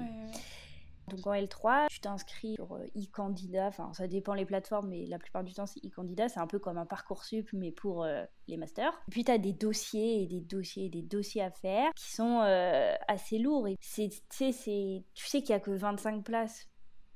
Donc 1.08 1.26
en 1.26 1.32
L3, 1.32 1.88
tu 1.88 2.00
t'inscris 2.00 2.54
sur 2.54 2.74
euh, 2.74 2.84
e-candidat, 2.96 3.66
enfin 3.66 3.92
ça 3.92 4.06
dépend 4.06 4.34
les 4.34 4.44
plateformes, 4.44 4.88
mais 4.88 5.06
la 5.06 5.18
plupart 5.18 5.44
du 5.44 5.52
temps 5.52 5.66
c'est 5.66 5.84
e-candidat, 5.84 6.28
c'est 6.28 6.40
un 6.40 6.46
peu 6.46 6.58
comme 6.58 6.78
un 6.78 6.86
parcours 6.86 7.24
sup 7.24 7.48
mais 7.52 7.72
pour 7.72 8.04
euh, 8.04 8.24
les 8.46 8.56
masters. 8.56 8.92
puis 9.10 9.24
tu 9.24 9.32
as 9.32 9.38
des 9.38 9.52
dossiers 9.52 10.22
et 10.22 10.26
des 10.26 10.40
dossiers 10.40 10.86
et 10.86 10.88
des 10.88 11.02
dossiers 11.02 11.42
à 11.42 11.50
faire 11.50 11.90
qui 11.94 12.12
sont 12.12 12.40
euh, 12.42 12.94
assez 13.08 13.38
lourds. 13.38 13.68
Et 13.68 13.76
c'est, 13.80 14.08
tu 14.08 14.52
sais 14.52 15.04
qu'il 15.14 15.48
n'y 15.48 15.52
a 15.52 15.60
que 15.60 15.70
25 15.70 16.24
places 16.24 16.68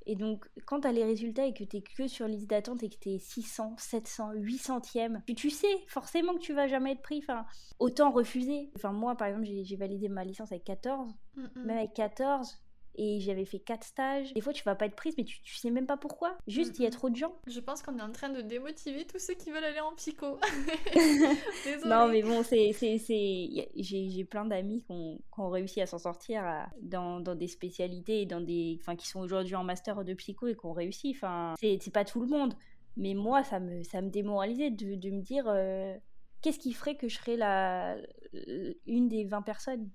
Et 0.06 0.16
donc, 0.16 0.48
quand 0.66 0.80
tu 0.80 0.88
as 0.88 0.92
les 0.92 1.04
résultats 1.04 1.46
et 1.46 1.54
que 1.54 1.64
tu 1.64 1.76
es 1.76 1.82
que 1.82 2.08
sur 2.08 2.26
liste 2.26 2.48
d'attente 2.48 2.82
et 2.82 2.88
que 2.88 2.96
tu 2.98 3.10
es 3.10 3.18
600, 3.18 3.76
700, 3.78 4.34
800e, 4.34 5.20
tu, 5.26 5.34
tu 5.34 5.50
sais 5.50 5.84
forcément 5.86 6.34
que 6.34 6.40
tu 6.40 6.54
vas 6.54 6.66
jamais 6.66 6.92
être 6.92 7.02
pris. 7.02 7.18
Enfin, 7.18 7.46
autant 7.78 8.10
refuser. 8.10 8.70
Enfin, 8.76 8.92
moi, 8.92 9.16
par 9.16 9.28
exemple, 9.28 9.46
j'ai 9.46 9.76
validé 9.76 10.08
ma 10.08 10.24
licence 10.24 10.52
avec 10.52 10.64
14. 10.64 11.12
Même 11.56 11.78
avec 11.78 11.94
14, 11.94 12.58
et 12.94 13.20
j'avais 13.20 13.44
fait 13.44 13.58
quatre 13.58 13.84
stages. 13.84 14.32
Des 14.34 14.40
fois, 14.40 14.52
tu 14.52 14.62
vas 14.64 14.74
pas 14.74 14.86
être 14.86 14.96
prise, 14.96 15.14
mais 15.16 15.24
tu, 15.24 15.40
tu 15.42 15.56
sais 15.56 15.70
même 15.70 15.86
pas 15.86 15.96
pourquoi. 15.96 16.36
Juste, 16.46 16.78
il 16.78 16.82
y 16.82 16.86
a 16.86 16.90
trop 16.90 17.10
de 17.10 17.16
gens. 17.16 17.34
Je 17.46 17.60
pense 17.60 17.82
qu'on 17.82 17.98
est 17.98 18.02
en 18.02 18.12
train 18.12 18.28
de 18.28 18.40
démotiver 18.40 19.06
tous 19.06 19.18
ceux 19.18 19.34
qui 19.34 19.50
veulent 19.50 19.64
aller 19.64 19.80
en 19.80 19.94
psycho. 19.94 20.38
non, 21.86 22.08
mais 22.08 22.22
bon, 22.22 22.42
c'est, 22.42 22.72
c'est, 22.72 22.98
c'est... 22.98 23.70
J'ai, 23.76 24.24
plein 24.24 24.44
d'amis 24.44 24.82
qui 24.82 24.92
ont, 24.92 25.16
qui 25.16 25.40
ont 25.40 25.50
réussi 25.50 25.80
à 25.80 25.86
s'en 25.86 25.98
sortir 25.98 26.44
dans, 26.80 27.20
dans, 27.20 27.34
des 27.34 27.48
spécialités, 27.48 28.26
dans 28.26 28.40
des... 28.40 28.78
Enfin, 28.80 28.96
qui 28.96 29.08
sont 29.08 29.20
aujourd'hui 29.20 29.54
en 29.54 29.64
master 29.64 30.04
de 30.04 30.14
psycho 30.14 30.46
et 30.46 30.54
qui 30.54 30.66
ont 30.66 30.72
réussi. 30.72 31.12
Enfin, 31.14 31.54
c'est, 31.58 31.78
c'est 31.80 31.92
pas 31.92 32.04
tout 32.04 32.20
le 32.20 32.28
monde. 32.28 32.54
Mais 32.96 33.14
moi, 33.14 33.42
ça 33.42 33.58
me, 33.58 33.82
ça 33.84 34.02
me 34.02 34.10
démoralisait 34.10 34.70
de, 34.70 34.94
de 34.94 35.10
me 35.10 35.22
dire... 35.22 35.44
Euh, 35.48 35.96
qu'est-ce 36.42 36.58
qui 36.58 36.72
ferait 36.72 36.96
que 36.96 37.08
je 37.08 37.16
serais 37.16 37.36
la, 37.36 37.96
une 38.86 39.08
des 39.08 39.24
20 39.24 39.42
personnes? 39.42 39.88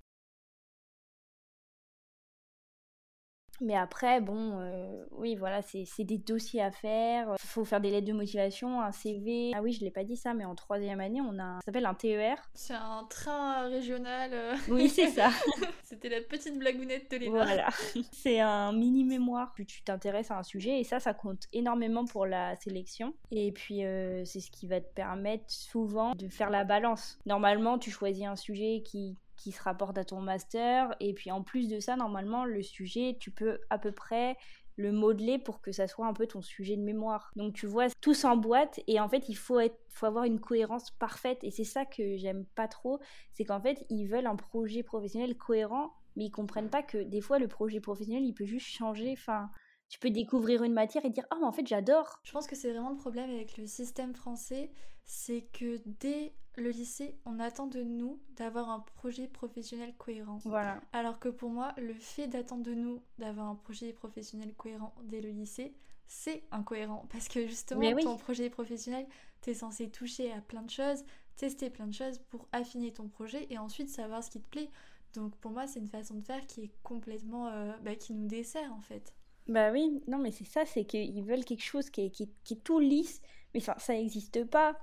Mais 3.62 3.76
après, 3.76 4.22
bon, 4.22 4.60
euh, 4.60 5.06
oui, 5.12 5.36
voilà, 5.36 5.62
c'est 5.62 6.04
des 6.04 6.18
dossiers 6.18 6.62
à 6.62 6.72
faire. 6.72 7.36
Il 7.42 7.48
faut 7.48 7.66
faire 7.66 7.82
des 7.82 7.92
lettres 7.92 8.08
de 8.08 8.14
motivation, 8.14 8.82
un 8.82 8.92
CV. 8.92 9.52
Ah 9.56 9.62
oui, 9.62 9.72
je 9.72 9.82
l'ai 9.82 9.92
pas 9.92 10.04
dit 10.04 10.16
ça, 10.16 10.34
mais 10.34 10.46
en 10.46 10.56
troisième 10.56 11.00
année, 11.00 11.22
on 11.22 11.40
a, 11.40 11.60
ça 11.60 11.66
s'appelle 11.66 11.86
un 11.86 11.94
TER. 11.94 12.38
C'est 12.54 12.74
un 12.74 13.06
train 13.10 13.68
régional. 13.68 14.32
Euh. 14.34 14.56
Oui, 14.70 14.90
c'est 14.90 15.08
ça. 15.08 15.30
C'était 15.84 16.10
la 16.10 16.22
petite 16.22 16.58
blagounette 16.58 17.10
de 17.12 17.18
l'État. 17.18 17.32
Voilà. 17.32 17.70
C'est 18.12 18.40
un 18.40 18.74
mini 18.74 19.04
mémoire. 19.04 19.54
Tu 19.68 19.82
t'intéresses 19.84 20.32
à 20.32 20.38
un 20.38 20.44
sujet 20.44 20.80
et 20.80 20.84
ça, 20.84 21.00
ça 21.00 21.14
compte 21.14 21.44
énormément 21.54 22.06
pour 22.06 22.26
la 22.26 22.56
sélection. 22.58 23.14
Et 23.32 23.52
puis, 23.52 23.86
euh, 23.86 24.24
c'est 24.26 24.40
ce 24.40 24.52
qui 24.52 24.68
va 24.68 24.82
te 24.82 24.94
permettre 24.94 25.46
souvent 25.48 26.14
de 26.14 26.28
faire 26.28 26.50
la 26.50 26.64
balance. 26.64 27.18
Normalement, 27.26 27.78
tu 27.78 27.90
choisis 27.92 28.26
un 28.26 28.36
sujet 28.36 28.82
qui 28.86 29.18
qui 29.38 29.52
se 29.52 29.62
rapporte 29.62 29.98
à 29.98 30.04
ton 30.04 30.20
master. 30.20 30.96
Et 31.00 31.14
puis 31.14 31.32
en 31.32 31.44
plus 31.44 31.70
de 31.70 31.80
ça, 31.80 31.96
normalement, 31.96 32.46
le 32.46 32.62
sujet, 32.62 33.18
tu 33.20 33.32
peux 33.32 33.60
à 33.70 33.78
peu 33.78 33.92
près 33.92 34.36
le 34.76 34.92
modeler 34.92 35.40
pour 35.40 35.62
que 35.62 35.72
ça 35.72 35.88
soit 35.88 36.06
un 36.06 36.14
peu 36.14 36.28
ton 36.28 36.42
sujet 36.42 36.76
de 36.76 36.84
mémoire. 36.84 37.32
Donc 37.36 37.54
tu 37.54 37.66
vois, 37.66 37.88
tout 38.02 38.14
s'emboîte 38.14 38.80
et 38.88 39.00
en 39.00 39.10
fait, 39.10 39.28
il 39.30 39.36
faut, 39.36 39.60
être, 39.60 39.80
faut 39.90 40.06
avoir 40.06 40.26
une 40.26 40.40
cohérence 40.40 40.92
parfaite. 40.92 41.40
Et 41.44 41.52
c'est 41.52 41.64
ça 41.64 41.86
que 41.86 42.18
j'aime 42.18 42.46
pas 42.56 42.68
trop, 42.68 43.00
c'est 43.34 43.44
qu'en 43.44 43.62
fait, 43.62 43.86
ils 43.90 44.06
veulent 44.06 44.28
un 44.28 44.36
projet 44.36 44.84
professionnel 44.84 45.36
cohérent, 45.36 45.94
mais 46.16 46.26
ils 46.26 46.32
comprennent 46.32 46.70
pas 46.70 46.84
que 46.84 46.98
des 46.98 47.22
fois, 47.22 47.40
le 47.40 47.48
projet 47.48 47.80
professionnel, 47.80 48.24
il 48.24 48.34
peut 48.34 48.46
juste 48.46 48.68
changer. 48.68 49.14
Enfin, 49.18 49.50
tu 49.90 50.00
peux 50.00 50.10
découvrir 50.10 50.64
une 50.64 50.74
matière 50.74 51.06
et 51.06 51.10
dire 51.10 51.26
ah 51.32 51.38
mais 51.40 51.48
en 51.48 51.52
fait 51.52 51.66
j'adore. 51.66 52.20
Je 52.24 52.32
pense 52.32 52.48
que 52.48 52.56
c'est 52.56 52.72
vraiment 52.72 52.90
le 52.90 52.98
problème 52.98 53.30
avec 53.30 53.58
le 53.58 53.66
système 53.66 54.14
français, 54.14 54.72
c'est 55.08 55.42
que 55.54 55.82
dès 56.00 56.34
le 56.58 56.70
lycée, 56.70 57.16
on 57.26 57.40
attend 57.40 57.68
de 57.68 57.82
nous 57.82 58.20
d'avoir 58.36 58.70
un 58.70 58.82
projet 58.82 59.28
professionnel 59.28 59.94
cohérent. 59.98 60.40
Voilà. 60.44 60.82
Alors 60.92 61.20
que 61.20 61.30
pour 61.30 61.50
moi, 61.50 61.74
le 61.78 61.94
fait 61.94 62.28
d'attendre 62.28 62.64
de 62.64 62.74
nous 62.74 63.02
d'avoir 63.18 63.48
un 63.48 63.56
projet 63.56 63.94
professionnel 63.94 64.54
cohérent 64.56 64.94
dès 65.04 65.22
le 65.22 65.30
lycée, 65.30 65.74
c'est 66.08 66.44
incohérent. 66.52 67.08
Parce 67.12 67.28
que 67.30 67.48
justement, 67.48 67.96
ton 67.96 68.18
projet 68.18 68.50
professionnel, 68.50 69.08
tu 69.42 69.52
es 69.52 69.54
censé 69.54 69.90
toucher 69.90 70.32
à 70.32 70.42
plein 70.42 70.64
de 70.64 70.70
choses, 70.70 71.04
tester 71.38 71.70
plein 71.70 71.88
de 71.88 71.94
choses 71.94 72.20
pour 72.30 72.48
affiner 72.52 72.92
ton 72.92 73.08
projet 73.08 73.48
et 73.50 73.58
ensuite 73.58 73.90
savoir 73.90 74.24
ce 74.24 74.30
qui 74.30 74.42
te 74.42 74.50
plaît. 74.50 74.70
Donc 75.14 75.36
pour 75.38 75.52
moi, 75.52 75.68
c'est 75.68 75.80
une 75.80 75.88
façon 75.88 76.16
de 76.16 76.22
faire 76.22 76.46
qui 76.48 76.66
est 76.66 76.72
complètement... 76.84 77.48
Euh, 77.48 77.72
bah, 77.84 77.96
qui 77.96 78.14
nous 78.14 78.28
dessert 78.28 78.74
en 78.74 78.82
fait. 78.82 79.14
Bah 79.48 79.72
oui, 79.72 80.02
non 80.08 80.18
mais 80.18 80.32
c'est 80.32 80.44
ça, 80.44 80.66
c'est 80.66 80.84
qu'ils 80.84 81.24
veulent 81.24 81.46
quelque 81.46 81.64
chose 81.64 81.90
qui 81.90 82.02
est, 82.02 82.10
qui, 82.10 82.30
qui 82.44 82.56
est 82.56 82.64
tout 82.64 82.80
lisse, 82.80 83.22
mais 83.54 83.62
enfin, 83.62 83.76
ça 83.78 83.94
n'existe 83.94 84.44
pas. 84.46 84.76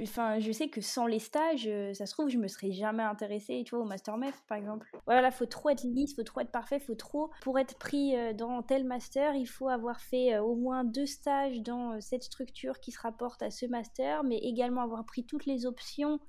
Enfin, 0.00 0.38
je 0.38 0.52
sais 0.52 0.68
que 0.68 0.80
sans 0.80 1.06
les 1.06 1.18
stages, 1.18 1.66
euh, 1.66 1.92
ça 1.92 2.06
se 2.06 2.12
trouve, 2.12 2.28
je 2.28 2.38
me 2.38 2.48
serais 2.48 2.72
jamais 2.72 3.02
intéressée, 3.02 3.62
tu 3.66 3.74
vois, 3.74 3.84
au 3.84 3.88
master 3.88 4.16
par 4.48 4.56
exemple. 4.56 4.88
Voilà, 5.06 5.30
faut 5.30 5.46
trop 5.46 5.68
être 5.70 5.82
lisse, 5.84 6.14
faut 6.14 6.22
trop 6.22 6.40
être 6.40 6.50
parfait, 6.50 6.78
faut 6.80 6.94
trop... 6.94 7.30
Pour 7.42 7.58
être 7.58 7.76
pris 7.78 8.16
euh, 8.16 8.32
dans 8.32 8.62
tel 8.62 8.84
master, 8.84 9.34
il 9.34 9.46
faut 9.46 9.68
avoir 9.68 10.00
fait 10.00 10.34
euh, 10.34 10.42
au 10.42 10.54
moins 10.54 10.84
deux 10.84 11.06
stages 11.06 11.60
dans 11.60 12.00
cette 12.00 12.22
structure 12.22 12.80
qui 12.80 12.92
se 12.92 13.00
rapporte 13.00 13.42
à 13.42 13.50
ce 13.50 13.66
master, 13.66 14.24
mais 14.24 14.38
également 14.38 14.82
avoir 14.82 15.04
pris 15.04 15.26
toutes 15.26 15.46
les 15.46 15.66
options 15.66 16.20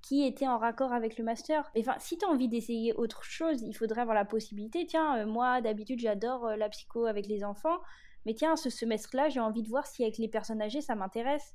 qui 0.00 0.24
étaient 0.26 0.48
en 0.48 0.58
raccord 0.58 0.92
avec 0.92 1.16
le 1.16 1.22
master. 1.22 1.70
Enfin, 1.78 1.94
si 2.00 2.18
tu 2.18 2.24
as 2.24 2.28
envie 2.28 2.48
d'essayer 2.48 2.92
autre 2.94 3.22
chose, 3.22 3.62
il 3.62 3.74
faudrait 3.74 4.00
avoir 4.00 4.16
la 4.16 4.24
possibilité. 4.24 4.84
Tiens, 4.84 5.24
moi, 5.26 5.60
d'habitude, 5.60 6.00
j'adore 6.00 6.56
la 6.56 6.68
psycho 6.68 7.06
avec 7.06 7.28
les 7.28 7.44
enfants 7.44 7.78
mais 8.26 8.34
tiens, 8.34 8.56
ce 8.56 8.70
semestre-là, 8.70 9.28
j'ai 9.28 9.40
envie 9.40 9.62
de 9.62 9.68
voir 9.68 9.86
si 9.86 10.02
avec 10.02 10.18
les 10.18 10.28
personnes 10.28 10.62
âgées, 10.62 10.80
ça 10.80 10.94
m'intéresse. 10.94 11.54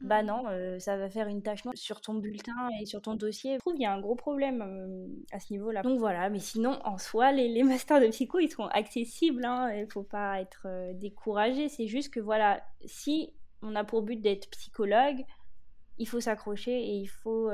Bah 0.00 0.22
non, 0.22 0.44
euh, 0.48 0.78
ça 0.78 0.96
va 0.96 1.10
faire 1.10 1.28
une 1.28 1.42
tâche 1.42 1.62
sur 1.74 2.00
ton 2.00 2.14
bulletin 2.14 2.70
et 2.80 2.86
sur 2.86 3.02
ton 3.02 3.14
dossier. 3.14 3.54
Je 3.54 3.58
trouve 3.58 3.74
qu'il 3.74 3.82
y 3.82 3.86
a 3.86 3.92
un 3.92 4.00
gros 4.00 4.14
problème 4.14 4.62
euh, 4.62 5.06
à 5.30 5.40
ce 5.40 5.52
niveau-là. 5.52 5.82
Donc 5.82 5.98
voilà, 5.98 6.30
mais 6.30 6.38
sinon, 6.38 6.78
en 6.84 6.96
soi, 6.96 7.32
les, 7.32 7.48
les 7.48 7.62
masters 7.64 8.00
de 8.00 8.06
psycho, 8.08 8.38
ils 8.38 8.50
sont 8.50 8.66
accessibles. 8.68 9.44
Hein, 9.44 9.74
il 9.74 9.86
faut 9.92 10.02
pas 10.02 10.40
être 10.40 10.62
euh, 10.64 10.94
découragé. 10.94 11.68
C'est 11.68 11.86
juste 11.86 12.14
que 12.14 12.20
voilà, 12.20 12.62
si 12.86 13.34
on 13.60 13.76
a 13.76 13.84
pour 13.84 14.00
but 14.00 14.16
d'être 14.16 14.48
psychologue, 14.50 15.22
il 15.98 16.08
faut 16.08 16.20
s'accrocher 16.20 16.72
et 16.72 16.94
il 16.94 17.08
faut 17.08 17.50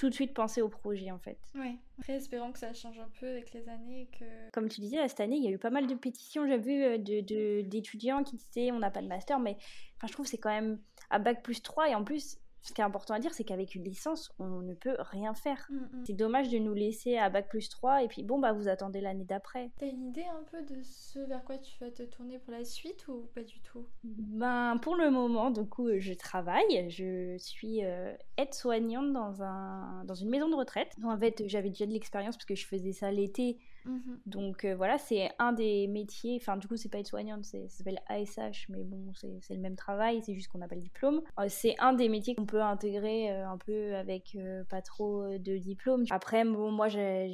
tout 0.00 0.08
de 0.08 0.14
suite 0.14 0.32
penser 0.32 0.62
au 0.62 0.70
projet 0.70 1.10
en 1.10 1.18
fait. 1.18 1.38
Ouais. 1.54 1.76
Après, 1.98 2.14
espérons 2.14 2.52
que 2.52 2.58
ça 2.58 2.72
change 2.72 2.98
un 2.98 3.10
peu 3.20 3.28
avec 3.28 3.52
les 3.52 3.68
années. 3.68 4.08
Que... 4.18 4.24
Comme 4.50 4.70
tu 4.70 4.80
disais, 4.80 5.06
cette 5.08 5.20
année, 5.20 5.36
il 5.36 5.44
y 5.44 5.48
a 5.48 5.50
eu 5.50 5.58
pas 5.58 5.68
mal 5.68 5.86
de 5.86 5.94
pétitions, 5.94 6.46
j'ai 6.46 6.56
vu, 6.56 6.82
euh, 6.82 6.96
d'étudiants 6.96 8.20
de, 8.20 8.24
qui 8.24 8.36
disaient 8.36 8.72
on 8.72 8.78
n'a 8.78 8.90
pas 8.90 9.02
de 9.02 9.08
master, 9.08 9.38
mais 9.38 9.58
enfin, 9.96 10.06
je 10.06 10.12
trouve 10.14 10.24
que 10.24 10.30
c'est 10.30 10.38
quand 10.38 10.48
même 10.48 10.80
à 11.10 11.18
bac 11.18 11.42
plus 11.42 11.60
3 11.60 11.90
et 11.90 11.94
en 11.94 12.02
plus, 12.02 12.38
ce 12.62 12.72
qui 12.72 12.80
est 12.80 12.84
important 12.84 13.14
à 13.14 13.18
dire, 13.18 13.32
c'est 13.32 13.44
qu'avec 13.44 13.74
une 13.74 13.84
licence, 13.84 14.32
on 14.38 14.60
ne 14.60 14.74
peut 14.74 14.96
rien 14.98 15.34
faire. 15.34 15.66
Mm, 15.70 15.76
mm. 15.76 16.04
C'est 16.06 16.12
dommage 16.12 16.50
de 16.50 16.58
nous 16.58 16.74
laisser 16.74 17.16
à 17.16 17.30
bac 17.30 17.48
plus 17.48 17.68
3 17.68 18.02
et 18.02 18.08
puis 18.08 18.22
bon, 18.22 18.38
bah 18.38 18.52
vous 18.52 18.68
attendez 18.68 19.00
l'année 19.00 19.24
d'après. 19.24 19.70
T'as 19.78 19.86
une 19.86 20.08
idée 20.08 20.24
un 20.24 20.44
peu 20.50 20.62
de 20.62 20.82
ce 20.82 21.20
vers 21.20 21.42
quoi 21.44 21.58
tu 21.58 21.78
vas 21.78 21.90
te 21.90 22.02
tourner 22.02 22.38
pour 22.38 22.52
la 22.52 22.64
suite 22.64 23.08
ou 23.08 23.28
pas 23.34 23.42
du 23.42 23.60
tout? 23.60 23.86
Ben, 24.04 24.76
pour 24.82 24.96
le 24.96 25.10
moment, 25.10 25.50
du 25.50 25.64
coup, 25.64 25.88
je 25.98 26.12
travaille. 26.12 26.90
Je 26.90 27.36
suis 27.38 27.84
euh, 27.84 28.12
aide-soignante 28.36 29.12
dans, 29.12 29.42
un, 29.42 30.04
dans 30.04 30.14
une 30.14 30.28
maison 30.28 30.48
de 30.48 30.56
retraite. 30.56 30.94
En 31.02 31.18
fait, 31.18 31.42
j'avais 31.46 31.70
déjà 31.70 31.86
de 31.86 31.92
l'expérience 31.92 32.36
parce 32.36 32.46
que 32.46 32.54
je 32.54 32.66
faisais 32.66 32.92
ça 32.92 33.10
l'été 33.10 33.58
Mhm. 33.84 34.20
Donc 34.26 34.64
euh, 34.64 34.74
voilà, 34.74 34.98
c'est 34.98 35.30
un 35.38 35.52
des 35.52 35.86
métiers, 35.86 36.38
enfin 36.40 36.56
du 36.56 36.68
coup 36.68 36.76
c'est 36.76 36.88
pas 36.88 36.98
être 36.98 37.06
soignante, 37.06 37.44
ça 37.44 37.58
s'appelle 37.68 38.00
ASH, 38.08 38.68
mais 38.68 38.84
bon 38.84 39.12
c'est 39.14 39.54
le 39.54 39.60
même 39.60 39.76
travail, 39.76 40.22
c'est 40.24 40.34
juste 40.34 40.48
qu'on 40.48 40.58
n'a 40.58 40.68
pas 40.68 40.74
le 40.74 40.82
diplôme. 40.82 41.22
Euh, 41.38 41.46
c'est 41.48 41.76
un 41.78 41.92
des 41.92 42.08
métiers 42.08 42.34
qu'on 42.34 42.46
intégrer 42.58 43.30
euh, 43.30 43.48
un 43.48 43.58
peu 43.58 43.94
avec 43.94 44.36
pas 44.68 44.82
trop 44.82 45.38
de 45.38 45.56
diplôme. 45.56 46.04
Après 46.10 46.44
bon, 46.44 46.70
moi 46.70 46.88
j'ai 46.88 47.32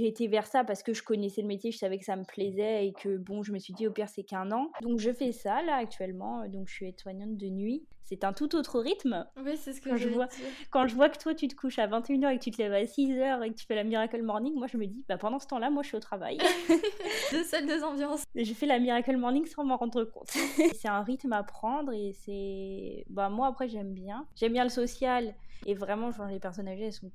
été 0.00 0.28
vers 0.28 0.46
ça 0.46 0.64
parce 0.64 0.82
que 0.82 0.92
je 0.92 1.02
connaissais 1.02 1.42
le 1.42 1.48
métier, 1.48 1.70
je 1.70 1.78
savais 1.78 1.98
que 1.98 2.04
ça 2.04 2.16
me 2.16 2.24
plaisait 2.24 2.86
et 2.86 2.92
que 2.92 3.16
bon 3.16 3.42
je 3.42 3.52
me 3.52 3.58
suis 3.58 3.72
dit 3.72 3.86
au 3.86 3.92
pire 3.92 4.08
c'est 4.08 4.24
qu'un 4.24 4.50
an. 4.52 4.70
Donc 4.82 4.98
je 4.98 5.12
fais 5.12 5.32
ça 5.32 5.62
là 5.62 5.76
actuellement, 5.76 6.46
donc 6.48 6.68
je 6.68 6.74
suis 6.74 6.86
aide-soignante 6.86 7.36
de 7.36 7.48
nuit 7.48 7.86
c'est 8.08 8.24
un 8.24 8.32
tout 8.32 8.56
autre 8.56 8.80
rythme. 8.80 9.26
Oui, 9.44 9.56
c'est 9.56 9.74
ce 9.74 9.82
que 9.82 9.96
je 9.96 10.08
vois. 10.08 10.28
Quand 10.70 10.86
je 10.86 10.94
vois 10.94 11.10
que 11.10 11.18
toi, 11.18 11.34
tu 11.34 11.46
te 11.46 11.54
couches 11.54 11.78
à 11.78 11.86
21h 11.86 12.32
et 12.32 12.38
que 12.38 12.42
tu 12.44 12.50
te 12.50 12.56
lèves 12.56 12.72
à 12.72 12.82
6h 12.82 13.44
et 13.44 13.50
que 13.50 13.54
tu 13.54 13.66
fais 13.66 13.74
la 13.74 13.84
Miracle 13.84 14.22
Morning, 14.22 14.54
moi, 14.54 14.66
je 14.66 14.78
me 14.78 14.86
dis, 14.86 15.04
bah, 15.08 15.18
pendant 15.18 15.38
ce 15.38 15.46
temps-là, 15.46 15.68
moi, 15.68 15.82
je 15.82 15.88
suis 15.88 15.96
au 15.96 16.00
travail. 16.00 16.38
deux 17.32 17.44
salles, 17.44 17.66
deux 17.66 17.84
ambiances. 17.84 18.24
Je 18.34 18.52
fais 18.54 18.64
la 18.64 18.78
Miracle 18.78 19.16
Morning 19.18 19.44
sans 19.44 19.62
m'en 19.64 19.76
rendre 19.76 20.04
compte. 20.04 20.28
c'est 20.74 20.88
un 20.88 21.02
rythme 21.02 21.34
à 21.34 21.42
prendre 21.42 21.92
et 21.92 22.14
c'est. 22.24 23.04
Bah, 23.10 23.28
moi, 23.28 23.48
après, 23.48 23.68
j'aime 23.68 23.92
bien. 23.92 24.26
J'aime 24.36 24.54
bien 24.54 24.64
le 24.64 24.70
social 24.70 25.34
et 25.66 25.74
vraiment, 25.74 26.10
genre, 26.10 26.28
les 26.28 26.40
personnes 26.40 26.68
âgées, 26.68 26.86
elles 26.86 26.92
sont 26.92 27.10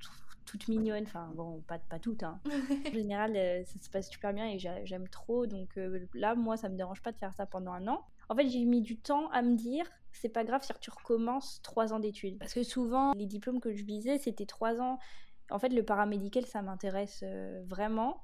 toutes 0.46 0.68
mignonnes, 0.68 1.04
enfin 1.04 1.32
bon, 1.36 1.62
pas, 1.68 1.80
pas 1.80 2.00
toutes. 2.00 2.24
Hein. 2.24 2.40
en 2.88 2.92
général, 2.92 3.36
euh, 3.36 3.64
ça 3.66 3.80
se 3.80 3.90
passe 3.90 4.10
super 4.10 4.34
bien 4.34 4.48
et 4.48 4.60
j'aime 4.60 5.08
trop. 5.08 5.46
Donc 5.46 5.78
euh, 5.78 6.08
là, 6.14 6.36
moi, 6.36 6.58
ça 6.58 6.70
me 6.70 6.76
dérange 6.76 7.02
pas 7.02 7.12
de 7.12 7.18
faire 7.18 7.34
ça 7.34 7.46
pendant 7.46 7.72
un 7.72 7.88
an. 7.88 8.02
En 8.30 8.36
fait, 8.36 8.48
j'ai 8.48 8.64
mis 8.66 8.82
du 8.82 8.98
temps 8.98 9.30
à 9.32 9.42
me 9.42 9.56
dire, 9.56 9.86
c'est 10.12 10.30
pas 10.30 10.44
grave 10.44 10.64
si 10.64 10.72
tu 10.80 10.90
recommences 10.90 11.62
trois 11.62 11.94
ans 11.94 12.00
d'études. 12.00 12.38
Parce 12.40 12.54
que 12.54 12.64
souvent, 12.64 13.14
les 13.14 13.26
diplômes 13.26 13.60
que 13.60 13.74
je 13.74 13.84
visais, 13.84 14.18
c'était 14.18 14.46
trois 14.46 14.80
ans. 14.80 15.00
En 15.50 15.60
fait, 15.60 15.70
le 15.70 15.84
paramédical, 15.84 16.46
ça 16.46 16.62
m'intéresse 16.62 17.22
euh, 17.24 17.62
vraiment. 17.68 18.24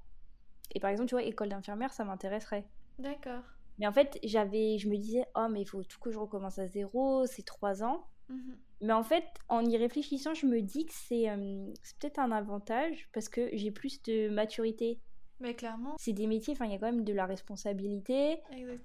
Et 0.74 0.80
par 0.80 0.90
exemple, 0.90 1.10
tu 1.10 1.16
vois, 1.16 1.24
école 1.24 1.50
d'infirmière, 1.50 1.94
ça 1.94 2.06
m'intéresserait. 2.06 2.66
D'accord. 3.00 3.44
Mais 3.80 3.88
en 3.88 3.92
fait, 3.92 4.20
j'avais, 4.24 4.78
je 4.78 4.90
me 4.90 4.98
disais, 4.98 5.26
oh, 5.36 5.48
mais 5.50 5.62
il 5.62 5.66
faut 5.66 5.84
tout 5.84 6.00
que 6.00 6.12
je 6.12 6.18
recommence 6.18 6.60
à 6.60 6.68
zéro, 6.68 7.26
c'est 7.26 7.46
trois 7.46 7.84
ans. 7.84 8.06
Mhm. 8.30 8.58
Mais 8.82 8.94
en 8.94 9.04
fait, 9.04 9.26
en 9.50 9.66
y 9.66 9.76
réfléchissant, 9.78 10.34
je 10.34 10.46
me 10.46 10.62
dis 10.62 10.86
que 10.86 10.94
c'est 10.94 11.30
euh, 11.30 11.66
peut-être 12.00 12.20
un 12.20 12.32
avantage 12.32 13.10
parce 13.14 13.28
que 13.28 13.50
j'ai 13.54 13.72
plus 13.72 14.02
de 14.04 14.30
maturité 14.30 15.02
Mais 15.42 15.54
clairement. 15.54 15.96
C'est 15.98 16.14
des 16.14 16.28
métiers, 16.28 16.54
enfin, 16.54 16.66
il 16.66 16.72
y 16.72 16.76
a 16.76 16.78
quand 16.78 16.92
même 16.92 17.04
de 17.04 17.14
la 17.14 17.26
responsabilité. 17.26 18.38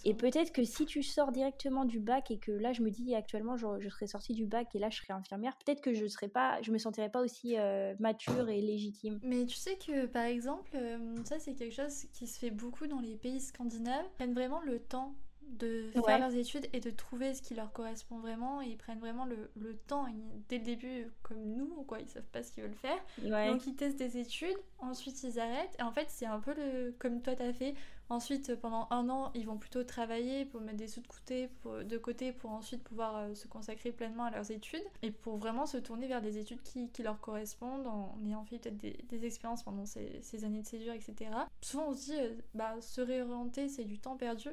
Et 0.05 0.15
peut-être 0.15 0.53
que 0.53 0.65
si 0.65 0.85
tu 0.85 1.03
sors 1.05 1.31
directement 1.31 1.85
du 1.85 2.01
bac 2.01 2.31
et 2.33 2.39
que 2.39 2.51
là, 2.51 2.73
je 2.73 2.83
me 2.83 2.91
dis 2.91 3.15
actuellement, 3.15 3.57
je, 3.57 3.67
je 3.79 3.89
serais 3.89 4.09
sortie 4.09 4.35
du 4.35 4.47
bac 4.47 4.75
et 4.75 4.81
là, 4.81 4.91
je 4.91 4.99
serais 4.99 5.13
infirmière, 5.13 5.57
peut-être 5.65 5.81
que 5.81 5.95
je 5.95 6.07
serais 6.07 6.29
pas, 6.29 6.61
je 6.63 6.73
me 6.73 6.79
sentirais 6.79 7.11
pas 7.11 7.21
aussi 7.21 7.57
euh, 7.57 7.95
mature 8.01 8.49
et 8.49 8.61
légitime. 8.61 9.21
Mais 9.23 9.47
tu 9.47 9.57
sais 9.57 9.77
que, 9.77 10.07
par 10.07 10.25
exemple, 10.25 10.71
euh, 10.75 11.17
ça, 11.25 11.39
c'est 11.39 11.55
quelque 11.55 11.75
chose 11.75 12.07
qui 12.13 12.27
se 12.27 12.39
fait 12.39 12.51
beaucoup 12.51 12.87
dans 12.89 13.01
les 13.01 13.17
pays 13.17 13.41
scandinaves. 13.41 14.07
Ils 14.07 14.15
prennent 14.17 14.35
vraiment 14.35 14.61
le 14.61 14.81
temps 14.81 15.15
de 15.51 15.91
faire 16.05 16.19
leurs 16.19 16.35
études 16.35 16.69
et 16.73 16.81
de 16.81 16.91
trouver 16.91 17.35
ce 17.35 17.43
qui 17.43 17.55
leur 17.55 17.73
correspond 17.73 18.19
vraiment. 18.19 18.63
Et 18.63 18.67
ils 18.67 18.77
prennent 18.77 18.99
vraiment 18.99 19.25
le, 19.25 19.51
le 19.57 19.77
temps 19.77 20.07
dès 20.49 20.59
le 20.59 20.65
début 20.65 21.07
comme 21.23 21.43
nous 21.43 21.67
quoi 21.87 22.01
ils 22.01 22.09
savent 22.09 22.23
pas 22.25 22.43
ce 22.43 22.53
qu'ils 22.53 22.63
veulent 22.63 22.75
faire. 22.75 22.99
Donc 23.19 23.67
ils 23.67 23.75
testent 23.75 23.99
des 23.99 24.19
études 24.19 24.57
ensuite 24.79 25.23
ils 25.23 25.39
arrêtent. 25.41 25.77
Et 25.79 25.83
en 25.83 25.93
fait 25.93 26.07
c'est 26.09 26.27
un 26.27 26.41
peu 26.41 26.55
le 26.55 26.95
comme 26.99 27.23
toi 27.23 27.35
t'as 27.37 27.53
fait. 27.53 27.75
Ensuite 28.11 28.55
pendant 28.57 28.87
un 28.91 29.09
an 29.09 29.31
ils 29.35 29.47
vont 29.47 29.57
plutôt 29.57 29.83
travailler 29.83 30.45
pour 30.45 30.61
mettre 30.61 30.77
des 30.77 30.89
sous 30.89 31.01
de 31.01 31.07
côté 31.07 31.49
pour, 31.63 31.85
de 31.85 31.97
côté 31.97 32.33
pour 32.33 32.51
ensuite 32.51 32.83
pouvoir 32.83 33.17
euh, 33.17 33.35
se 33.35 33.49
consacrer 33.49 33.93
pleinement 33.93 34.25
à 34.25 34.31
leurs 34.31 34.51
études 34.51 34.85
et 35.03 35.11
pour 35.11 35.39
vraiment 35.39 35.65
se 35.65 35.79
tourner 35.79 36.07
vers 36.07 36.21
des 36.21 36.37
études 36.37 36.63
qui, 36.63 36.91
qui 36.91 37.03
leur 37.03 37.19
correspondent 37.21 37.87
en 37.87 38.19
ayant 38.27 38.45
fait 38.45 38.59
peut-être 38.59 38.77
des, 38.77 38.99
des, 39.09 39.25
expériences 39.25 39.63
pendant 39.63 39.87
ces, 39.87 40.21
ces, 40.21 40.45
années 40.45 40.61
de 40.61 40.67
césure 40.67 40.93
etc 40.93 41.31
souvent 41.63 41.89
on 41.89 41.95
se 41.95 42.05
dit 42.05 42.21
euh, 42.21 42.35
bah 42.53 42.75
se 42.81 43.01
réorienter 43.01 43.69
c'est 43.71 43.85
du 43.85 43.99
temps 43.99 44.17
perdu 44.17 44.51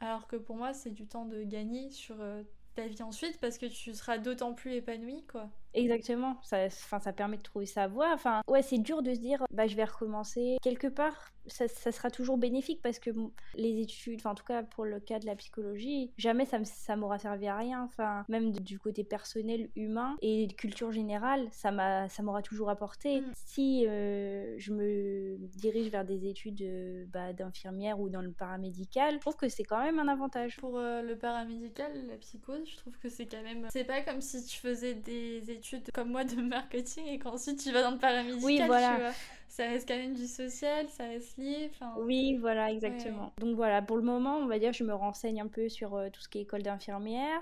alors 0.00 0.26
que 0.26 0.36
pour 0.36 0.56
moi, 0.56 0.72
c'est 0.74 0.90
du 0.90 1.06
temps 1.06 1.24
de 1.24 1.42
gagner 1.42 1.90
sur 1.90 2.16
euh, 2.20 2.42
ta 2.74 2.86
vie 2.86 3.02
ensuite 3.02 3.38
parce 3.40 3.58
que 3.58 3.66
tu 3.66 3.94
seras 3.94 4.18
d'autant 4.18 4.54
plus 4.54 4.72
épanoui, 4.74 5.24
quoi. 5.26 5.50
Exactement, 5.74 6.38
ça, 6.42 6.66
enfin, 6.66 6.98
ça 6.98 7.12
permet 7.12 7.36
de 7.36 7.42
trouver 7.42 7.66
sa 7.66 7.86
voie. 7.86 8.12
Enfin, 8.12 8.42
ouais, 8.48 8.62
c'est 8.62 8.78
dur 8.78 9.02
de 9.02 9.14
se 9.14 9.20
dire, 9.20 9.44
bah, 9.50 9.66
je 9.66 9.76
vais 9.76 9.84
recommencer. 9.84 10.56
Quelque 10.62 10.86
part, 10.86 11.30
ça, 11.46 11.68
ça 11.68 11.92
sera 11.92 12.10
toujours 12.10 12.38
bénéfique 12.38 12.80
parce 12.82 12.98
que 12.98 13.10
les 13.54 13.80
études, 13.80 14.20
enfin, 14.20 14.30
en 14.30 14.34
tout 14.34 14.44
cas 14.44 14.62
pour 14.62 14.84
le 14.84 15.00
cas 15.00 15.18
de 15.18 15.26
la 15.26 15.36
psychologie, 15.36 16.10
jamais 16.16 16.44
ça, 16.44 16.62
ça 16.64 16.96
m'aura 16.96 17.18
servi 17.18 17.46
à 17.46 17.56
rien. 17.56 17.82
Enfin, 17.84 18.24
même 18.28 18.52
du 18.52 18.78
côté 18.78 19.04
personnel, 19.04 19.70
humain 19.76 20.16
et 20.22 20.46
de 20.46 20.52
culture 20.52 20.92
générale, 20.92 21.48
ça 21.52 21.70
m'aura 21.70 22.42
toujours 22.42 22.70
apporté. 22.70 23.20
Mm. 23.20 23.32
Si 23.34 23.86
euh, 23.86 24.54
je 24.58 24.72
me 24.72 25.36
dirige 25.56 25.90
vers 25.90 26.04
des 26.04 26.26
études 26.26 26.62
euh, 26.62 27.04
bah, 27.08 27.32
d'infirmière 27.32 28.00
ou 28.00 28.08
dans 28.08 28.22
le 28.22 28.32
paramédical, 28.32 29.14
je 29.14 29.20
trouve 29.20 29.36
que 29.36 29.48
c'est 29.48 29.64
quand 29.64 29.82
même 29.82 29.98
un 29.98 30.08
avantage. 30.08 30.56
Pour 30.56 30.78
euh, 30.78 31.02
le 31.02 31.16
paramédical, 31.16 32.06
la 32.08 32.16
psychose, 32.16 32.68
je 32.68 32.76
trouve 32.76 32.98
que 32.98 33.08
c'est 33.08 33.26
quand 33.26 33.42
même. 33.42 33.66
C'est 33.70 33.84
pas 33.84 34.02
comme 34.02 34.20
si 34.20 34.44
tu 34.44 34.58
faisais 34.58 34.94
des 34.94 35.50
études 35.50 35.67
comme 35.92 36.10
moi 36.10 36.24
de 36.24 36.34
marketing 36.42 37.06
et 37.06 37.18
qu'ensuite 37.18 37.62
tu 37.62 37.72
vas 37.72 37.82
dans 37.82 37.92
le 37.92 37.98
paramédical, 37.98 38.44
oui, 38.44 38.60
voilà. 38.66 39.12
Ça 39.48 39.64
reste 39.64 39.88
quand 39.88 39.96
même 39.96 40.14
du 40.14 40.26
social, 40.26 40.88
ça 40.88 41.04
reste 41.04 41.36
lié. 41.38 41.70
Oui, 41.98 42.36
voilà, 42.36 42.70
exactement. 42.70 43.32
Donc 43.38 43.56
voilà, 43.56 43.80
pour 43.82 43.96
le 43.96 44.02
moment, 44.02 44.36
on 44.36 44.46
va 44.46 44.58
dire, 44.58 44.72
je 44.72 44.84
me 44.84 44.94
renseigne 44.94 45.40
un 45.40 45.48
peu 45.48 45.68
sur 45.68 45.94
euh, 45.96 46.10
tout 46.10 46.20
ce 46.20 46.28
qui 46.28 46.38
est 46.38 46.42
école 46.42 46.62
d'infirmière, 46.62 47.40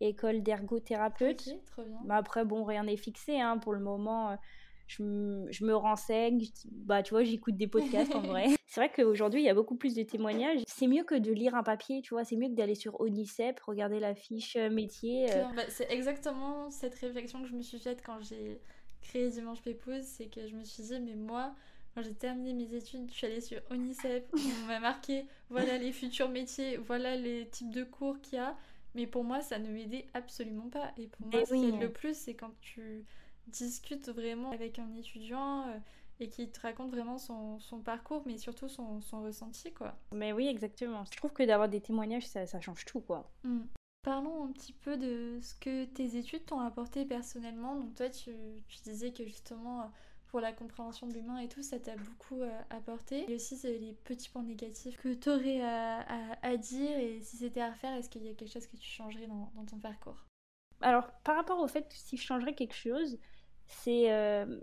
école 0.00 0.42
d'ergothérapeute. 0.42 1.48
Ok, 1.48 1.64
trop 1.66 1.82
bien. 1.82 1.98
Mais 2.04 2.14
après, 2.14 2.44
bon, 2.44 2.64
rien 2.64 2.84
n'est 2.84 2.96
fixé, 2.96 3.40
hein, 3.40 3.58
pour 3.58 3.72
le 3.72 3.80
moment. 3.80 4.38
Je, 4.88 5.46
je, 5.50 5.64
me 5.64 5.76
renseigne, 5.76 6.42
bah 6.72 7.02
tu 7.02 7.10
vois, 7.10 7.22
j'écoute 7.22 7.56
des 7.56 7.66
podcasts 7.66 8.14
en 8.14 8.22
vrai. 8.22 8.46
C'est 8.66 8.80
vrai 8.80 8.90
qu'aujourd'hui, 8.90 9.42
il 9.42 9.44
y 9.44 9.50
a 9.50 9.54
beaucoup 9.54 9.76
plus 9.76 9.94
de 9.94 10.02
témoignages. 10.02 10.60
C'est 10.66 10.86
mieux 10.86 11.04
que 11.04 11.14
de 11.14 11.30
lire 11.30 11.54
un 11.54 11.62
papier, 11.62 12.02
tu 12.02 12.14
vois, 12.14 12.24
c'est 12.24 12.36
mieux 12.36 12.48
que 12.48 12.54
d'aller 12.54 12.74
sur 12.74 13.00
Onicep, 13.00 13.58
regarder 13.60 13.98
la 13.98 14.14
fiche 14.14 14.56
euh, 14.56 14.68
métier. 14.68 15.32
Euh. 15.32 15.44
Bah, 15.56 15.62
c'est 15.68 15.90
exactement 15.90 16.70
cette 16.70 16.94
réflexion 16.94 17.42
que 17.42 17.48
je 17.48 17.54
me 17.54 17.62
suis 17.62 17.78
faite 17.78 18.02
quand 18.04 18.20
j'ai 18.20 18.60
créé 19.00 19.30
Dimanche 19.30 19.62
Pépouze, 19.62 20.02
c'est 20.02 20.26
que 20.26 20.46
je 20.46 20.54
me 20.54 20.64
suis 20.64 20.82
dit, 20.82 21.00
mais 21.00 21.14
moi, 21.14 21.54
quand 21.94 22.02
j'ai 22.02 22.14
terminé 22.14 22.52
mes 22.52 22.74
études, 22.74 23.10
je 23.10 23.14
suis 23.14 23.26
allée 23.26 23.40
sur 23.40 23.60
Onicep, 23.70 24.28
on 24.34 24.66
m'a 24.66 24.80
marqué, 24.80 25.26
voilà 25.48 25.78
les 25.78 25.92
futurs 25.92 26.28
métiers, 26.28 26.76
voilà 26.76 27.16
les 27.16 27.48
types 27.48 27.70
de 27.70 27.84
cours 27.84 28.20
qu'il 28.20 28.36
y 28.36 28.40
a. 28.40 28.56
Mais 28.94 29.06
pour 29.06 29.24
moi, 29.24 29.40
ça 29.40 29.58
ne 29.58 29.68
m'aidait 29.68 30.06
absolument 30.14 30.68
pas. 30.68 30.92
Et 30.96 31.08
pour 31.08 31.26
moi, 31.26 31.42
oui, 31.50 31.72
le 31.78 31.90
plus, 31.90 32.16
c'est 32.16 32.34
quand 32.34 32.52
tu 32.60 33.04
discute 33.50 34.08
vraiment 34.08 34.50
avec 34.50 34.78
un 34.78 34.92
étudiant 34.94 35.68
euh, 35.68 35.78
et 36.20 36.28
qui 36.28 36.48
te 36.48 36.60
raconte 36.60 36.90
vraiment 36.90 37.18
son, 37.18 37.58
son 37.60 37.80
parcours, 37.80 38.22
mais 38.26 38.38
surtout 38.38 38.68
son, 38.68 39.00
son, 39.00 39.22
ressenti, 39.22 39.72
quoi. 39.72 39.96
Mais 40.12 40.32
oui, 40.32 40.48
exactement. 40.48 41.04
Je 41.04 41.16
trouve 41.16 41.32
que 41.32 41.42
d'avoir 41.42 41.68
des 41.68 41.80
témoignages, 41.80 42.26
ça, 42.26 42.46
ça, 42.46 42.60
change 42.60 42.84
tout, 42.84 43.00
quoi. 43.00 43.30
Mm. 43.44 43.60
Parlons 44.02 44.44
un 44.44 44.52
petit 44.52 44.72
peu 44.72 44.96
de 44.96 45.38
ce 45.40 45.54
que 45.54 45.84
tes 45.84 46.16
études 46.16 46.46
t'ont 46.46 46.60
apporté 46.60 47.04
personnellement. 47.04 47.76
Donc 47.76 47.94
toi, 47.94 48.08
tu, 48.08 48.30
tu, 48.68 48.78
disais 48.82 49.12
que 49.12 49.24
justement, 49.24 49.90
pour 50.28 50.40
la 50.40 50.52
compréhension 50.52 51.06
de 51.06 51.14
l'humain 51.14 51.38
et 51.38 51.48
tout, 51.48 51.62
ça 51.62 51.78
t'a 51.78 51.96
beaucoup 51.96 52.40
euh, 52.40 52.60
apporté. 52.70 53.30
Et 53.30 53.34
aussi, 53.34 53.58
les 53.64 53.92
petits 54.04 54.30
points 54.30 54.42
négatifs 54.42 54.96
que 54.98 55.12
tu 55.14 55.28
aurais 55.28 55.60
à, 55.62 56.38
à, 56.42 56.56
dire. 56.56 56.96
Et 56.98 57.20
si 57.22 57.36
c'était 57.38 57.60
à 57.60 57.70
refaire, 57.70 57.94
est-ce 57.94 58.08
qu'il 58.08 58.24
y 58.24 58.28
a 58.28 58.34
quelque 58.34 58.52
chose 58.52 58.66
que 58.66 58.76
tu 58.76 58.88
changerais 58.88 59.26
dans, 59.26 59.50
dans 59.54 59.64
ton 59.64 59.78
parcours? 59.78 60.24
Alors, 60.80 61.10
par 61.24 61.36
rapport 61.36 61.58
au 61.58 61.66
fait 61.66 61.88
que 61.88 61.94
si 61.94 62.16
je 62.16 62.22
changerais 62.22 62.54
quelque 62.54 62.74
chose, 62.74 63.18
c'est. 63.68 64.12
Euh, 64.12 64.60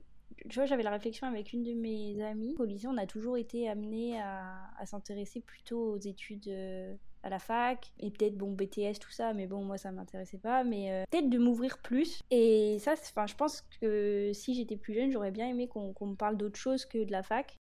tu 0.49 0.55
vois, 0.55 0.65
j'avais 0.65 0.83
la 0.83 0.91
réflexion 0.91 1.27
avec 1.27 1.53
une 1.53 1.63
de 1.63 1.73
mes 1.73 2.21
amies. 2.23 2.55
Au 2.59 2.65
lycée, 2.65 2.87
on 2.87 2.97
a 2.97 3.05
toujours 3.05 3.37
été 3.37 3.69
amené 3.69 4.19
à, 4.19 4.69
à 4.77 4.85
s'intéresser 4.85 5.39
plutôt 5.39 5.93
aux 5.93 5.97
études 5.97 6.47
euh, 6.49 6.93
à 7.25 7.29
la 7.29 7.39
fac 7.39 7.91
et 7.99 8.11
peut-être 8.11 8.37
bon 8.37 8.51
BTS 8.51 8.99
tout 9.01 9.09
ça 9.09 9.33
mais 9.33 9.47
bon 9.47 9.63
moi 9.63 9.79
ça 9.79 9.91
m'intéressait 9.91 10.37
pas 10.37 10.63
mais 10.63 10.91
euh, 10.91 11.03
peut-être 11.09 11.27
de 11.27 11.39
m'ouvrir 11.39 11.79
plus 11.79 12.21
et 12.29 12.77
ça 12.79 12.93
enfin 12.93 13.25
je 13.25 13.33
pense 13.33 13.63
que 13.81 14.29
si 14.31 14.53
j'étais 14.53 14.77
plus 14.77 14.93
jeune 14.93 15.11
j'aurais 15.11 15.31
bien 15.31 15.47
aimé 15.47 15.67
qu'on 15.67 15.93
me 16.05 16.15
parle 16.15 16.37
d'autre 16.37 16.59
chose 16.59 16.85
que 16.85 17.03
de 17.03 17.11
la 17.11 17.23
fac 17.23 17.57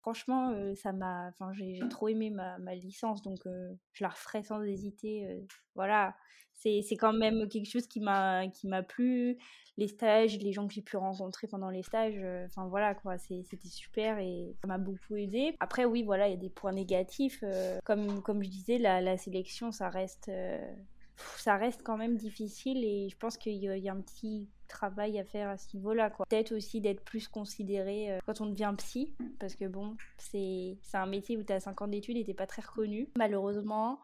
franchement 0.00 0.54
ça 0.74 0.92
m'a 0.92 1.28
enfin 1.28 1.52
j'ai 1.52 1.78
trop 1.90 2.08
aimé 2.08 2.30
ma, 2.30 2.58
ma 2.58 2.74
licence 2.74 3.22
donc 3.22 3.38
je 3.44 4.04
la 4.04 4.08
referai 4.08 4.42
sans 4.42 4.62
hésiter 4.62 5.26
voilà 5.74 6.14
c'est 6.54 6.96
quand 6.98 7.12
même 7.12 7.48
quelque 7.48 7.70
chose 7.70 7.86
qui 7.86 8.00
m'a 8.00 8.48
qui 8.48 8.68
m'a 8.68 8.82
plu 8.82 9.38
les 9.80 9.88
stages, 9.88 10.38
les 10.38 10.52
gens 10.52 10.68
que 10.68 10.74
j'ai 10.74 10.82
pu 10.82 10.98
rencontrer 10.98 11.46
pendant 11.46 11.70
les 11.70 11.82
stages, 11.82 12.18
euh, 12.18 12.46
voilà 12.68 12.94
quoi, 12.94 13.16
c'était 13.16 13.56
super 13.68 14.18
et 14.18 14.54
ça 14.60 14.68
m'a 14.68 14.76
beaucoup 14.76 15.16
aidé. 15.16 15.56
Après 15.58 15.86
oui 15.86 16.02
voilà, 16.02 16.28
il 16.28 16.32
y 16.32 16.34
a 16.34 16.40
des 16.40 16.50
points 16.50 16.72
négatifs, 16.72 17.40
euh, 17.42 17.78
comme, 17.84 18.22
comme 18.22 18.42
je 18.42 18.50
disais, 18.50 18.76
la, 18.76 19.00
la 19.00 19.16
sélection 19.16 19.72
ça 19.72 19.88
reste, 19.88 20.28
euh, 20.28 20.58
ça 21.36 21.56
reste 21.56 21.82
quand 21.82 21.96
même 21.96 22.16
difficile 22.16 22.84
et 22.84 23.08
je 23.08 23.16
pense 23.16 23.36
qu'il 23.36 23.56
y, 23.56 23.88
a 23.88 23.92
un 23.92 24.00
petit 24.00 24.48
travail 24.68 25.18
à 25.18 25.24
faire 25.24 25.48
à 25.48 25.56
ce 25.56 25.74
niveau-là. 25.76 26.10
Peut-être 26.10 26.52
aussi 26.52 26.80
d'être 26.80 27.02
plus 27.04 27.28
considéré 27.28 28.18
quand 28.26 28.40
on 28.40 28.46
devient 28.46 28.72
psy, 28.78 29.14
parce 29.38 29.54
que 29.54 29.66
bon, 29.66 29.96
c'est 30.18 30.78
un 30.92 31.06
métier 31.06 31.36
où 31.36 31.42
tu 31.42 31.52
as 31.52 31.60
5 31.60 31.82
ans 31.82 31.88
d'études 31.88 32.16
et 32.16 32.24
t'es 32.24 32.34
pas 32.34 32.46
très 32.46 32.62
reconnu, 32.62 33.08
malheureusement. 33.16 34.00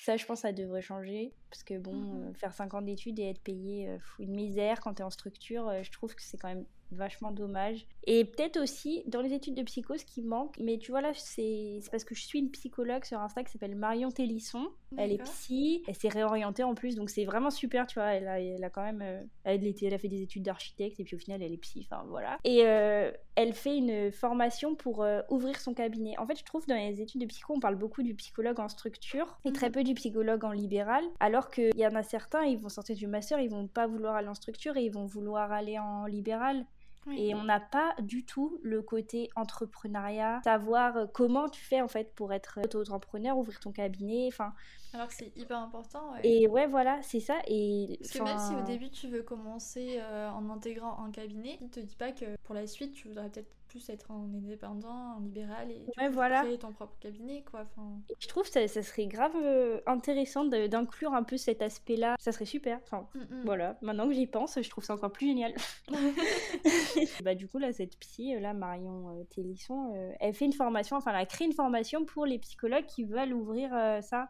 Ça, 0.00 0.16
je 0.16 0.26
pense, 0.26 0.40
ça 0.40 0.52
devrait 0.52 0.82
changer. 0.82 1.34
Parce 1.52 1.64
que, 1.64 1.78
bon, 1.78 1.92
mmh 1.92 2.28
euh, 2.30 2.32
faire 2.32 2.54
5 2.54 2.72
ans 2.72 2.80
d'études 2.80 3.18
et 3.18 3.28
être 3.28 3.42
payé 3.42 3.86
euh, 3.86 3.98
une 4.18 4.34
misère 4.34 4.80
quand 4.80 4.94
tu 4.94 5.02
es 5.02 5.04
en 5.04 5.10
structure, 5.10 5.68
euh, 5.68 5.82
je 5.82 5.92
trouve 5.92 6.14
que 6.14 6.22
c'est 6.22 6.38
quand 6.38 6.48
même 6.48 6.64
vachement 6.92 7.30
dommage. 7.30 7.86
Et 8.04 8.24
peut-être 8.24 8.60
aussi 8.60 9.02
dans 9.06 9.20
les 9.20 9.32
études 9.32 9.54
de 9.54 9.62
psycho, 9.62 9.96
ce 9.96 10.04
qui 10.04 10.22
manque, 10.22 10.56
mais 10.58 10.78
tu 10.78 10.90
vois 10.90 11.00
là, 11.00 11.12
c'est 11.14 11.80
parce 11.90 12.04
que 12.04 12.14
je 12.14 12.22
suis 12.22 12.38
une 12.38 12.50
psychologue 12.50 13.04
sur 13.04 13.20
Insta 13.20 13.44
qui 13.44 13.52
s'appelle 13.52 13.76
Marion 13.76 14.10
Télisson. 14.10 14.68
Elle 14.98 15.12
est 15.12 15.22
psy, 15.22 15.82
elle 15.86 15.94
s'est 15.94 16.08
réorientée 16.08 16.64
en 16.64 16.74
plus, 16.74 16.96
donc 16.96 17.08
c'est 17.08 17.24
vraiment 17.24 17.50
super, 17.50 17.86
tu 17.86 17.98
vois. 17.98 18.12
Elle 18.12 18.28
a, 18.28 18.40
elle 18.40 18.62
a 18.62 18.70
quand 18.70 18.82
même. 18.82 19.26
Elle, 19.44 19.66
était, 19.66 19.86
elle 19.86 19.94
a 19.94 19.98
fait 19.98 20.08
des 20.08 20.22
études 20.22 20.42
d'architecte 20.42 21.00
et 21.00 21.04
puis 21.04 21.16
au 21.16 21.18
final, 21.18 21.42
elle 21.42 21.52
est 21.52 21.58
psy, 21.58 21.86
enfin 21.90 22.04
voilà. 22.08 22.38
Et 22.44 22.62
euh, 22.64 23.10
elle 23.36 23.54
fait 23.54 23.76
une 23.76 24.12
formation 24.12 24.74
pour 24.74 25.02
euh, 25.02 25.22
ouvrir 25.30 25.58
son 25.60 25.72
cabinet. 25.72 26.18
En 26.18 26.26
fait, 26.26 26.38
je 26.38 26.44
trouve 26.44 26.66
dans 26.66 26.74
les 26.74 27.00
études 27.00 27.22
de 27.22 27.26
psycho, 27.26 27.54
on 27.54 27.60
parle 27.60 27.76
beaucoup 27.76 28.02
du 28.02 28.14
psychologue 28.14 28.60
en 28.60 28.68
structure 28.68 29.38
et 29.44 29.52
très 29.52 29.68
mhm. 29.68 29.72
peu 29.72 29.84
du 29.84 29.94
psychologue 29.94 30.44
en 30.44 30.52
libéral, 30.52 31.04
alors 31.20 31.41
qu'il 31.50 31.76
y 31.76 31.86
en 31.86 31.94
a 31.94 32.02
certains, 32.02 32.44
ils 32.44 32.58
vont 32.58 32.68
sortir 32.68 32.96
du 32.96 33.06
master, 33.06 33.40
ils 33.40 33.50
vont 33.50 33.66
pas 33.66 33.86
vouloir 33.86 34.16
aller 34.16 34.28
en 34.28 34.34
structure 34.34 34.76
et 34.76 34.84
ils 34.84 34.92
vont 34.92 35.06
vouloir 35.06 35.52
aller 35.52 35.78
en 35.78 36.06
libéral. 36.06 36.66
Et 37.10 37.34
on 37.34 37.42
n'a 37.42 37.58
pas 37.58 37.94
du 38.00 38.24
tout 38.24 38.60
le 38.62 38.80
côté 38.80 39.28
entrepreneuriat, 39.34 40.40
savoir 40.44 41.10
comment 41.12 41.48
tu 41.48 41.60
fais 41.60 41.80
en 41.80 41.88
fait 41.88 42.14
pour 42.14 42.32
être 42.32 42.60
auto-entrepreneur, 42.62 43.36
ouvrir 43.36 43.58
ton 43.58 43.72
cabinet, 43.72 44.28
enfin. 44.28 44.54
Alors 44.92 45.08
que 45.08 45.14
c'est 45.14 45.36
hyper 45.36 45.58
important. 45.58 46.12
Et 46.22 46.46
ouais, 46.46 46.66
voilà, 46.66 47.02
c'est 47.02 47.18
ça. 47.18 47.38
Et 47.48 47.98
parce 48.00 48.12
que 48.12 48.22
même 48.22 48.38
si 48.38 48.54
au 48.54 48.64
début 48.64 48.90
tu 48.90 49.08
veux 49.08 49.22
commencer 49.22 49.98
euh, 50.00 50.30
en 50.30 50.48
intégrant 50.50 51.02
un 51.04 51.10
cabinet, 51.10 51.58
il 51.60 51.70
te 51.70 51.80
dit 51.80 51.96
pas 51.96 52.12
que 52.12 52.36
pour 52.44 52.54
la 52.54 52.66
suite 52.68 52.92
tu 52.92 53.08
voudrais 53.08 53.30
peut-être 53.30 53.50
plus 53.72 53.88
être 53.88 54.10
en 54.10 54.24
indépendant, 54.34 55.16
en 55.16 55.20
libéral 55.20 55.70
et 55.70 55.82
ouais, 55.96 56.10
voilà. 56.10 56.42
créer 56.42 56.58
ton 56.58 56.72
propre 56.72 56.94
cabinet 57.00 57.42
quoi. 57.50 57.60
Enfin... 57.62 58.02
je 58.18 58.28
trouve 58.28 58.46
ça, 58.46 58.68
ça 58.68 58.82
serait 58.82 59.06
grave 59.06 59.32
euh, 59.42 59.80
intéressant 59.86 60.44
d'inclure 60.44 61.14
un 61.14 61.22
peu 61.22 61.38
cet 61.38 61.62
aspect-là. 61.62 62.16
Ça 62.20 62.32
serait 62.32 62.44
super. 62.44 62.80
Enfin, 62.82 63.08
mm, 63.14 63.20
mm. 63.20 63.42
voilà. 63.46 63.78
Maintenant 63.80 64.06
que 64.06 64.12
j'y 64.12 64.26
pense, 64.26 64.60
je 64.60 64.68
trouve 64.68 64.84
ça 64.84 64.92
encore 64.94 65.10
plus 65.10 65.28
génial. 65.28 65.54
bah 67.24 67.34
du 67.34 67.48
coup 67.48 67.56
là 67.56 67.72
cette 67.72 67.96
psy 67.98 68.38
là 68.38 68.52
Marion 68.52 69.08
euh, 69.08 69.24
Télisson, 69.24 69.94
euh, 69.94 70.12
elle 70.20 70.34
fait 70.34 70.44
une 70.44 70.52
formation, 70.52 70.98
enfin 70.98 71.12
elle 71.12 71.22
a 71.22 71.26
créé 71.26 71.46
une 71.46 71.54
formation 71.54 72.04
pour 72.04 72.26
les 72.26 72.38
psychologues 72.38 72.86
qui 72.86 73.04
veulent 73.04 73.32
ouvrir 73.32 73.70
ça. 74.02 74.28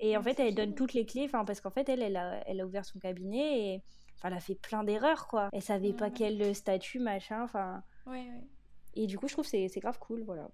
Et 0.00 0.16
en 0.16 0.22
fait, 0.22 0.38
elle 0.38 0.54
donne 0.54 0.74
toutes 0.74 0.92
les 0.92 1.06
clés, 1.06 1.24
enfin 1.24 1.44
parce 1.44 1.60
qu'en 1.60 1.70
fait 1.70 1.88
elle, 1.88 2.02
elle 2.02 2.16
a, 2.16 2.42
elle 2.48 2.60
a 2.60 2.66
ouvert 2.66 2.84
son 2.84 2.98
cabinet 2.98 3.74
et 3.74 3.82
enfin, 4.18 4.28
elle 4.28 4.34
a 4.34 4.40
fait 4.40 4.54
plein 4.56 4.82
d'erreurs 4.82 5.28
quoi. 5.28 5.48
Elle 5.52 5.62
savait 5.62 5.92
pas 5.92 6.10
quel 6.10 6.52
statut 6.54 6.98
machin, 6.98 7.44
enfin. 7.44 7.84
Ouais, 8.10 8.28
ouais. 8.28 8.44
Et 8.94 9.06
du 9.06 9.18
coup, 9.18 9.28
je 9.28 9.34
trouve 9.34 9.48
que 9.48 9.68
c'est 9.68 9.80
grave 9.80 9.98
cool, 10.00 10.22
voilà. 10.22 10.50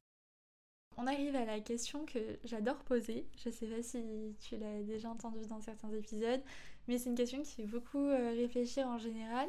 On 0.99 1.07
arrive 1.07 1.35
à 1.37 1.45
la 1.45 1.61
question 1.61 2.05
que 2.07 2.19
j'adore 2.45 2.79
poser. 2.85 3.27
Je 3.45 3.51
sais 3.51 3.67
pas 3.67 3.83
si 3.83 4.03
tu 4.41 4.57
l'as 4.57 4.83
déjà 4.83 5.11
entendue 5.11 5.47
dans 5.47 5.61
certains 5.61 5.91
épisodes, 5.93 6.41
mais 6.89 6.99
c'est 6.99 7.11
une 7.11 7.17
question 7.17 7.43
qui 7.43 7.53
fait 7.53 7.67
beaucoup 7.67 8.05
euh, 8.05 8.31
réfléchir 8.31 8.87
en 8.87 8.99
général. 8.99 9.49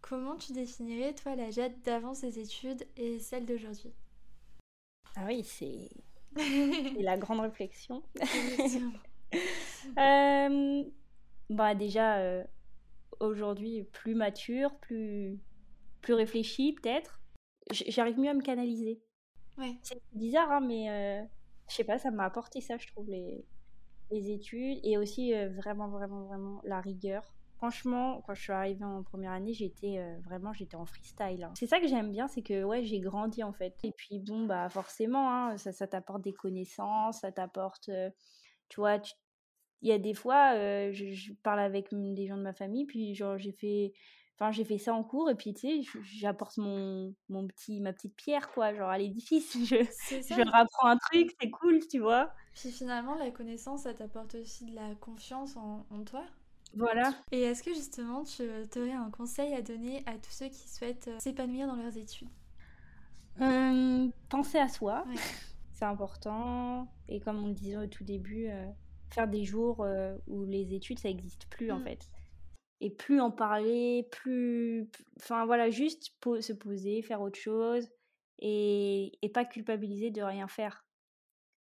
Comment 0.00 0.36
tu 0.36 0.52
définirais, 0.52 1.14
toi, 1.14 1.34
la 1.34 1.50
Jade 1.50 1.74
d'avant 1.82 2.14
ses 2.14 2.38
études 2.38 2.86
et 2.96 3.18
celle 3.18 3.44
d'aujourd'hui? 3.44 3.92
Ah 5.16 5.24
oui, 5.26 5.42
c'est 5.44 5.90
la 7.00 7.16
grande 7.16 7.40
réflexion. 7.40 8.02
euh, 9.98 10.84
bah 11.50 11.74
déjà, 11.74 12.18
euh, 12.18 12.44
aujourd'hui, 13.20 13.84
plus 13.92 14.14
mature, 14.14 14.74
plus, 14.76 15.38
plus 16.00 16.14
réfléchie 16.14 16.72
peut-être. 16.74 17.15
J'arrive 17.70 18.18
mieux 18.18 18.30
à 18.30 18.34
me 18.34 18.42
canaliser. 18.42 19.00
Ouais. 19.58 19.76
C'est 19.82 20.00
bizarre, 20.12 20.50
hein, 20.52 20.60
mais 20.60 20.90
euh, 20.90 21.26
je 21.68 21.74
sais 21.74 21.84
pas, 21.84 21.98
ça 21.98 22.10
m'a 22.10 22.24
apporté 22.24 22.60
ça, 22.60 22.76
je 22.76 22.86
trouve, 22.88 23.08
les, 23.08 23.44
les 24.10 24.30
études 24.30 24.78
et 24.82 24.98
aussi 24.98 25.34
euh, 25.34 25.48
vraiment, 25.48 25.88
vraiment, 25.88 26.24
vraiment 26.24 26.60
la 26.64 26.80
rigueur. 26.80 27.34
Franchement, 27.56 28.22
quand 28.26 28.34
je 28.34 28.42
suis 28.42 28.52
arrivée 28.52 28.84
en 28.84 29.02
première 29.02 29.32
année, 29.32 29.54
j'étais 29.54 29.96
euh, 29.98 30.18
vraiment 30.20 30.52
j'étais 30.52 30.76
en 30.76 30.84
freestyle. 30.84 31.42
Hein. 31.42 31.52
C'est 31.56 31.66
ça 31.66 31.80
que 31.80 31.88
j'aime 31.88 32.12
bien, 32.12 32.28
c'est 32.28 32.42
que 32.42 32.64
ouais, 32.64 32.84
j'ai 32.84 33.00
grandi 33.00 33.42
en 33.42 33.54
fait. 33.54 33.74
Et 33.82 33.92
puis 33.92 34.18
bon, 34.20 34.44
bah 34.44 34.68
forcément, 34.68 35.30
hein, 35.30 35.56
ça, 35.56 35.72
ça 35.72 35.86
t'apporte 35.86 36.22
des 36.22 36.34
connaissances, 36.34 37.20
ça 37.20 37.32
t'apporte, 37.32 37.90
tu 38.68 38.80
vois, 38.80 38.98
il 39.80 39.88
y 39.88 39.92
a 39.92 39.98
des 39.98 40.12
fois, 40.12 40.52
je, 40.92 41.12
je, 41.12 41.32
parle 41.42 41.60
avec 41.60 41.88
des 41.92 42.26
gens 42.26 42.36
de 42.36 42.42
ma 42.42 42.52
famille, 42.52 42.84
puis 42.84 43.14
genre 43.14 43.38
j'ai 43.38 43.52
fait 43.52 43.94
Enfin, 44.38 44.52
j'ai 44.52 44.64
fait 44.64 44.76
ça 44.76 44.92
en 44.92 45.02
cours 45.02 45.30
et 45.30 45.34
puis 45.34 45.54
tu 45.54 45.82
sais, 45.82 45.98
j'apporte 46.02 46.58
mon, 46.58 47.14
mon 47.30 47.46
petit, 47.46 47.80
ma 47.80 47.94
petite 47.94 48.14
pierre 48.14 48.50
quoi, 48.50 48.74
genre 48.74 48.90
à 48.90 48.98
l'édifice. 48.98 49.56
Je, 49.64 49.76
je 50.10 50.50
rapprends 50.50 50.88
un 50.88 50.98
truc, 50.98 51.34
c'est 51.40 51.50
cool, 51.50 51.80
tu 51.90 52.00
vois. 52.00 52.30
Puis 52.54 52.70
finalement, 52.70 53.14
la 53.14 53.30
connaissance, 53.30 53.84
ça 53.84 53.94
t'apporte 53.94 54.34
aussi 54.34 54.66
de 54.66 54.74
la 54.74 54.94
confiance 54.96 55.56
en, 55.56 55.86
en 55.90 56.04
toi. 56.04 56.22
Voilà. 56.74 57.14
Et 57.32 57.40
est-ce 57.42 57.62
que 57.62 57.72
justement, 57.72 58.24
tu 58.24 58.42
aurais 58.78 58.92
un 58.92 59.10
conseil 59.10 59.54
à 59.54 59.62
donner 59.62 60.02
à 60.04 60.18
tous 60.18 60.30
ceux 60.30 60.48
qui 60.48 60.68
souhaitent 60.68 61.08
euh, 61.08 61.18
s'épanouir 61.18 61.66
dans 61.66 61.76
leurs 61.76 61.96
études? 61.96 62.28
Euh, 63.40 64.08
Penser 64.28 64.58
à 64.58 64.68
soi, 64.68 65.06
c'est 65.72 65.86
important. 65.86 66.88
Et 67.08 67.20
comme 67.20 67.42
on 67.42 67.46
le 67.46 67.54
disait 67.54 67.78
au 67.78 67.86
tout 67.86 68.04
début, 68.04 68.48
euh, 68.48 68.66
faire 69.10 69.28
des 69.28 69.44
jours 69.44 69.86
où 70.26 70.44
les 70.44 70.74
études, 70.74 70.98
ça 70.98 71.08
n'existe 71.08 71.46
plus 71.48 71.70
en 71.70 71.78
mmh. 71.78 71.84
fait 71.84 72.10
et 72.80 72.90
plus 72.90 73.20
en 73.20 73.30
parler, 73.30 74.08
plus. 74.10 74.88
Enfin 75.18 75.46
voilà, 75.46 75.70
juste 75.70 76.12
se 76.40 76.52
poser, 76.52 77.02
faire 77.02 77.20
autre 77.20 77.38
chose 77.38 77.88
et, 78.38 79.12
et 79.22 79.28
pas 79.28 79.44
culpabiliser 79.44 80.10
de 80.10 80.22
rien 80.22 80.48
faire. 80.48 80.84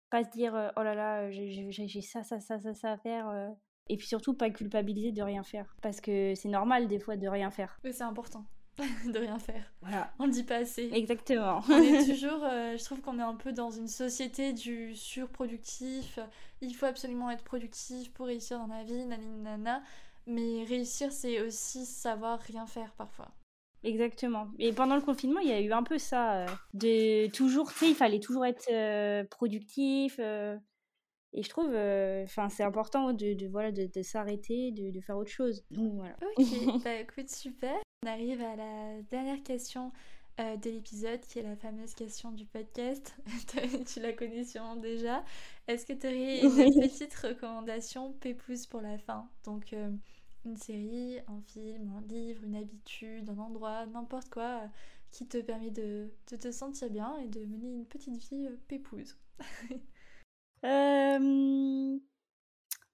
Pas 0.09 0.23
se 0.23 0.29
dire 0.29 0.71
oh 0.75 0.83
là 0.83 0.95
là, 0.95 1.31
j'ai 1.31 2.01
ça, 2.01 2.23
ça, 2.23 2.39
ça, 2.39 2.59
ça, 2.59 2.73
ça 2.73 2.91
à 2.93 2.97
faire. 2.97 3.55
Et 3.89 3.97
puis 3.97 4.07
surtout, 4.07 4.33
pas 4.33 4.49
culpabiliser 4.49 5.11
de 5.11 5.21
rien 5.21 5.43
faire. 5.43 5.75
Parce 5.81 6.01
que 6.01 6.33
c'est 6.35 6.49
normal 6.49 6.87
des 6.87 6.99
fois 6.99 7.15
de 7.15 7.27
rien 7.27 7.51
faire. 7.51 7.79
Oui, 7.83 7.93
c'est 7.93 8.03
important 8.03 8.45
de 8.77 9.17
rien 9.17 9.39
faire. 9.39 9.73
Voilà. 9.81 10.13
On 10.19 10.25
le 10.25 10.31
dit 10.31 10.43
pas 10.43 10.57
assez. 10.57 10.89
Exactement. 10.93 11.61
On 11.69 11.81
est 11.81 12.05
toujours, 12.09 12.41
je 12.41 12.83
trouve 12.83 13.01
qu'on 13.01 13.17
est 13.19 13.23
un 13.23 13.35
peu 13.35 13.51
dans 13.51 13.71
une 13.71 13.87
société 13.87 14.53
du 14.53 14.93
surproductif. 14.95 16.19
Il 16.61 16.73
faut 16.73 16.85
absolument 16.85 17.31
être 17.31 17.43
productif 17.43 18.13
pour 18.13 18.27
réussir 18.27 18.59
dans 18.59 18.67
la 18.67 18.83
vie, 18.83 19.05
nanana. 19.05 19.81
Mais 20.27 20.65
réussir, 20.65 21.11
c'est 21.11 21.41
aussi 21.41 21.85
savoir 21.85 22.39
rien 22.41 22.67
faire 22.67 22.93
parfois. 22.93 23.29
Exactement. 23.83 24.49
Et 24.59 24.73
pendant 24.73 24.95
le 24.95 25.01
confinement, 25.01 25.39
il 25.39 25.47
y 25.47 25.53
a 25.53 25.61
eu 25.61 25.71
un 25.71 25.83
peu 25.83 25.97
ça. 25.97 26.41
Euh, 26.41 26.47
de 26.73 27.27
toujours, 27.31 27.71
tu 27.71 27.79
sais, 27.79 27.89
il 27.89 27.95
fallait 27.95 28.19
toujours 28.19 28.45
être 28.45 28.69
euh, 28.71 29.23
productif. 29.23 30.17
Euh, 30.19 30.57
et 31.31 31.43
je 31.43 31.49
trouve, 31.49 31.69
enfin, 32.23 32.49
c'est 32.49 32.63
important 32.63 33.13
de, 33.13 33.33
de 33.33 33.47
voilà, 33.47 33.71
de, 33.71 33.85
de 33.85 34.01
s'arrêter, 34.01 34.71
de, 34.71 34.91
de, 34.91 35.01
faire 35.01 35.17
autre 35.17 35.31
chose. 35.31 35.63
Donc 35.71 35.93
voilà. 35.93 36.15
Ok, 36.37 36.45
bah 36.83 36.95
écoute, 36.95 37.29
super. 37.29 37.75
On 38.03 38.09
arrive 38.09 38.41
à 38.41 38.55
la 38.55 39.01
dernière 39.03 39.41
question 39.43 39.91
de 40.37 40.69
l'épisode, 40.69 41.21
qui 41.21 41.39
est 41.39 41.43
la 41.43 41.55
fameuse 41.55 41.93
question 41.95 42.31
du 42.31 42.45
podcast. 42.45 43.15
tu 43.93 43.99
la 43.99 44.13
connais 44.13 44.43
sûrement 44.43 44.75
déjà. 44.75 45.23
Est-ce 45.67 45.85
que 45.85 45.93
tu 45.93 46.07
aurais 46.07 46.67
une 46.67 46.81
petite 46.81 47.15
recommandation 47.15 48.13
pépouze 48.13 48.65
pour 48.67 48.81
la 48.81 48.97
fin? 48.97 49.27
Donc, 49.45 49.73
une 50.47 50.57
série, 50.57 51.19
un 51.27 51.41
film, 51.41 51.91
un 51.95 52.01
livre, 52.07 52.43
une 52.43 52.55
habitude, 52.55 53.29
un 53.29 53.37
endroit, 53.37 53.85
n'importe 53.85 54.29
quoi 54.29 54.61
euh, 54.63 54.67
qui 55.11 55.27
te 55.27 55.37
permet 55.39 55.71
de, 55.71 56.09
te 56.25 56.51
sentir 56.51 56.89
bien 56.89 57.17
et 57.17 57.27
de 57.27 57.45
mener 57.45 57.69
une 57.71 57.85
petite 57.85 58.17
vie 58.17 58.47
euh, 58.47 58.57
pépouse. 58.67 59.17
Euh, 60.65 61.99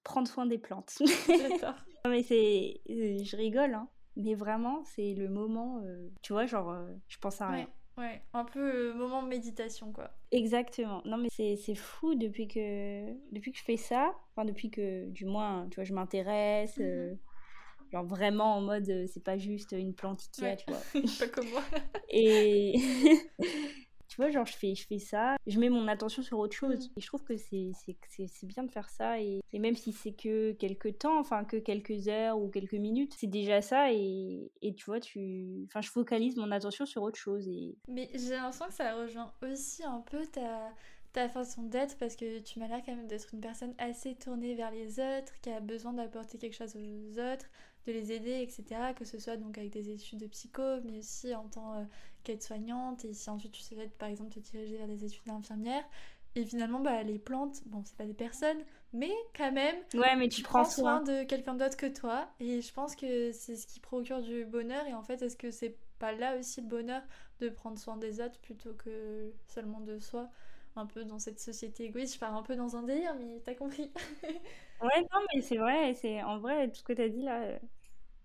prendre 0.04 0.28
soin 0.28 0.46
des 0.46 0.58
plantes. 0.58 1.02
D'accord. 1.30 1.76
mais 2.06 2.22
c'est, 2.22 2.82
je 2.86 3.38
rigole, 3.38 3.74
hein. 3.74 3.88
mais 4.18 4.36
vraiment, 4.36 4.84
c'est 4.84 5.14
le 5.14 5.30
moment, 5.30 5.82
tu 6.22 6.34
vois, 6.34 6.46
genre, 6.46 6.76
je 7.08 7.18
pense 7.20 7.40
à 7.40 7.48
rien. 7.48 7.70
Ouais, 7.98 8.22
un 8.34 8.44
peu 8.44 8.92
moment 8.92 9.24
de 9.24 9.30
méditation, 9.30 9.94
quoi. 9.94 10.12
Exactement. 10.32 11.02
Non, 11.06 11.16
mais 11.16 11.30
c'est 11.32 11.76
fou 11.76 12.16
depuis 12.16 12.50
que, 12.50 13.14
depuis 13.32 13.54
que 13.54 13.58
je 13.58 13.64
fais 13.64 13.78
ça, 13.78 14.14
enfin, 14.32 14.44
depuis 14.44 14.70
que, 14.70 15.08
du 15.08 15.26
moins, 15.26 15.70
tu 15.70 15.76
vois, 15.76 15.86
je 15.86 15.94
m'intéresse, 15.94 16.78
mmh 16.78 17.18
Genre 17.94 18.06
vraiment 18.06 18.56
en 18.56 18.62
mode, 18.62 18.90
euh, 18.90 19.06
c'est 19.06 19.24
pas 19.24 19.38
juste 19.38 19.72
une 19.74 19.94
plante 19.94 20.28
Ikea, 20.42 20.58
tu 20.58 20.66
vois. 20.68 20.82
pas 21.20 21.28
comme 21.28 21.48
moi. 21.50 21.62
Et 22.10 22.74
tu 24.08 24.16
vois, 24.18 24.32
genre 24.32 24.48
je 24.48 24.58
fais, 24.58 24.74
je 24.74 24.88
fais 24.88 24.98
ça, 24.98 25.36
je 25.46 25.60
mets 25.60 25.70
mon 25.70 25.88
attention 25.88 26.24
sur 26.24 26.40
autre 26.40 26.56
chose. 26.56 26.90
Mm. 26.90 26.92
Et 26.98 27.02
je 27.02 27.06
trouve 27.06 27.24
que 27.24 27.38
c'est 27.38 27.72
bien 28.46 28.64
de 28.64 28.72
faire 28.72 28.90
ça. 28.90 29.22
Et, 29.22 29.42
et 29.54 29.60
même 29.60 29.76
si 29.76 29.92
c'est 29.92 30.14
que 30.14 30.54
quelques 30.54 30.98
temps, 30.98 31.20
enfin 31.20 31.46
que 31.46 31.58
quelques 31.58 32.08
heures 32.08 32.40
ou 32.40 32.50
quelques 32.50 32.74
minutes, 32.74 33.14
c'est 33.16 33.28
déjà 33.28 33.62
ça. 33.62 33.94
Et, 33.94 34.52
et 34.64 34.74
tu 34.74 34.86
vois, 34.86 35.00
tu... 35.00 35.64
enfin, 35.68 35.82
je 35.82 35.92
focalise 35.92 36.36
mon 36.36 36.50
attention 36.50 36.88
sur 36.88 37.04
autre 37.04 37.20
chose. 37.20 37.48
Et... 37.48 37.78
Mais 37.88 38.10
j'ai 38.16 38.32
l'impression 38.32 38.66
que 38.66 38.74
ça 38.74 38.96
rejoint 38.96 39.32
aussi 39.44 39.84
un 39.84 40.00
peu 40.10 40.26
ta 40.26 40.74
ta 41.14 41.30
façon 41.30 41.62
d'être 41.64 41.98
parce 42.00 42.16
que 42.16 42.40
tu 42.40 42.60
m'as 42.60 42.68
l'air 42.68 42.82
quand 42.84 42.96
même 42.96 43.08
d'être 43.08 43.34
une 43.34 43.40
personne 43.40 43.74
assez 43.78 44.16
tournée 44.16 44.56
vers 44.56 44.72
les 44.72 45.00
autres, 45.00 45.40
qui 45.42 45.52
a 45.52 45.60
besoin 45.60 45.94
d'apporter 45.94 46.40
quelque 46.40 46.56
chose 46.56 46.76
aux 46.76 47.20
autres, 47.20 47.46
de 47.86 47.92
les 47.92 48.12
aider, 48.12 48.42
etc. 48.42 48.94
Que 48.96 49.06
ce 49.06 49.20
soit 49.20 49.38
donc 49.38 49.58
avec 49.58 49.72
des 49.72 49.90
études 49.90 50.20
de 50.20 50.28
psycho, 50.28 50.82
mais 50.86 51.00
aussi 51.00 51.34
en 51.36 51.48
tant 51.48 51.74
euh, 51.74 51.84
qu'aide-soignante, 52.24 53.06
et 53.06 53.14
si 53.14 53.30
ensuite 53.30 53.52
tu 53.52 53.62
souhaites 53.62 53.98
par 53.98 54.10
exemple 54.10 54.34
te 54.34 54.40
diriger 54.40 54.78
vers 54.78 54.88
des 54.88 55.06
études 55.06 55.26
d'infirmière. 55.26 55.84
Et 56.36 56.46
finalement, 56.46 56.80
bah, 56.80 57.04
les 57.04 57.20
plantes, 57.20 57.62
bon, 57.68 57.84
c'est 57.86 57.96
pas 57.96 58.06
des 58.06 58.16
personnes, 58.16 58.58
mais 58.92 59.12
quand 59.38 59.52
même, 59.52 59.76
ouais, 59.94 60.16
mais 60.16 60.30
tu, 60.30 60.42
prends 60.42 60.66
soin, 60.66 61.02
de 61.02 61.24
quelqu'un 61.24 61.54
d'autre 61.54 61.78
que 61.78 61.86
toi. 61.86 62.28
Et 62.40 62.62
je 62.62 62.74
pense 62.74 62.96
que 62.96 63.32
c'est 63.32 63.56
ce 63.56 63.68
qui 63.68 63.80
procure 63.80 64.22
du 64.22 64.46
bonheur. 64.46 64.86
Et 64.88 64.94
en 64.96 65.04
fait, 65.04 65.22
est-ce 65.22 65.38
que 65.38 65.52
c'est 65.52 65.78
pas 66.00 66.12
là 66.12 66.38
aussi 66.38 66.62
le 66.62 66.68
bonheur 66.68 67.04
de 67.40 67.50
prendre 67.50 67.78
soin 67.78 67.98
des 67.98 68.20
autres 68.20 68.40
plutôt 68.40 68.74
que 68.74 69.32
seulement 69.48 69.80
de 69.80 70.00
soi 70.00 70.30
un 70.76 70.88
peu 70.88 71.04
dans 71.04 71.20
cette 71.20 71.40
société 71.40 71.86
égoïste? 71.86 72.16
Je 72.16 72.20
pars 72.20 72.36
un 72.36 72.42
peu 72.42 72.56
dans 72.56 72.76
un 72.76 72.84
délire, 72.84 73.16
mais 73.20 73.40
t'as 73.44 73.54
compris. 73.54 73.92
Ouais, 74.84 75.02
non, 75.02 75.20
mais 75.34 75.42
c'est 75.42 75.58
vrai, 75.58 75.94
c'est 75.96 76.22
en 76.24 76.40
vrai, 76.40 76.70
tout 76.70 76.76
ce 76.76 76.84
que 76.84 76.94
tu 76.94 77.02
as 77.02 77.10
dit 77.10 77.22
là, 77.22 77.42
euh, 77.44 77.60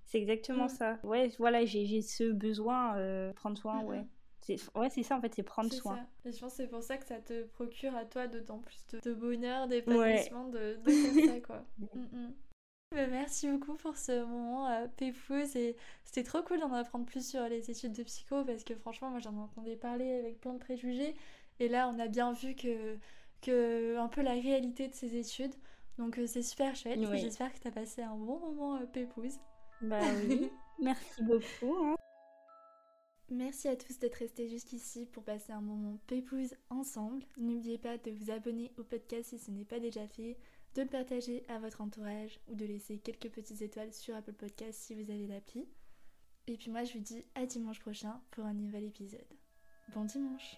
c'est 0.04 0.18
exactement 0.18 0.66
mm. 0.66 0.70
ça. 0.70 0.98
Ouais, 1.02 1.30
voilà, 1.38 1.64
j'ai 1.64 2.02
ce 2.02 2.24
besoin, 2.32 2.96
euh, 2.96 3.32
prendre 3.32 3.56
soin, 3.56 3.82
ouais. 3.84 4.04
Ouais, 4.74 4.88
c'est 4.88 5.02
ça 5.02 5.16
en 5.16 5.20
fait, 5.20 5.34
c'est 5.34 5.42
prendre 5.42 5.70
soin. 5.70 5.98
Et 6.24 6.32
je 6.32 6.40
pense 6.40 6.52
que 6.52 6.56
c'est 6.56 6.68
pour 6.68 6.82
ça 6.82 6.96
que 6.96 7.06
ça 7.06 7.20
te 7.20 7.44
procure 7.44 7.94
à 7.94 8.06
toi 8.06 8.26
d'autant 8.26 8.58
plus 8.58 8.86
de, 9.02 9.12
bonheur, 9.12 9.68
d'épanouissement, 9.68 10.48
de, 10.48 10.78
de 10.82 10.90
faire 10.90 11.34
ça, 11.34 11.40
quoi. 11.40 11.64
Bah, 12.90 13.06
merci 13.06 13.48
beaucoup 13.48 13.74
pour 13.74 13.98
ce 13.98 14.24
moment 14.24 14.66
euh, 14.70 14.86
et 15.00 15.76
C'était 16.04 16.22
trop 16.22 16.42
cool 16.42 16.58
d'en 16.58 16.72
apprendre 16.72 17.04
plus 17.04 17.28
sur 17.28 17.46
les 17.46 17.70
études 17.70 17.92
de 17.92 18.02
psycho 18.02 18.44
parce 18.44 18.64
que 18.64 18.74
franchement, 18.76 19.10
moi 19.10 19.18
j'en 19.20 19.36
entendais 19.36 19.76
parler 19.76 20.10
avec 20.10 20.40
plein 20.40 20.54
de 20.54 20.58
préjugés. 20.58 21.14
Et 21.60 21.68
là, 21.68 21.90
on 21.94 21.98
a 21.98 22.08
bien 22.08 22.32
vu 22.32 22.54
que, 22.54 22.96
que 23.42 23.98
un 23.98 24.08
peu 24.08 24.22
la 24.22 24.32
réalité 24.32 24.88
de 24.88 24.94
ces 24.94 25.16
études. 25.16 25.54
Donc 25.98 26.18
euh, 26.18 26.26
c'est 26.26 26.42
super 26.42 26.74
chouette. 26.76 27.00
J'espère 27.14 27.52
que 27.52 27.58
tu 27.58 27.68
as 27.68 27.72
passé 27.72 28.02
un 28.02 28.16
bon 28.16 28.38
moment 28.38 28.76
euh, 28.76 28.86
pépouze. 28.86 29.38
Bah 29.82 30.00
oui, 30.26 30.50
merci 30.80 31.22
beaucoup. 31.22 31.74
Hein. 31.76 31.96
Merci 33.30 33.68
à 33.68 33.76
tous 33.76 33.98
d'être 33.98 34.14
restés 34.14 34.48
jusqu'ici 34.48 35.06
pour 35.06 35.22
passer 35.22 35.52
un 35.52 35.60
moment 35.60 35.98
pépouze 36.06 36.54
ensemble. 36.70 37.24
N'oubliez 37.36 37.78
pas 37.78 37.98
de 37.98 38.10
vous 38.10 38.30
abonner 38.30 38.72
au 38.78 38.84
podcast 38.84 39.30
si 39.30 39.38
ce 39.38 39.50
n'est 39.50 39.66
pas 39.66 39.80
déjà 39.80 40.06
fait, 40.08 40.38
de 40.74 40.82
le 40.82 40.88
partager 40.88 41.44
à 41.48 41.58
votre 41.58 41.82
entourage 41.82 42.40
ou 42.48 42.54
de 42.54 42.64
laisser 42.64 42.98
quelques 42.98 43.30
petites 43.30 43.60
étoiles 43.60 43.92
sur 43.92 44.16
Apple 44.16 44.32
Podcast 44.32 44.80
si 44.80 44.94
vous 44.94 45.10
avez 45.10 45.26
l'appli. 45.26 45.68
Et 46.46 46.56
puis 46.56 46.70
moi 46.70 46.84
je 46.84 46.94
vous 46.94 47.00
dis 47.00 47.26
à 47.34 47.44
dimanche 47.44 47.80
prochain 47.80 48.22
pour 48.30 48.44
un 48.44 48.54
nouvel 48.54 48.84
épisode. 48.84 49.20
Bon 49.94 50.04
dimanche 50.04 50.56